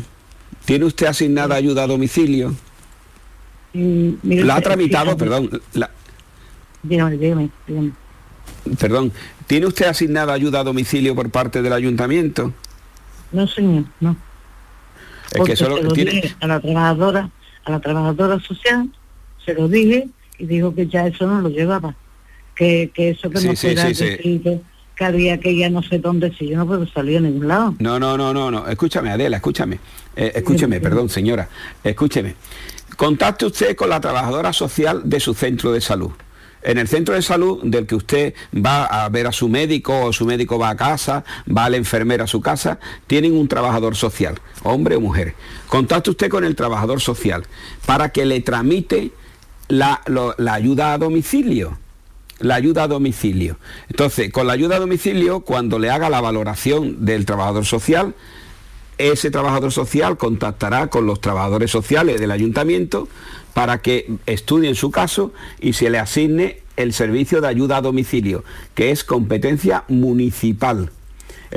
¿Tiene 0.65 0.85
usted 0.85 1.07
asignada 1.07 1.55
ayuda 1.55 1.85
a 1.85 1.87
domicilio? 1.87 2.55
mire, 3.73 4.45
¿La 4.45 4.57
ha 4.57 4.61
tramitado? 4.61 5.13
sí, 5.13 5.17
Perdón, 5.19 5.63
la- 5.75 5.91
Dígame, 6.83 7.17
dígame, 7.17 7.51
dígame. 7.67 7.93
perdón. 8.79 9.13
¿Tiene 9.47 9.67
usted 9.67 9.87
asignada 9.87 10.33
ayuda 10.33 10.61
a 10.61 10.65
domicilio 10.65 11.15
por 11.15 11.31
parte 11.31 11.63
del 11.63 11.73
ayuntamiento? 11.73 12.53
No, 13.33 13.47
señor, 13.47 13.85
no. 14.01 14.17
Es 15.33 15.43
que 15.45 15.53
eso 15.53 15.77
se 15.77 15.83
lo 15.83 15.93
tiene... 15.93 16.13
dije 16.13 16.35
a 16.41 16.47
la 16.47 16.61
trabajadora, 16.61 17.31
a 17.65 17.71
la 17.71 17.81
trabajadora 17.81 18.41
social, 18.41 18.89
se 19.45 19.55
lo 19.55 19.69
dije 19.69 20.09
y 20.39 20.47
dijo 20.47 20.75
que 20.75 20.87
ya 20.87 21.07
eso 21.07 21.27
no 21.27 21.41
lo 21.41 21.49
llevaba. 21.49 21.95
Que, 22.55 22.91
que 22.95 23.11
eso 23.11 23.29
que 23.31 23.39
Sí, 23.39 23.47
no 23.49 23.57
sí, 23.57 23.67
fuera 23.67 23.95
sí, 23.95 24.41
que 24.97 25.05
había 25.05 25.39
que 25.39 25.57
ya 25.57 25.69
no 25.71 25.83
sé 25.83 25.99
dónde, 25.99 26.33
si 26.37 26.49
yo 26.49 26.57
no 26.57 26.67
puedo 26.67 26.87
salir 26.89 27.19
a 27.19 27.21
ningún 27.21 27.49
lado. 27.49 27.75
No, 27.79 27.99
no, 28.01 28.17
no, 28.17 28.33
no, 28.33 28.51
no. 28.51 28.67
Escúchame, 28.67 29.11
Adela, 29.11 29.37
escúchame. 29.37 29.79
Eh, 30.17 30.33
escúcheme, 30.37 30.81
perdón, 30.81 31.09
señora. 31.09 31.49
Escúcheme. 31.85 32.35
Contacte 32.97 33.45
usted 33.47 33.77
con 33.77 33.91
la 33.91 34.01
trabajadora 34.01 34.53
social 34.55 35.03
de 35.05 35.21
su 35.21 35.35
centro 35.35 35.71
de 35.73 35.81
salud. 35.83 36.11
En 36.63 36.79
el 36.79 36.89
centro 36.89 37.15
de 37.15 37.23
salud 37.23 37.61
del 37.63 37.87
que 37.87 37.95
usted 37.95 38.35
va 38.55 38.87
a 38.87 39.09
ver 39.11 39.27
a 39.29 39.33
su 39.33 39.49
médico 39.49 40.07
o 40.07 40.13
su 40.13 40.25
médico 40.25 40.59
va 40.59 40.71
a 40.71 40.77
casa, 40.77 41.23
va 41.47 41.67
a 41.67 41.71
la 41.71 41.77
enfermera 41.77 42.25
a 42.25 42.27
su 42.27 42.41
casa, 42.41 42.81
tienen 43.07 43.35
un 43.37 43.47
trabajador 43.47 43.95
social, 43.95 44.41
hombre 44.65 44.97
o 44.97 45.01
mujer. 45.01 45.35
Contacte 45.69 46.11
usted 46.11 46.29
con 46.29 46.43
el 46.45 46.57
trabajador 46.57 47.01
social 47.01 47.45
para 47.85 48.09
que 48.09 48.25
le 48.25 48.41
tramite 48.41 49.13
la, 49.69 50.01
lo- 50.07 50.35
la 50.39 50.55
ayuda 50.55 50.95
a 50.95 50.99
domicilio 50.99 51.79
la 52.39 52.55
ayuda 52.57 52.85
a 52.85 52.89
domicilio. 52.89 53.59
Entonces, 53.89 54.31
con 54.31 54.47
la 54.47 54.53
ayuda 54.53 54.77
a 54.77 54.81
domicilio, 54.81 55.41
cuando 55.41 55.79
le 55.79 55.91
haga 55.91 56.11
la 56.11 56.21
valoración 56.21 57.05
del 57.05 57.25
trabajador 57.25 57.65
social, 57.65 58.15
ese 58.99 59.31
trabajador 59.31 59.73
social 59.73 60.17
contactará 60.17 60.89
con 60.89 61.07
los 61.07 61.21
trabajadores 61.21 61.71
sociales 61.71 62.21
del 62.21 62.31
ayuntamiento 62.31 63.09
para 63.53 63.79
que 63.79 64.11
estudien 64.27 64.75
su 64.75 64.91
caso 64.91 65.33
y 65.61 65.75
se 65.75 65.91
le 65.91 65.99
asigne 65.99 66.61
el 66.77 66.93
servicio 66.93 67.41
de 67.41 67.49
ayuda 67.49 67.79
a 67.79 67.83
domicilio, 67.83 68.45
que 68.75 68.91
es 68.91 69.05
competencia 69.05 69.85
municipal. 69.89 70.91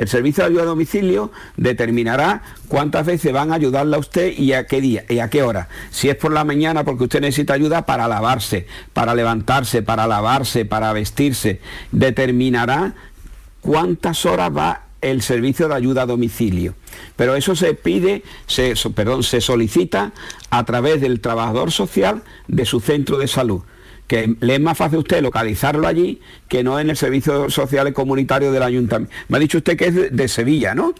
El 0.00 0.08
servicio 0.08 0.42
de 0.42 0.48
ayuda 0.48 0.62
a 0.62 0.64
domicilio 0.64 1.30
determinará 1.58 2.42
cuántas 2.68 3.04
veces 3.04 3.34
van 3.34 3.52
a 3.52 3.56
ayudarle 3.56 3.96
a 3.96 3.98
usted 3.98 4.32
y 4.32 4.54
a 4.54 4.66
qué 4.66 4.80
día 4.80 5.04
y 5.10 5.18
a 5.18 5.28
qué 5.28 5.42
hora. 5.42 5.68
Si 5.90 6.08
es 6.08 6.16
por 6.16 6.32
la 6.32 6.42
mañana 6.42 6.84
porque 6.84 7.04
usted 7.04 7.20
necesita 7.20 7.52
ayuda 7.52 7.84
para 7.84 8.08
lavarse, 8.08 8.66
para 8.94 9.14
levantarse, 9.14 9.82
para 9.82 10.06
lavarse, 10.06 10.64
para 10.64 10.94
vestirse, 10.94 11.60
determinará 11.92 12.94
cuántas 13.60 14.24
horas 14.24 14.56
va 14.56 14.84
el 15.02 15.20
servicio 15.20 15.68
de 15.68 15.74
ayuda 15.74 16.04
a 16.04 16.06
domicilio. 16.06 16.74
Pero 17.16 17.36
eso 17.36 17.54
se 17.54 17.74
pide, 17.74 18.22
perdón, 18.94 19.22
se 19.22 19.42
solicita 19.42 20.12
a 20.48 20.64
través 20.64 21.02
del 21.02 21.20
trabajador 21.20 21.72
social 21.72 22.22
de 22.48 22.64
su 22.64 22.80
centro 22.80 23.18
de 23.18 23.28
salud 23.28 23.60
que 24.10 24.34
le 24.40 24.56
es 24.56 24.60
más 24.60 24.76
fácil 24.76 24.96
a 24.96 25.02
usted 25.02 25.22
localizarlo 25.22 25.86
allí 25.86 26.20
que 26.48 26.64
no 26.64 26.80
en 26.80 26.90
el 26.90 26.96
servicio 26.96 27.48
social 27.48 27.92
comunitario 27.92 28.50
del 28.50 28.64
ayuntamiento. 28.64 29.14
Me 29.28 29.36
ha 29.36 29.40
dicho 29.40 29.58
usted 29.58 29.76
que 29.76 29.86
es 29.86 30.16
de, 30.16 30.26
Sevilla, 30.26 30.74
¿no? 30.74 30.94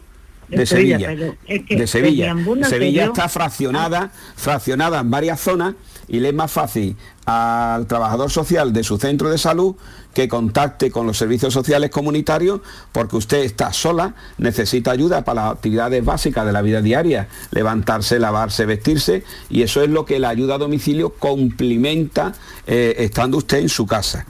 De, 0.50 0.66
Sevilla. 0.66 0.98
de 0.98 1.86
Sevilla. 1.86 2.34
Sevilla 2.64 3.04
está 3.04 3.28
fraccionada, 3.28 4.10
fraccionada 4.36 5.00
en 5.00 5.10
varias 5.10 5.40
zonas 5.40 5.74
y 6.10 6.18
le 6.18 6.30
es 6.30 6.34
más 6.34 6.50
fácil 6.50 6.96
al 7.24 7.86
trabajador 7.86 8.30
social 8.30 8.72
de 8.72 8.82
su 8.82 8.98
centro 8.98 9.30
de 9.30 9.38
salud 9.38 9.76
que 10.12 10.28
contacte 10.28 10.90
con 10.90 11.06
los 11.06 11.16
servicios 11.16 11.54
sociales 11.54 11.90
comunitarios 11.90 12.60
porque 12.90 13.16
usted 13.16 13.38
está 13.44 13.72
sola, 13.72 14.14
necesita 14.36 14.90
ayuda 14.90 15.24
para 15.24 15.42
las 15.42 15.52
actividades 15.52 16.04
básicas 16.04 16.44
de 16.44 16.52
la 16.52 16.62
vida 16.62 16.82
diaria, 16.82 17.28
levantarse, 17.52 18.18
lavarse, 18.18 18.66
vestirse 18.66 19.22
y 19.48 19.62
eso 19.62 19.82
es 19.82 19.88
lo 19.88 20.04
que 20.04 20.18
la 20.18 20.30
ayuda 20.30 20.56
a 20.56 20.58
domicilio 20.58 21.10
complementa 21.10 22.32
eh, 22.66 22.96
estando 22.98 23.38
usted 23.38 23.58
en 23.58 23.68
su 23.68 23.86
casa. 23.86 24.26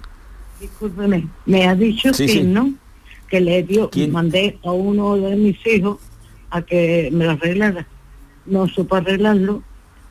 Discúlpeme, 0.60 1.26
me 1.46 1.66
ha 1.66 1.74
dicho 1.74 2.12
que 2.12 2.42
no, 2.44 2.74
que 3.30 3.40
le 3.40 3.62
dio, 3.62 3.90
mandé 4.10 4.58
a 4.62 4.72
uno 4.72 5.16
de 5.16 5.34
mis 5.36 5.66
hijos 5.66 5.98
a 6.50 6.62
que 6.62 7.10
me 7.12 7.24
lo 7.24 7.32
arreglara. 7.32 7.86
No 8.46 8.68
supo 8.68 8.96
arreglarlo, 8.96 9.62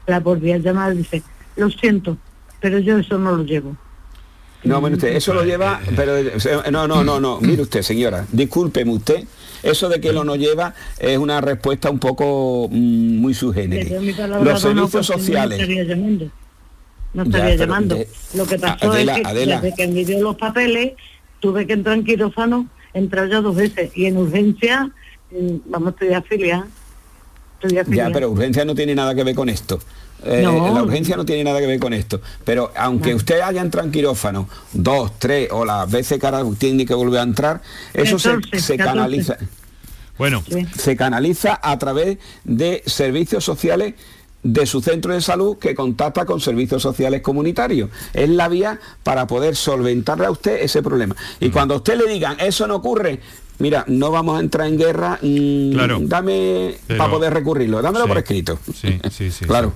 la 0.08 0.20
volví 0.20 0.52
a 0.52 0.58
llamar 0.58 0.94
y 0.94 0.98
dice, 0.98 1.24
lo 1.56 1.70
siento, 1.70 2.18
pero 2.60 2.80
yo 2.80 2.98
eso 2.98 3.18
no 3.18 3.36
lo 3.36 3.44
llevo. 3.44 3.76
No, 4.64 4.82
bueno, 4.82 4.98
usted, 4.98 5.16
eso 5.16 5.34
lo 5.34 5.44
lleva, 5.44 5.80
pero 5.96 6.18
no, 6.70 6.86
no, 6.88 7.04
no, 7.04 7.20
no, 7.20 7.40
mire 7.40 7.62
usted, 7.62 7.82
señora, 7.82 8.26
discúlpeme 8.32 8.92
usted, 8.92 9.24
eso 9.64 9.88
de 9.88 10.02
que 10.02 10.12
lo 10.12 10.26
no 10.26 10.36
lleva 10.36 10.74
es 10.98 11.18
una 11.18 11.40
respuesta 11.40 11.90
un 11.90 12.00
poco 12.00 12.68
mm, 12.70 13.18
muy 13.18 13.34
subgénere. 13.34 13.90
Los 14.44 14.62
servicios 14.62 15.06
sociales. 15.06 15.58
No 15.58 15.64
estaría 15.64 15.84
llamando. 15.84 16.32
No 17.14 17.24
estaría 17.24 17.56
llamando. 17.56 17.98
Lo 18.36 18.46
que 18.46 18.60
pasó 18.60 18.94
es 18.96 19.10
que 19.10 19.34
desde 19.34 19.74
que 19.76 19.84
envió 19.84 20.22
los 20.22 20.36
papeles, 20.36 20.94
tuve 21.40 21.66
que 21.66 21.74
entrar 21.74 21.96
en 21.96 22.04
quirófano, 22.04 22.68
entrar 22.94 23.30
ya 23.30 23.40
dos 23.40 23.56
veces 23.56 23.92
y 23.96 24.06
en 24.08 24.18
urgencia, 24.18 24.92
mm, 25.32 25.58
vamos, 25.66 25.94
estoy 25.94 26.14
afiliada. 26.14 26.68
Estoy 27.62 27.78
afiliada. 27.78 28.10
Ya, 28.10 28.14
pero 28.14 28.30
urgencia 28.30 28.66
no 28.66 28.76
tiene 28.76 28.96
nada 28.96 29.14
que 29.16 29.24
ver 29.24 29.36
con 29.36 29.50
esto. 29.50 29.80
Eh, 30.24 30.42
la 30.44 30.84
urgencia 30.84 31.16
no 31.16 31.26
tiene 31.26 31.44
nada 31.44 31.60
que 31.60 31.68
ver 31.68 31.80
con 31.80 31.94
esto. 31.94 32.22
Pero 32.44 32.72
aunque 32.76 33.14
usted 33.16 33.40
haya 33.40 33.62
entrado 33.62 33.88
en 33.88 33.92
quirófano 33.92 34.50
dos, 34.74 35.18
tres 35.18 35.50
o 35.52 35.64
las 35.66 35.90
veces 35.90 36.20
que 36.20 36.26
ahora 36.26 36.44
tiene 36.58 36.86
que 36.86 36.94
volver 36.94 37.22
a 37.22 37.24
entrar, 37.24 37.62
eso 37.94 38.20
se, 38.20 38.78
canaliza. 38.78 39.38
Bueno. 40.18 40.44
Se 40.78 40.98
canaliza 40.98 41.60
a 41.62 41.78
través 41.80 42.18
de 42.44 42.84
servicios 42.86 43.44
sociales 43.44 43.94
de 44.44 44.66
su 44.66 44.82
centro 44.82 45.14
de 45.14 45.22
salud 45.22 45.58
que 45.58 45.76
contacta 45.76 46.26
con 46.26 46.40
servicios 46.40 46.82
sociales 46.82 47.22
comunitarios. 47.22 47.90
Es 48.14 48.30
la 48.30 48.48
vía 48.48 48.80
para 49.04 49.28
poder 49.28 49.56
solventarle 49.56 50.26
a 50.26 50.32
usted 50.32 50.62
ese 50.62 50.82
problema. 50.82 51.16
Y 51.40 51.50
cuando 51.50 51.74
a 51.74 51.78
usted 51.78 51.98
le 51.98 52.12
digan, 52.12 52.38
eso 52.40 52.68
no 52.68 52.76
ocurre, 52.76 53.20
mira, 53.60 53.84
no 53.88 54.12
vamos 54.12 54.38
a 54.38 54.40
entrar 54.42 54.68
en 54.68 54.78
guerra, 54.78 55.20
mm, 55.22 56.08
dame 56.08 56.76
para 56.88 57.10
poder 57.10 57.34
recurrirlo, 57.34 57.82
dámelo 57.82 58.08
por 58.08 58.18
escrito. 58.18 58.60
Sí, 58.74 59.00
sí, 59.12 59.32
sí. 59.32 59.46
claro. 59.46 59.74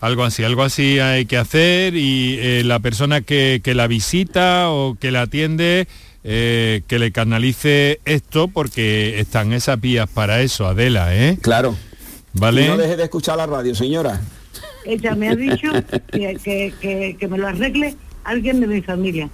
Algo 0.00 0.22
así, 0.22 0.44
algo 0.44 0.62
así 0.62 1.00
hay 1.00 1.26
que 1.26 1.36
hacer 1.36 1.96
y 1.96 2.38
eh, 2.38 2.62
la 2.64 2.78
persona 2.78 3.20
que, 3.20 3.60
la 3.64 3.88
visita 3.88 4.70
o 4.70 4.94
que 4.94 5.10
la 5.10 5.22
atiende, 5.22 5.88
eh, 6.22 6.82
que 6.86 7.00
le 7.00 7.10
canalice 7.10 8.00
esto 8.04 8.46
porque 8.46 9.18
están 9.18 9.52
esas 9.52 9.80
vías 9.80 10.08
para 10.08 10.40
eso, 10.40 10.68
Adela, 10.68 11.16
¿eh? 11.16 11.36
Claro. 11.42 11.74
¿Vale? 12.38 12.68
no 12.68 12.76
deje 12.76 12.96
de 12.96 13.04
escuchar 13.04 13.36
la 13.36 13.46
radio, 13.46 13.74
señora. 13.74 14.20
Ella 14.84 15.14
me 15.14 15.28
ha 15.28 15.36
dicho 15.36 15.70
que, 16.12 17.16
que 17.18 17.28
me 17.28 17.38
lo 17.38 17.48
arregle 17.48 17.96
alguien 18.24 18.60
de 18.60 18.66
mi 18.66 18.82
familia. 18.82 19.28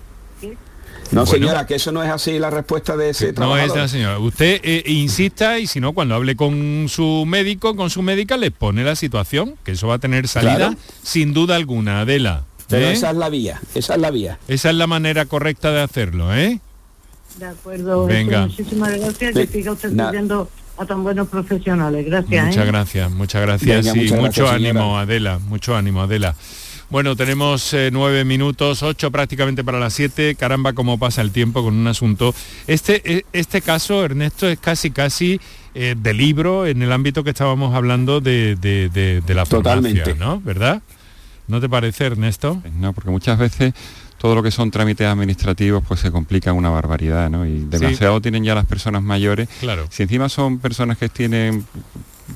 No, 1.11 1.27
señora, 1.27 1.67
que 1.67 1.77
eso 1.77 1.93
no 1.93 2.03
es 2.03 2.11
así 2.11 2.39
la 2.39 2.51
respuesta 2.51 2.97
de 2.97 3.11
ese 3.11 3.33
No 3.35 3.57
es 3.57 3.75
la 3.75 3.89
señora. 3.89 4.19
Usted 4.19 4.61
eh, 4.65 4.83
insista 4.87 5.59
y 5.59 5.67
si 5.67 5.81
no, 5.81 5.93
cuando 5.93 6.15
hable 6.15 6.35
con 6.35 6.87
su 6.89 7.25
médico, 7.27 7.77
con 7.77 7.91
su 7.91 8.03
médica, 8.03 8.37
le 8.37 8.51
pone 8.51 8.85
la 8.85 8.97
situación, 8.97 9.55
que 9.65 9.73
eso 9.73 9.87
va 9.87 9.95
a 9.95 9.99
tener 9.99 10.29
salida 10.29 10.75
sin 11.03 11.33
duda 11.33 11.57
alguna, 11.57 12.01
Adela. 12.01 12.45
Pero 12.69 12.87
¿eh? 12.87 12.93
esa 12.93 13.11
es 13.11 13.17
la 13.17 13.29
vía, 13.29 13.61
esa 13.75 13.95
es 13.95 14.01
la 14.01 14.11
vía. 14.11 14.39
Esa 14.49 14.71
es 14.71 14.77
la 14.77 14.87
manera 14.87 15.27
correcta 15.27 15.71
de 15.71 15.83
hacerlo, 15.83 16.35
¿eh? 16.35 16.61
De 17.39 17.47
acuerdo. 17.47 18.07
Venga. 18.07 18.47
muchísimas 18.47 18.99
gracias. 18.99 19.35
Que 19.35 19.47
siga 19.47 19.73
usted 19.73 19.93
a 20.77 20.87
tan 20.87 21.03
buenos 21.03 21.29
profesionales. 21.29 22.07
Gracias. 22.07 22.47
Muchas 22.47 22.65
¿eh? 22.65 22.67
gracias, 22.67 23.11
muchas 23.11 23.43
gracias. 23.43 23.97
y 23.97 24.13
mucho 24.13 24.49
ánimo, 24.49 24.99
Adela, 24.99 25.39
mucho 25.39 25.77
ánimo, 25.77 26.03
Adela. 26.03 26.35
Bueno, 26.91 27.17
tenemos 27.17 27.73
eh, 27.75 27.91
nueve 27.93 28.25
minutos, 28.25 28.83
ocho 28.83 29.11
prácticamente 29.11 29.65
para 29.65 29.81
las 29.81 29.95
siete. 29.95 30.35
Caramba, 30.35 30.75
cómo 30.75 30.99
pasa 30.99 31.23
el 31.23 31.33
tiempo 31.33 31.65
con 31.65 31.75
un 31.75 31.87
asunto. 31.87 32.35
Este, 32.67 33.03
eh, 33.05 33.25
este 33.33 33.63
caso, 33.63 34.05
Ernesto, 34.05 34.47
es 34.49 34.59
casi, 34.59 34.91
casi 34.91 35.41
eh, 35.75 35.97
de 35.99 36.15
libro 36.15 36.67
en 36.67 36.83
el 36.83 36.93
ámbito 36.93 37.25
que 37.25 37.31
estábamos 37.31 37.75
hablando 37.75 38.21
de, 38.21 38.55
de, 38.55 39.35
la 39.35 39.45
Totalmente. 39.45 40.15
¿no? 40.15 40.41
¿Verdad? 40.41 40.83
¿No 41.49 41.61
te 41.61 41.69
parece, 41.69 42.05
Ernesto? 42.05 42.63
No, 42.79 42.93
porque 42.93 43.11
muchas 43.11 43.39
veces 43.39 43.75
todo 44.25 44.37
lo 44.37 44.43
que 44.43 44.51
son 44.51 44.71
trámites 44.71 45.07
administrativos 45.07 45.85
pues 45.87 46.01
se 46.01 46.11
complica 46.11 46.55
una 46.55 46.71
barbaridad, 46.71 47.29
¿no? 47.29 47.45
Y 47.45 47.59
demasiado 47.69 48.23
tienen 48.23 48.43
ya 48.43 48.55
las 48.55 48.65
personas 48.65 49.03
mayores. 49.03 49.51
Claro. 49.61 49.87
Si 49.91 50.03
encima 50.03 50.31
son 50.31 50.61
personas 50.61 50.97
que 50.97 51.11
tienen 51.11 51.67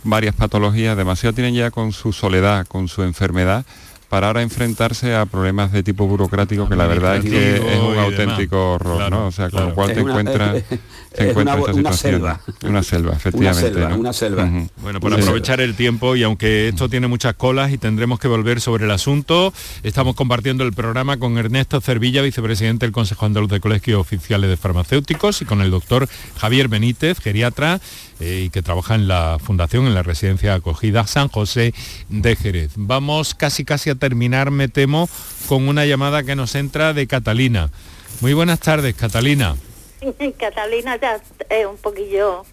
varias 0.04 0.34
patologías, 0.34 0.98
demasiado 0.98 1.32
tienen 1.32 1.54
ya 1.54 1.70
con 1.70 1.92
su 1.92 2.12
soledad, 2.12 2.66
con 2.66 2.88
su 2.88 3.04
enfermedad, 3.04 3.64
para 4.10 4.26
ahora 4.26 4.42
enfrentarse 4.42 5.14
a 5.14 5.24
problemas 5.24 5.72
de 5.72 5.82
tipo 5.82 6.06
burocrático 6.06 6.68
que 6.68 6.76
la 6.76 6.86
verdad 6.86 7.16
es 7.16 7.24
que 7.24 7.56
es 7.56 7.80
un 7.80 7.96
auténtico 7.96 8.74
horror, 8.74 9.10
¿no? 9.10 9.28
O 9.28 9.32
sea, 9.32 9.48
con 9.48 9.70
lo 9.70 9.74
cual 9.74 9.94
te 9.94 10.00
encuentras 10.00 10.62
encuentras 11.18 11.58
una, 11.58 11.72
una, 11.72 11.92
selva. 11.92 12.40
Una 12.62 12.82
selva, 12.82 13.12
efectivamente. 13.12 13.84
Una 13.94 14.12
selva, 14.12 14.50
Bueno, 14.82 15.00
por 15.00 15.12
aprovechar 15.12 15.60
el 15.60 15.74
tiempo 15.74 16.16
y 16.16 16.22
aunque 16.22 16.68
esto 16.68 16.88
tiene 16.88 17.08
muchas 17.08 17.34
colas 17.34 17.72
y 17.72 17.78
tendremos 17.78 18.18
que 18.18 18.28
volver 18.28 18.60
sobre 18.60 18.84
el 18.84 18.90
asunto, 18.90 19.52
estamos 19.82 20.14
compartiendo 20.14 20.64
el 20.64 20.72
programa 20.72 21.18
con 21.18 21.38
Ernesto 21.38 21.80
Cervilla, 21.80 22.22
vicepresidente 22.22 22.86
del 22.86 22.92
Consejo 22.92 23.26
Andaluz 23.26 23.50
de 23.50 23.60
Colegios 23.60 24.00
Oficiales 24.00 24.50
de 24.50 24.56
Farmacéuticos 24.56 25.42
y 25.42 25.44
con 25.44 25.60
el 25.60 25.70
doctor 25.70 26.08
Javier 26.38 26.68
Benítez, 26.68 27.18
geriatra 27.20 27.80
eh, 28.20 28.44
y 28.46 28.50
que 28.50 28.62
trabaja 28.62 28.94
en 28.94 29.08
la 29.08 29.38
Fundación, 29.42 29.86
en 29.86 29.94
la 29.94 30.02
Residencia 30.02 30.54
Acogida 30.54 31.06
San 31.06 31.28
José 31.28 31.74
de 32.08 32.36
Jerez. 32.36 32.72
Vamos 32.76 33.34
casi 33.34 33.64
casi 33.64 33.90
a 33.90 33.94
terminar, 33.94 34.50
me 34.50 34.68
temo, 34.68 35.08
con 35.48 35.68
una 35.68 35.86
llamada 35.86 36.22
que 36.22 36.36
nos 36.36 36.54
entra 36.54 36.92
de 36.92 37.06
Catalina. 37.06 37.70
Muy 38.20 38.32
buenas 38.34 38.60
tardes, 38.60 38.94
Catalina. 38.94 39.54
Catalina 40.38 40.96
ya 40.96 41.20
es 41.48 41.66
un 41.66 41.76
poquillo... 41.76 42.44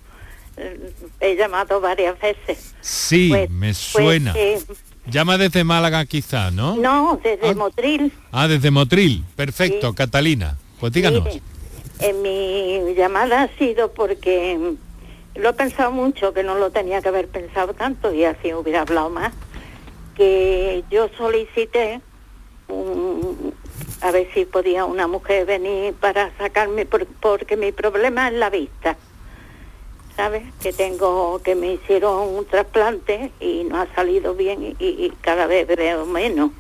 Eh, 0.58 0.93
he 1.20 1.36
llamado 1.36 1.82
varias 1.82 2.18
veces. 2.20 2.74
Sí, 2.80 3.28
pues, 3.30 3.50
me 3.50 3.68
pues, 3.68 3.78
suena. 3.78 4.34
Llama 5.06 5.38
desde 5.38 5.66
Málaga 5.66 6.06
quizá, 6.06 6.50
¿no? 6.50 6.78
No, 6.78 7.20
desde 7.22 7.50
ah. 7.50 7.56
Motril. 7.56 8.14
Ah, 8.32 8.48
desde 8.48 8.72
Motril. 8.72 9.26
Perfecto, 9.36 9.93
Catalina. 9.93 10.58
Pues 10.80 10.93
díganos. 10.93 11.41
en 12.00 12.22
mi 12.22 12.93
llamada 12.96 13.43
ha 13.43 13.58
sido 13.58 13.91
porque 13.93 14.76
lo 15.36 15.50
he 15.50 15.54
pensado 15.54 15.91
mucho, 15.91 16.34
que 16.34 16.43
no 16.43 16.56
lo 16.56 16.72
tenía 16.72 17.02
que 17.02 17.10
haber 17.10 17.28
pensado 17.28 17.74
tanto 17.74 18.14
y 18.14 18.24
así 18.24 18.54
hubiera 18.54 18.82
hablado 18.82 19.10
más 19.10 19.34
que 20.16 20.84
yo 20.89 21.10
solicité 21.18 22.02
a 24.06 24.12
ver 24.12 24.28
si 24.36 24.45
podía 24.45 24.86
una 24.86 25.08
mujer 25.08 25.47
venir 25.47 25.95
para 25.95 26.32
sacarme 26.38 26.86
porque 26.86 27.58
mi 27.58 27.72
problema 27.72 28.28
es 28.28 28.36
la 28.36 28.51
vista 28.51 28.95
sabes 30.16 30.43
que 30.62 30.72
tengo 30.72 31.41
que 31.43 31.56
me 31.56 31.74
hicieron 31.74 32.36
un 32.36 32.45
trasplante 32.45 33.32
y 33.39 33.64
no 33.64 33.82
ha 33.82 33.88
salido 33.95 34.36
bien 34.36 34.76
y, 34.78 35.12
cada 35.22 35.47
vez 35.47 35.68
veo 35.68 36.06
menos 36.06 36.51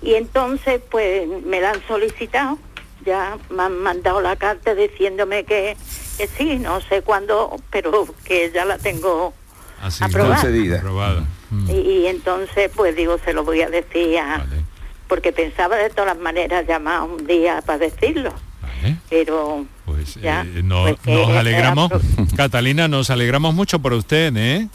y 0.00 0.14
entonces 0.14 0.80
pues 0.90 1.28
me 1.44 1.60
la 1.60 1.72
han 1.72 1.86
solicitado 1.86 2.58
ya 3.04 3.36
me 3.50 3.64
han 3.64 3.78
mandado 3.82 4.22
la 4.22 4.36
carta 4.36 4.74
diciéndome 4.74 5.44
que, 5.44 5.76
que 6.16 6.26
sí, 6.26 6.58
no 6.58 6.80
sé 6.80 7.02
cuándo, 7.02 7.54
pero 7.70 8.06
que 8.24 8.50
ya 8.50 8.64
la 8.64 8.78
tengo 8.78 9.34
Así, 9.82 10.02
aprobada. 10.02 10.36
Concedida. 10.36 10.78
aprobada. 10.78 11.24
Mm. 11.50 11.70
Y, 11.70 11.74
y 11.74 12.06
entonces, 12.06 12.70
pues 12.74 12.96
digo, 12.96 13.18
se 13.18 13.34
lo 13.34 13.44
voy 13.44 13.60
a 13.60 13.68
decir 13.68 14.18
a... 14.18 14.46
Porque 15.08 15.32
pensaba 15.32 15.76
de 15.76 15.90
todas 15.90 16.06
las 16.14 16.18
maneras 16.18 16.66
llamar 16.66 17.02
un 17.02 17.26
día 17.26 17.62
para 17.64 17.78
decirlo. 17.78 18.32
Pero 19.08 19.64
Pues 19.86 20.14
ya, 20.16 20.42
eh, 20.42 20.60
no- 20.62 20.84
pues 20.84 20.98
nos 21.06 21.28
era 21.30 21.40
alegramos, 21.40 21.90
Catalina, 22.36 22.86
nos 22.88 23.08
alegramos 23.10 23.54
mucho 23.54 23.78
por 23.78 23.94
usted, 23.94 24.32
¿eh? 24.36 24.68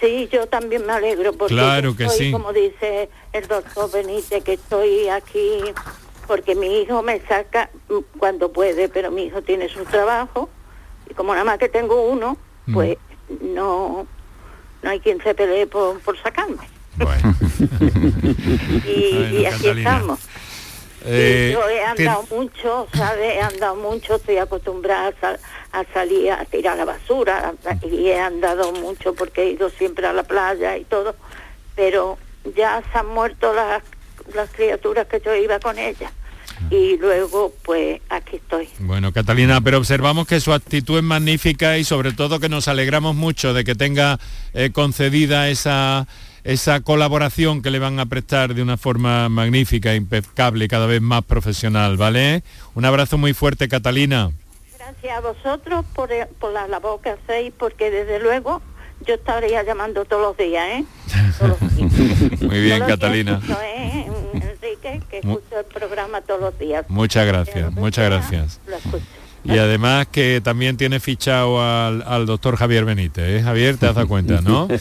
Sí, 0.00 0.28
yo 0.32 0.46
también 0.46 0.84
me 0.86 0.92
alegro 0.94 1.32
porque 1.34 1.54
Claro 1.54 1.94
que 1.94 2.04
estoy, 2.04 2.26
sí. 2.26 2.32
como 2.32 2.52
dice 2.52 3.08
el 3.32 3.46
doctor 3.46 3.90
Benítez, 3.92 4.42
que 4.42 4.54
estoy 4.54 5.08
aquí 5.08 5.60
porque 6.26 6.54
mi 6.54 6.80
hijo 6.80 7.02
me 7.02 7.20
saca 7.20 7.70
cuando 8.18 8.50
puede, 8.52 8.88
pero 8.88 9.10
mi 9.10 9.24
hijo 9.24 9.42
tiene 9.42 9.68
su 9.68 9.84
trabajo 9.84 10.48
y 11.10 11.14
como 11.14 11.32
nada 11.32 11.44
más 11.44 11.58
que 11.58 11.68
tengo 11.68 12.02
uno, 12.08 12.36
Mm. 12.66 12.74
pues 12.74 12.98
no 13.42 14.06
no 14.82 14.90
hay 14.90 15.00
quien 15.00 15.22
se 15.22 15.34
pelee 15.34 15.66
por, 15.66 16.00
por 16.00 16.16
sacarme. 16.22 16.56
y, 18.86 19.10
Bueno, 19.14 19.40
y 19.40 19.46
aquí 19.46 19.62
Catalina. 19.62 19.90
estamos. 19.90 20.18
Eh, 21.06 21.50
yo 21.54 21.66
he 21.66 21.82
andado 21.82 22.26
mucho, 22.30 22.86
¿sabes? 22.94 23.36
He 23.36 23.40
andado 23.40 23.74
mucho, 23.76 24.16
estoy 24.16 24.36
acostumbrada 24.36 25.08
a, 25.08 25.12
sal- 25.20 25.40
a 25.72 25.84
salir 25.94 26.30
a 26.30 26.44
tirar 26.44 26.76
la 26.76 26.84
basura 26.84 27.54
y 27.90 28.08
he 28.08 28.20
andado 28.20 28.72
mucho 28.72 29.14
porque 29.14 29.44
he 29.44 29.50
ido 29.52 29.70
siempre 29.70 30.06
a 30.06 30.12
la 30.12 30.24
playa 30.24 30.76
y 30.76 30.84
todo, 30.84 31.16
pero 31.74 32.18
ya 32.54 32.82
se 32.92 32.98
han 32.98 33.06
muerto 33.08 33.54
las, 33.54 33.82
las 34.34 34.50
criaturas 34.50 35.06
que 35.06 35.22
yo 35.24 35.34
iba 35.34 35.58
con 35.58 35.78
ellas 35.78 36.12
y 36.70 36.98
luego 36.98 37.54
pues 37.62 38.02
aquí 38.10 38.36
estoy. 38.36 38.68
Bueno, 38.80 39.10
Catalina, 39.10 39.62
pero 39.62 39.78
observamos 39.78 40.26
que 40.26 40.38
su 40.38 40.52
actitud 40.52 40.98
es 40.98 41.02
magnífica 41.02 41.78
y 41.78 41.84
sobre 41.84 42.12
todo 42.12 42.38
que 42.40 42.50
nos 42.50 42.68
alegramos 42.68 43.14
mucho 43.16 43.54
de 43.54 43.64
que 43.64 43.74
tenga 43.74 44.18
eh, 44.52 44.68
concedida 44.70 45.48
esa, 45.48 46.06
esa 46.44 46.80
colaboración 46.80 47.62
que 47.62 47.70
le 47.70 47.78
van 47.78 47.98
a 48.00 48.06
prestar 48.06 48.54
de 48.54 48.62
una 48.62 48.76
forma 48.76 49.28
magnífica, 49.28 49.94
impecable 49.94 50.64
y 50.64 50.68
cada 50.68 50.86
vez 50.86 51.00
más 51.00 51.22
profesional, 51.24 51.96
¿vale? 51.96 52.42
Un 52.74 52.84
abrazo 52.84 53.18
muy 53.18 53.34
fuerte, 53.34 53.68
Catalina. 53.68 54.30
Gracias 54.78 55.16
a 55.16 55.20
vosotros 55.20 55.84
por, 55.94 56.10
eh, 56.12 56.26
por 56.38 56.52
la 56.52 56.66
labor 56.66 57.00
que 57.00 57.10
hacéis 57.10 57.52
porque 57.58 57.90
desde 57.90 58.18
luego 58.20 58.62
yo 59.06 59.14
estaría 59.14 59.62
llamando 59.62 60.04
todos 60.04 60.22
los 60.22 60.36
días, 60.36 60.66
¿eh? 60.68 60.84
Muy 61.78 61.88
bien, 61.90 62.38
Todos 62.38 62.40
los 62.40 62.50
días 62.62 62.80
Catalina. 62.88 63.32
escucho, 63.42 63.60
¿eh? 63.62 64.06
Enrique, 64.34 65.02
que 65.10 65.18
escucho 65.18 65.58
el 65.58 65.64
programa 65.66 66.20
todos 66.22 66.40
los 66.40 66.58
días. 66.58 66.84
Muchas 66.88 67.26
gracias, 67.26 67.72
muchas 67.72 68.04
gracias. 68.06 68.60
Lo 68.66 68.76
escucho. 68.76 69.04
Y 69.44 69.56
además 69.58 70.06
que 70.12 70.40
también 70.44 70.76
tiene 70.76 71.00
fichado 71.00 71.62
al, 71.62 72.02
al 72.06 72.26
doctor 72.26 72.56
Javier 72.56 72.84
Benítez. 72.84 73.40
¿eh? 73.40 73.42
Javier, 73.42 73.76
te 73.78 73.86
has 73.86 73.94
dado 73.94 74.06
cuenta, 74.08 74.40
¿no? 74.42 74.68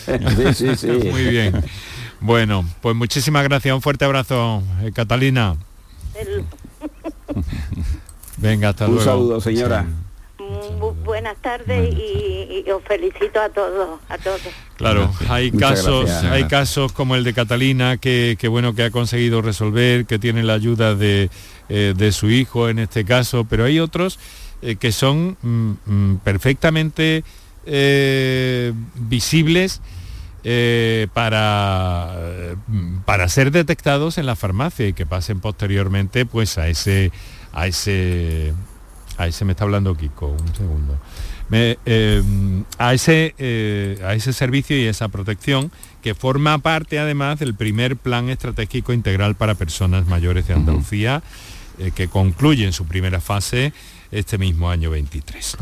Sí, 0.54 0.54
sí, 0.54 0.76
sí. 0.76 0.88
Muy 1.12 1.24
bien. 1.26 1.64
Bueno, 2.20 2.66
pues 2.82 2.96
muchísimas 2.96 3.44
gracias. 3.46 3.74
Un 3.74 3.82
fuerte 3.82 4.04
abrazo, 4.06 4.62
eh, 4.84 4.92
Catalina. 4.94 5.56
Venga, 8.38 8.70
hasta 8.70 8.86
Un 8.88 8.96
luego. 8.96 9.10
saludo, 9.12 9.42
señora. 9.42 9.86
Bu- 10.80 10.96
buenas 11.04 11.38
tardes 11.42 11.94
y, 11.94 12.64
y 12.66 12.72
os 12.72 12.82
felicito 12.84 13.40
a 13.40 13.50
todos, 13.50 14.00
a 14.10 14.18
todos. 14.18 14.42
Claro, 14.78 15.12
hay 15.30 15.52
Muchas 15.52 15.70
casos, 15.82 16.06
gracias. 16.06 16.32
hay 16.32 16.44
casos 16.46 16.92
como 16.94 17.16
el 17.16 17.24
de 17.24 17.34
Catalina 17.34 17.98
que, 17.98 18.36
que, 18.40 18.48
bueno 18.48 18.74
que 18.74 18.84
ha 18.84 18.90
conseguido 18.92 19.42
resolver, 19.42 20.06
que 20.06 20.18
tiene 20.18 20.42
la 20.44 20.54
ayuda 20.54 20.96
de, 20.96 21.30
eh, 21.68 21.94
de 21.96 22.12
su 22.12 22.30
hijo 22.32 22.68
en 22.70 22.80
este 22.80 23.04
caso, 23.06 23.46
pero 23.48 23.66
hay 23.66 23.80
otros 23.80 24.18
eh, 24.62 24.76
que 24.76 24.92
son 24.92 25.38
mm, 25.42 25.72
mm, 25.86 26.18
perfectamente 26.24 27.24
eh, 27.66 28.74
visibles 28.96 29.82
eh, 30.44 31.08
para, 31.14 32.14
eh, 32.16 32.56
para 33.06 33.28
ser 33.28 33.52
detectados 33.52 34.18
en 34.18 34.26
la 34.26 34.38
farmacia 34.38 34.88
y 34.88 34.94
que 34.94 35.06
pasen 35.06 35.42
posteriormente 35.42 36.26
pues 36.26 36.58
a 36.58 36.70
ese 36.70 37.12
a 37.52 37.68
ese 37.68 38.54
a 39.18 39.28
ese 39.28 39.44
me 39.44 39.52
está 39.52 39.66
hablando 39.66 39.98
Kiko, 39.98 40.28
un 40.28 40.56
segundo. 40.56 40.98
Me, 41.50 41.78
eh, 41.86 42.24
a, 42.78 42.94
ese, 42.94 43.36
eh, 43.38 44.00
a 44.06 44.14
ese 44.14 44.32
servicio 44.32 44.78
y 44.78 44.86
esa 44.86 45.10
protección 45.10 45.72
que 46.02 46.16
forma 46.16 46.58
parte 46.60 47.00
además 47.00 47.40
del 47.40 47.54
primer 47.54 47.98
plan 47.98 48.30
estratégico 48.30 48.94
integral 48.94 49.36
para 49.36 49.56
personas 49.56 50.08
mayores 50.08 50.48
de 50.48 50.54
Andalucía, 50.54 51.22
que 51.96 52.08
concluye 52.08 52.66
en 52.66 52.74
su 52.74 52.86
primera 52.86 53.20
fase 53.20 53.74
este 54.12 54.38
mismo 54.38 54.70
año 54.70 54.90
23. 54.90 55.58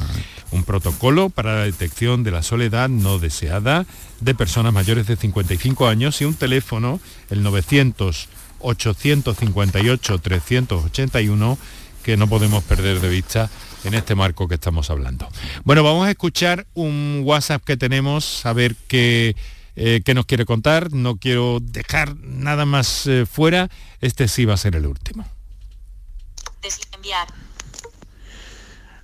Un 0.51 0.63
protocolo 0.63 1.29
para 1.29 1.55
la 1.55 1.63
detección 1.63 2.23
de 2.23 2.31
la 2.31 2.43
soledad 2.43 2.89
no 2.89 3.19
deseada 3.19 3.85
de 4.21 4.35
personas 4.35 4.73
mayores 4.73 5.07
de 5.07 5.15
55 5.15 5.87
años 5.87 6.21
y 6.21 6.25
un 6.25 6.35
teléfono, 6.35 6.99
el 7.29 7.43
900 7.43 8.29
858 8.59 10.19
381 10.19 11.57
que 12.03 12.17
no 12.17 12.27
podemos 12.27 12.63
perder 12.63 13.01
de 13.01 13.09
vista 13.09 13.49
en 13.83 13.93
este 13.93 14.15
marco 14.15 14.47
que 14.47 14.55
estamos 14.55 14.89
hablando. 14.89 15.27
Bueno, 15.63 15.83
vamos 15.83 16.07
a 16.07 16.11
escuchar 16.11 16.65
un 16.73 17.21
WhatsApp 17.25 17.63
que 17.63 17.77
tenemos, 17.77 18.45
a 18.45 18.53
ver 18.53 18.75
qué, 18.87 19.35
eh, 19.75 20.01
qué 20.03 20.13
nos 20.13 20.25
quiere 20.25 20.45
contar. 20.45 20.93
No 20.93 21.17
quiero 21.17 21.59
dejar 21.61 22.15
nada 22.15 22.65
más 22.65 23.07
eh, 23.07 23.25
fuera. 23.25 23.69
Este 23.99 24.27
sí 24.27 24.45
va 24.45 24.53
a 24.53 24.57
ser 24.57 24.75
el 24.75 24.85
último. 24.87 25.25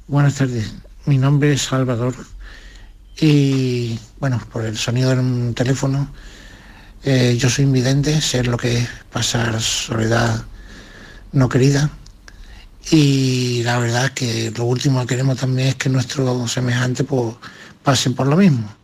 Buenas 0.06 0.36
tardes, 0.36 0.70
mi 1.06 1.18
nombre 1.18 1.54
es 1.54 1.62
Salvador 1.62 2.14
y 3.22 3.98
bueno, 4.20 4.38
por 4.52 4.66
el 4.66 4.78
sonido 4.78 5.12
del 5.12 5.56
teléfono, 5.56 6.14
eh, 7.06 7.38
yo 7.40 7.50
soy 7.50 7.64
invidente, 7.64 8.20
sé 8.20 8.44
lo 8.44 8.58
que 8.58 8.80
es 8.80 8.90
pasar 9.14 9.62
soledad 9.62 10.44
no 11.32 11.48
querida 11.48 11.90
y 12.92 13.64
la 13.64 13.80
verdad 13.80 14.12
que 14.12 14.52
lo 14.52 14.66
último 14.66 15.00
que 15.00 15.08
queremos 15.08 15.38
también 15.38 15.70
es 15.70 15.76
que 15.76 15.88
nuestros 15.88 16.52
semejantes 16.52 17.06
pues, 17.08 17.36
pasen 17.82 18.14
por 18.14 18.28
lo 18.28 18.36
mismo. 18.36 18.76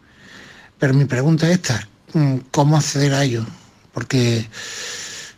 Pero 0.80 0.94
mi 0.94 1.04
pregunta 1.04 1.50
es 1.50 1.56
esta, 1.58 1.86
mm, 2.14 2.36
¿cómo 2.50 2.78
acceder 2.78 3.14
a 3.14 3.26
ello? 3.26 3.46
Porque 3.92 4.50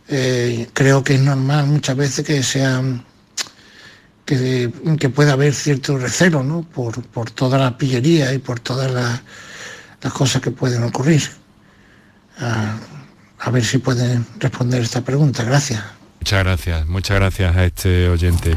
eh, 0.06 0.68
creo 0.74 1.02
que 1.02 1.16
es 1.16 1.20
normal 1.20 1.66
muchas 1.66 1.96
veces 1.96 2.24
que 2.24 2.40
sean 2.44 3.04
que, 4.24 4.70
que 4.98 5.08
pueda 5.08 5.32
haber 5.32 5.54
cierto 5.54 5.98
recelo 5.98 6.42
¿no? 6.42 6.62
por, 6.62 7.02
por 7.08 7.30
toda 7.30 7.58
la 7.58 7.76
pillería 7.76 8.32
y 8.32 8.38
por 8.38 8.60
todas 8.60 8.90
las, 8.90 9.20
las 10.00 10.12
cosas 10.12 10.42
que 10.42 10.50
pueden 10.50 10.82
ocurrir. 10.84 11.22
A, 12.38 12.76
a 13.38 13.50
ver 13.50 13.64
si 13.64 13.78
pueden 13.78 14.24
responder 14.38 14.82
esta 14.82 15.02
pregunta. 15.02 15.42
Gracias. 15.44 15.82
Muchas 16.20 16.44
gracias, 16.44 16.86
muchas 16.86 17.16
gracias 17.16 17.56
a 17.56 17.64
este 17.64 18.08
oyente. 18.08 18.56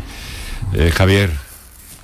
Eh, 0.74 0.92
Javier. 0.96 1.32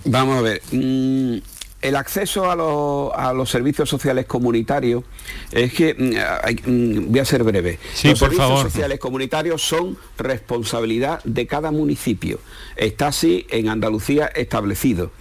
Vamos 0.05 0.37
a 0.39 0.41
ver. 0.41 0.61
mm, 0.71 1.37
el 1.81 1.95
acceso 1.95 2.49
a, 2.51 2.55
los- 2.55 3.11
a 3.15 3.33
los 3.33 3.49
servicios 3.49 3.89
sociales 3.89 4.25
comunitarios 4.25 5.03
es 5.51 5.73
que 5.73 5.93
mm, 5.95 6.69
mm, 6.69 7.11
voy 7.11 7.19
a 7.19 7.25
ser 7.25 7.43
breve. 7.43 7.79
Sí, 7.93 8.09
los 8.09 8.19
por 8.19 8.29
servicios 8.29 8.47
favor. 8.47 8.63
sociales 8.71 8.99
comunitarios 8.99 9.61
son 9.61 9.97
responsabilidad 10.17 11.23
de 11.23 11.47
cada 11.47 11.71
municipio. 11.71 12.39
Está 12.75 13.07
así 13.07 13.45
en 13.49 13.69
Andalucía 13.69 14.27
establecido. 14.27 15.11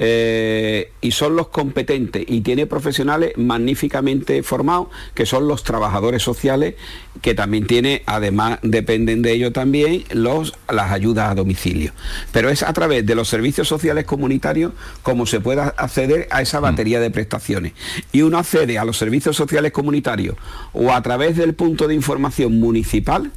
Eh, 0.00 0.92
y 1.00 1.10
son 1.10 1.34
los 1.36 1.48
competentes 1.48 2.24
y 2.26 2.40
tiene 2.40 2.66
profesionales 2.66 3.32
magníficamente 3.36 4.42
formados 4.42 4.88
que 5.12 5.26
son 5.26 5.48
los 5.48 5.64
trabajadores 5.64 6.22
sociales 6.22 6.76
que 7.20 7.34
también 7.34 7.66
tiene 7.66 8.02
además 8.06 8.60
dependen 8.62 9.22
de 9.22 9.32
ello 9.32 9.52
también 9.52 10.04
los 10.12 10.54
las 10.72 10.92
ayudas 10.92 11.30
a 11.30 11.34
domicilio 11.34 11.92
pero 12.32 12.48
es 12.48 12.62
a 12.62 12.72
través 12.72 13.04
de 13.04 13.14
los 13.16 13.28
servicios 13.28 13.66
sociales 13.66 14.04
comunitarios 14.04 14.72
como 15.02 15.26
se 15.26 15.40
pueda 15.40 15.74
acceder 16.08 16.28
a 16.30 16.42
esa 16.42 16.60
batería 16.60 17.00
de 17.00 17.10
prestaciones. 17.10 17.72
Y 18.12 18.22
uno 18.22 18.38
accede 18.38 18.78
a 18.78 18.84
los 18.84 18.96
servicios 18.96 19.36
sociales 19.36 19.72
comunitarios 19.72 20.36
o 20.72 20.92
a 20.92 21.02
través 21.02 21.36
del 21.36 21.54
punto 21.54 21.86
de 21.88 21.94
información 21.94 22.58
municipal 22.58 23.30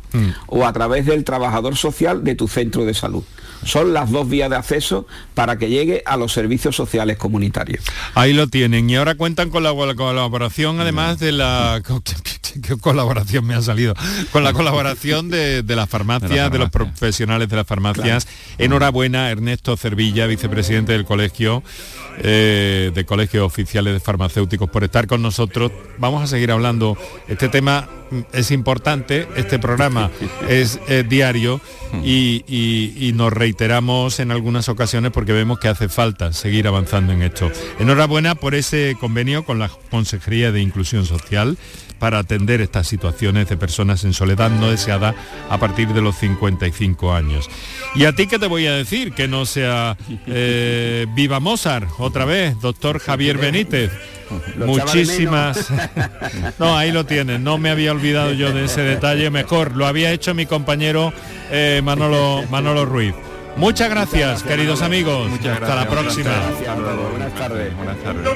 o 0.47 0.65
a 0.65 0.74
través 0.74 1.05
del 1.05 1.24
trabajador 1.24 1.76
social 1.76 2.24
de 2.24 2.36
tu 2.36 2.47
centro 2.47 2.86
de 2.86 2.93
salud 2.93 3.24
son 3.64 3.93
las 3.93 4.09
dos 4.12 4.28
vías 4.30 4.49
de 4.49 4.55
acceso 4.55 5.07
para 5.34 5.57
que 5.57 5.70
llegue 5.70 6.03
a 6.05 6.18
los 6.18 6.32
servicios 6.34 6.76
sociales 6.76 7.18
comunitarios. 7.18 7.84
Ahí 8.16 8.34
lo 8.34 8.47
tienen. 8.47 8.89
Y 8.89 8.95
ahora 8.95 9.16
cuentan 9.16 9.49
con 9.49 9.64
la 9.64 9.72
col- 9.72 9.95
colaboración, 9.95 10.80
además 10.80 11.20
de 11.20 11.32
la... 11.32 11.82
¿Qué 12.68 12.76
colaboración 12.78 13.45
me 13.45 13.53
ha 13.53 13.62
salido? 13.62 13.93
Con 14.34 14.43
la 14.43 14.51
colaboración 14.62 15.30
de, 15.30 15.64
de 15.64 15.76
las 15.78 15.88
farmacias, 15.89 16.51
de, 16.51 16.59
los 16.59 16.70
profesionales 16.70 17.47
de 17.47 17.55
las 17.55 17.66
farmacias. 17.66 18.28
Enhorabuena, 18.57 19.30
Ernesto 19.30 19.78
Cervilla, 19.78 20.28
vicepresidente 20.28 20.91
del 20.91 21.05
colegio, 21.05 21.64
eh, 22.18 22.91
de 22.93 23.05
Colegios 23.05 23.45
Oficiales 23.45 23.93
de 23.93 24.01
Farmacéuticos, 24.01 24.70
por 24.70 24.84
estar 24.84 25.07
con 25.07 25.22
nosotros. 25.22 25.72
Vamos 25.97 26.24
a 26.24 26.28
seguir 26.28 26.51
hablando. 26.51 26.97
Este 27.30 27.47
tema 27.47 27.88
mm, 28.12 28.20
es 28.34 28.51
importante, 28.51 29.30
este 29.38 29.57
programa 29.57 30.12
es 30.49 30.78
diario 31.07 31.62
y, 32.03 32.43
y- 32.47 32.93
y 33.07 33.14
nos 33.14 33.32
reiteramos 33.32 33.51
reiteramos 33.52 34.22
en 34.22 34.32
algunas 34.32 34.70
ocasiones 34.70 35.12
porque 35.12 35.34
vemos 35.34 35.60
que 35.60 35.68
hace 35.68 35.89
falta 35.89 36.32
seguir 36.32 36.68
avanzando 36.68 37.12
en 37.12 37.22
esto. 37.22 37.52
Enhorabuena 37.80 38.34
por 38.34 38.56
ese 38.56 38.95
convenio 38.97 39.43
con 39.43 39.60
la 39.60 39.70
Consejería 39.89 40.54
de 40.54 40.62
Inclusión 40.62 41.06
Social 41.06 41.58
para 41.99 42.20
atender 42.20 42.62
estas 42.62 42.88
situaciones 42.88 43.49
de 43.49 43.58
personas 43.58 44.06
en 44.06 44.14
soledad 44.14 44.49
no 44.52 44.72
deseada 44.72 45.16
a 45.49 45.58
partir 45.58 45.89
de 45.89 46.02
los 46.02 46.16
55 46.16 47.14
años. 47.14 47.49
¿Y 47.93 48.06
a 48.06 48.16
ti 48.16 48.26
qué 48.26 48.39
te 48.39 48.47
voy 48.47 48.68
a 48.68 48.74
decir? 48.74 49.12
Que 49.12 49.28
no 49.28 49.45
sea 49.45 49.97
eh, 50.28 51.06
viva 51.14 51.41
Mozart 51.41 51.89
otra 51.97 52.24
vez, 52.24 52.58
doctor 52.62 52.99
Javier 52.99 53.38
Benítez. 53.38 53.91
Muchísimas. 54.56 55.68
No, 56.58 56.78
ahí 56.78 56.91
lo 56.91 57.06
tienes. 57.06 57.39
No 57.39 57.58
me 57.58 57.70
había 57.70 57.91
olvidado 57.91 58.34
yo 58.34 58.54
de 58.54 58.66
ese 58.66 58.82
detalle. 58.82 59.30
Mejor, 59.30 59.76
lo 59.76 59.88
había 59.88 60.12
hecho 60.12 60.34
mi 60.34 60.45
compañero 60.45 61.12
eh, 61.52 61.82
Manolo, 61.84 62.43
Manolo 62.49 62.86
Ruiz. 62.86 63.14
Muchas 63.58 63.89
gracias, 63.89 64.43
queridos 64.43 64.82
amigos. 64.82 65.32
Hasta 65.34 65.76
la 65.76 65.88
próxima. 65.88 66.32
Buenas 67.12 67.34
tardes. 67.36 67.76
Buenas 67.76 67.97
tardes. 67.97 68.28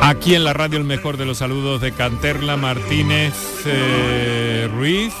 Aquí 0.00 0.34
en 0.34 0.44
la 0.44 0.52
radio 0.52 0.78
el 0.78 0.84
mejor 0.84 1.16
de 1.16 1.26
los 1.26 1.38
saludos 1.38 1.80
de 1.80 1.92
Canterla, 1.92 2.56
Martínez, 2.56 3.34
eh, 3.66 4.68
Ruiz, 4.74 5.14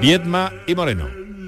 Viedma 0.00 0.52
y 0.66 0.74
Moreno. 0.74 1.19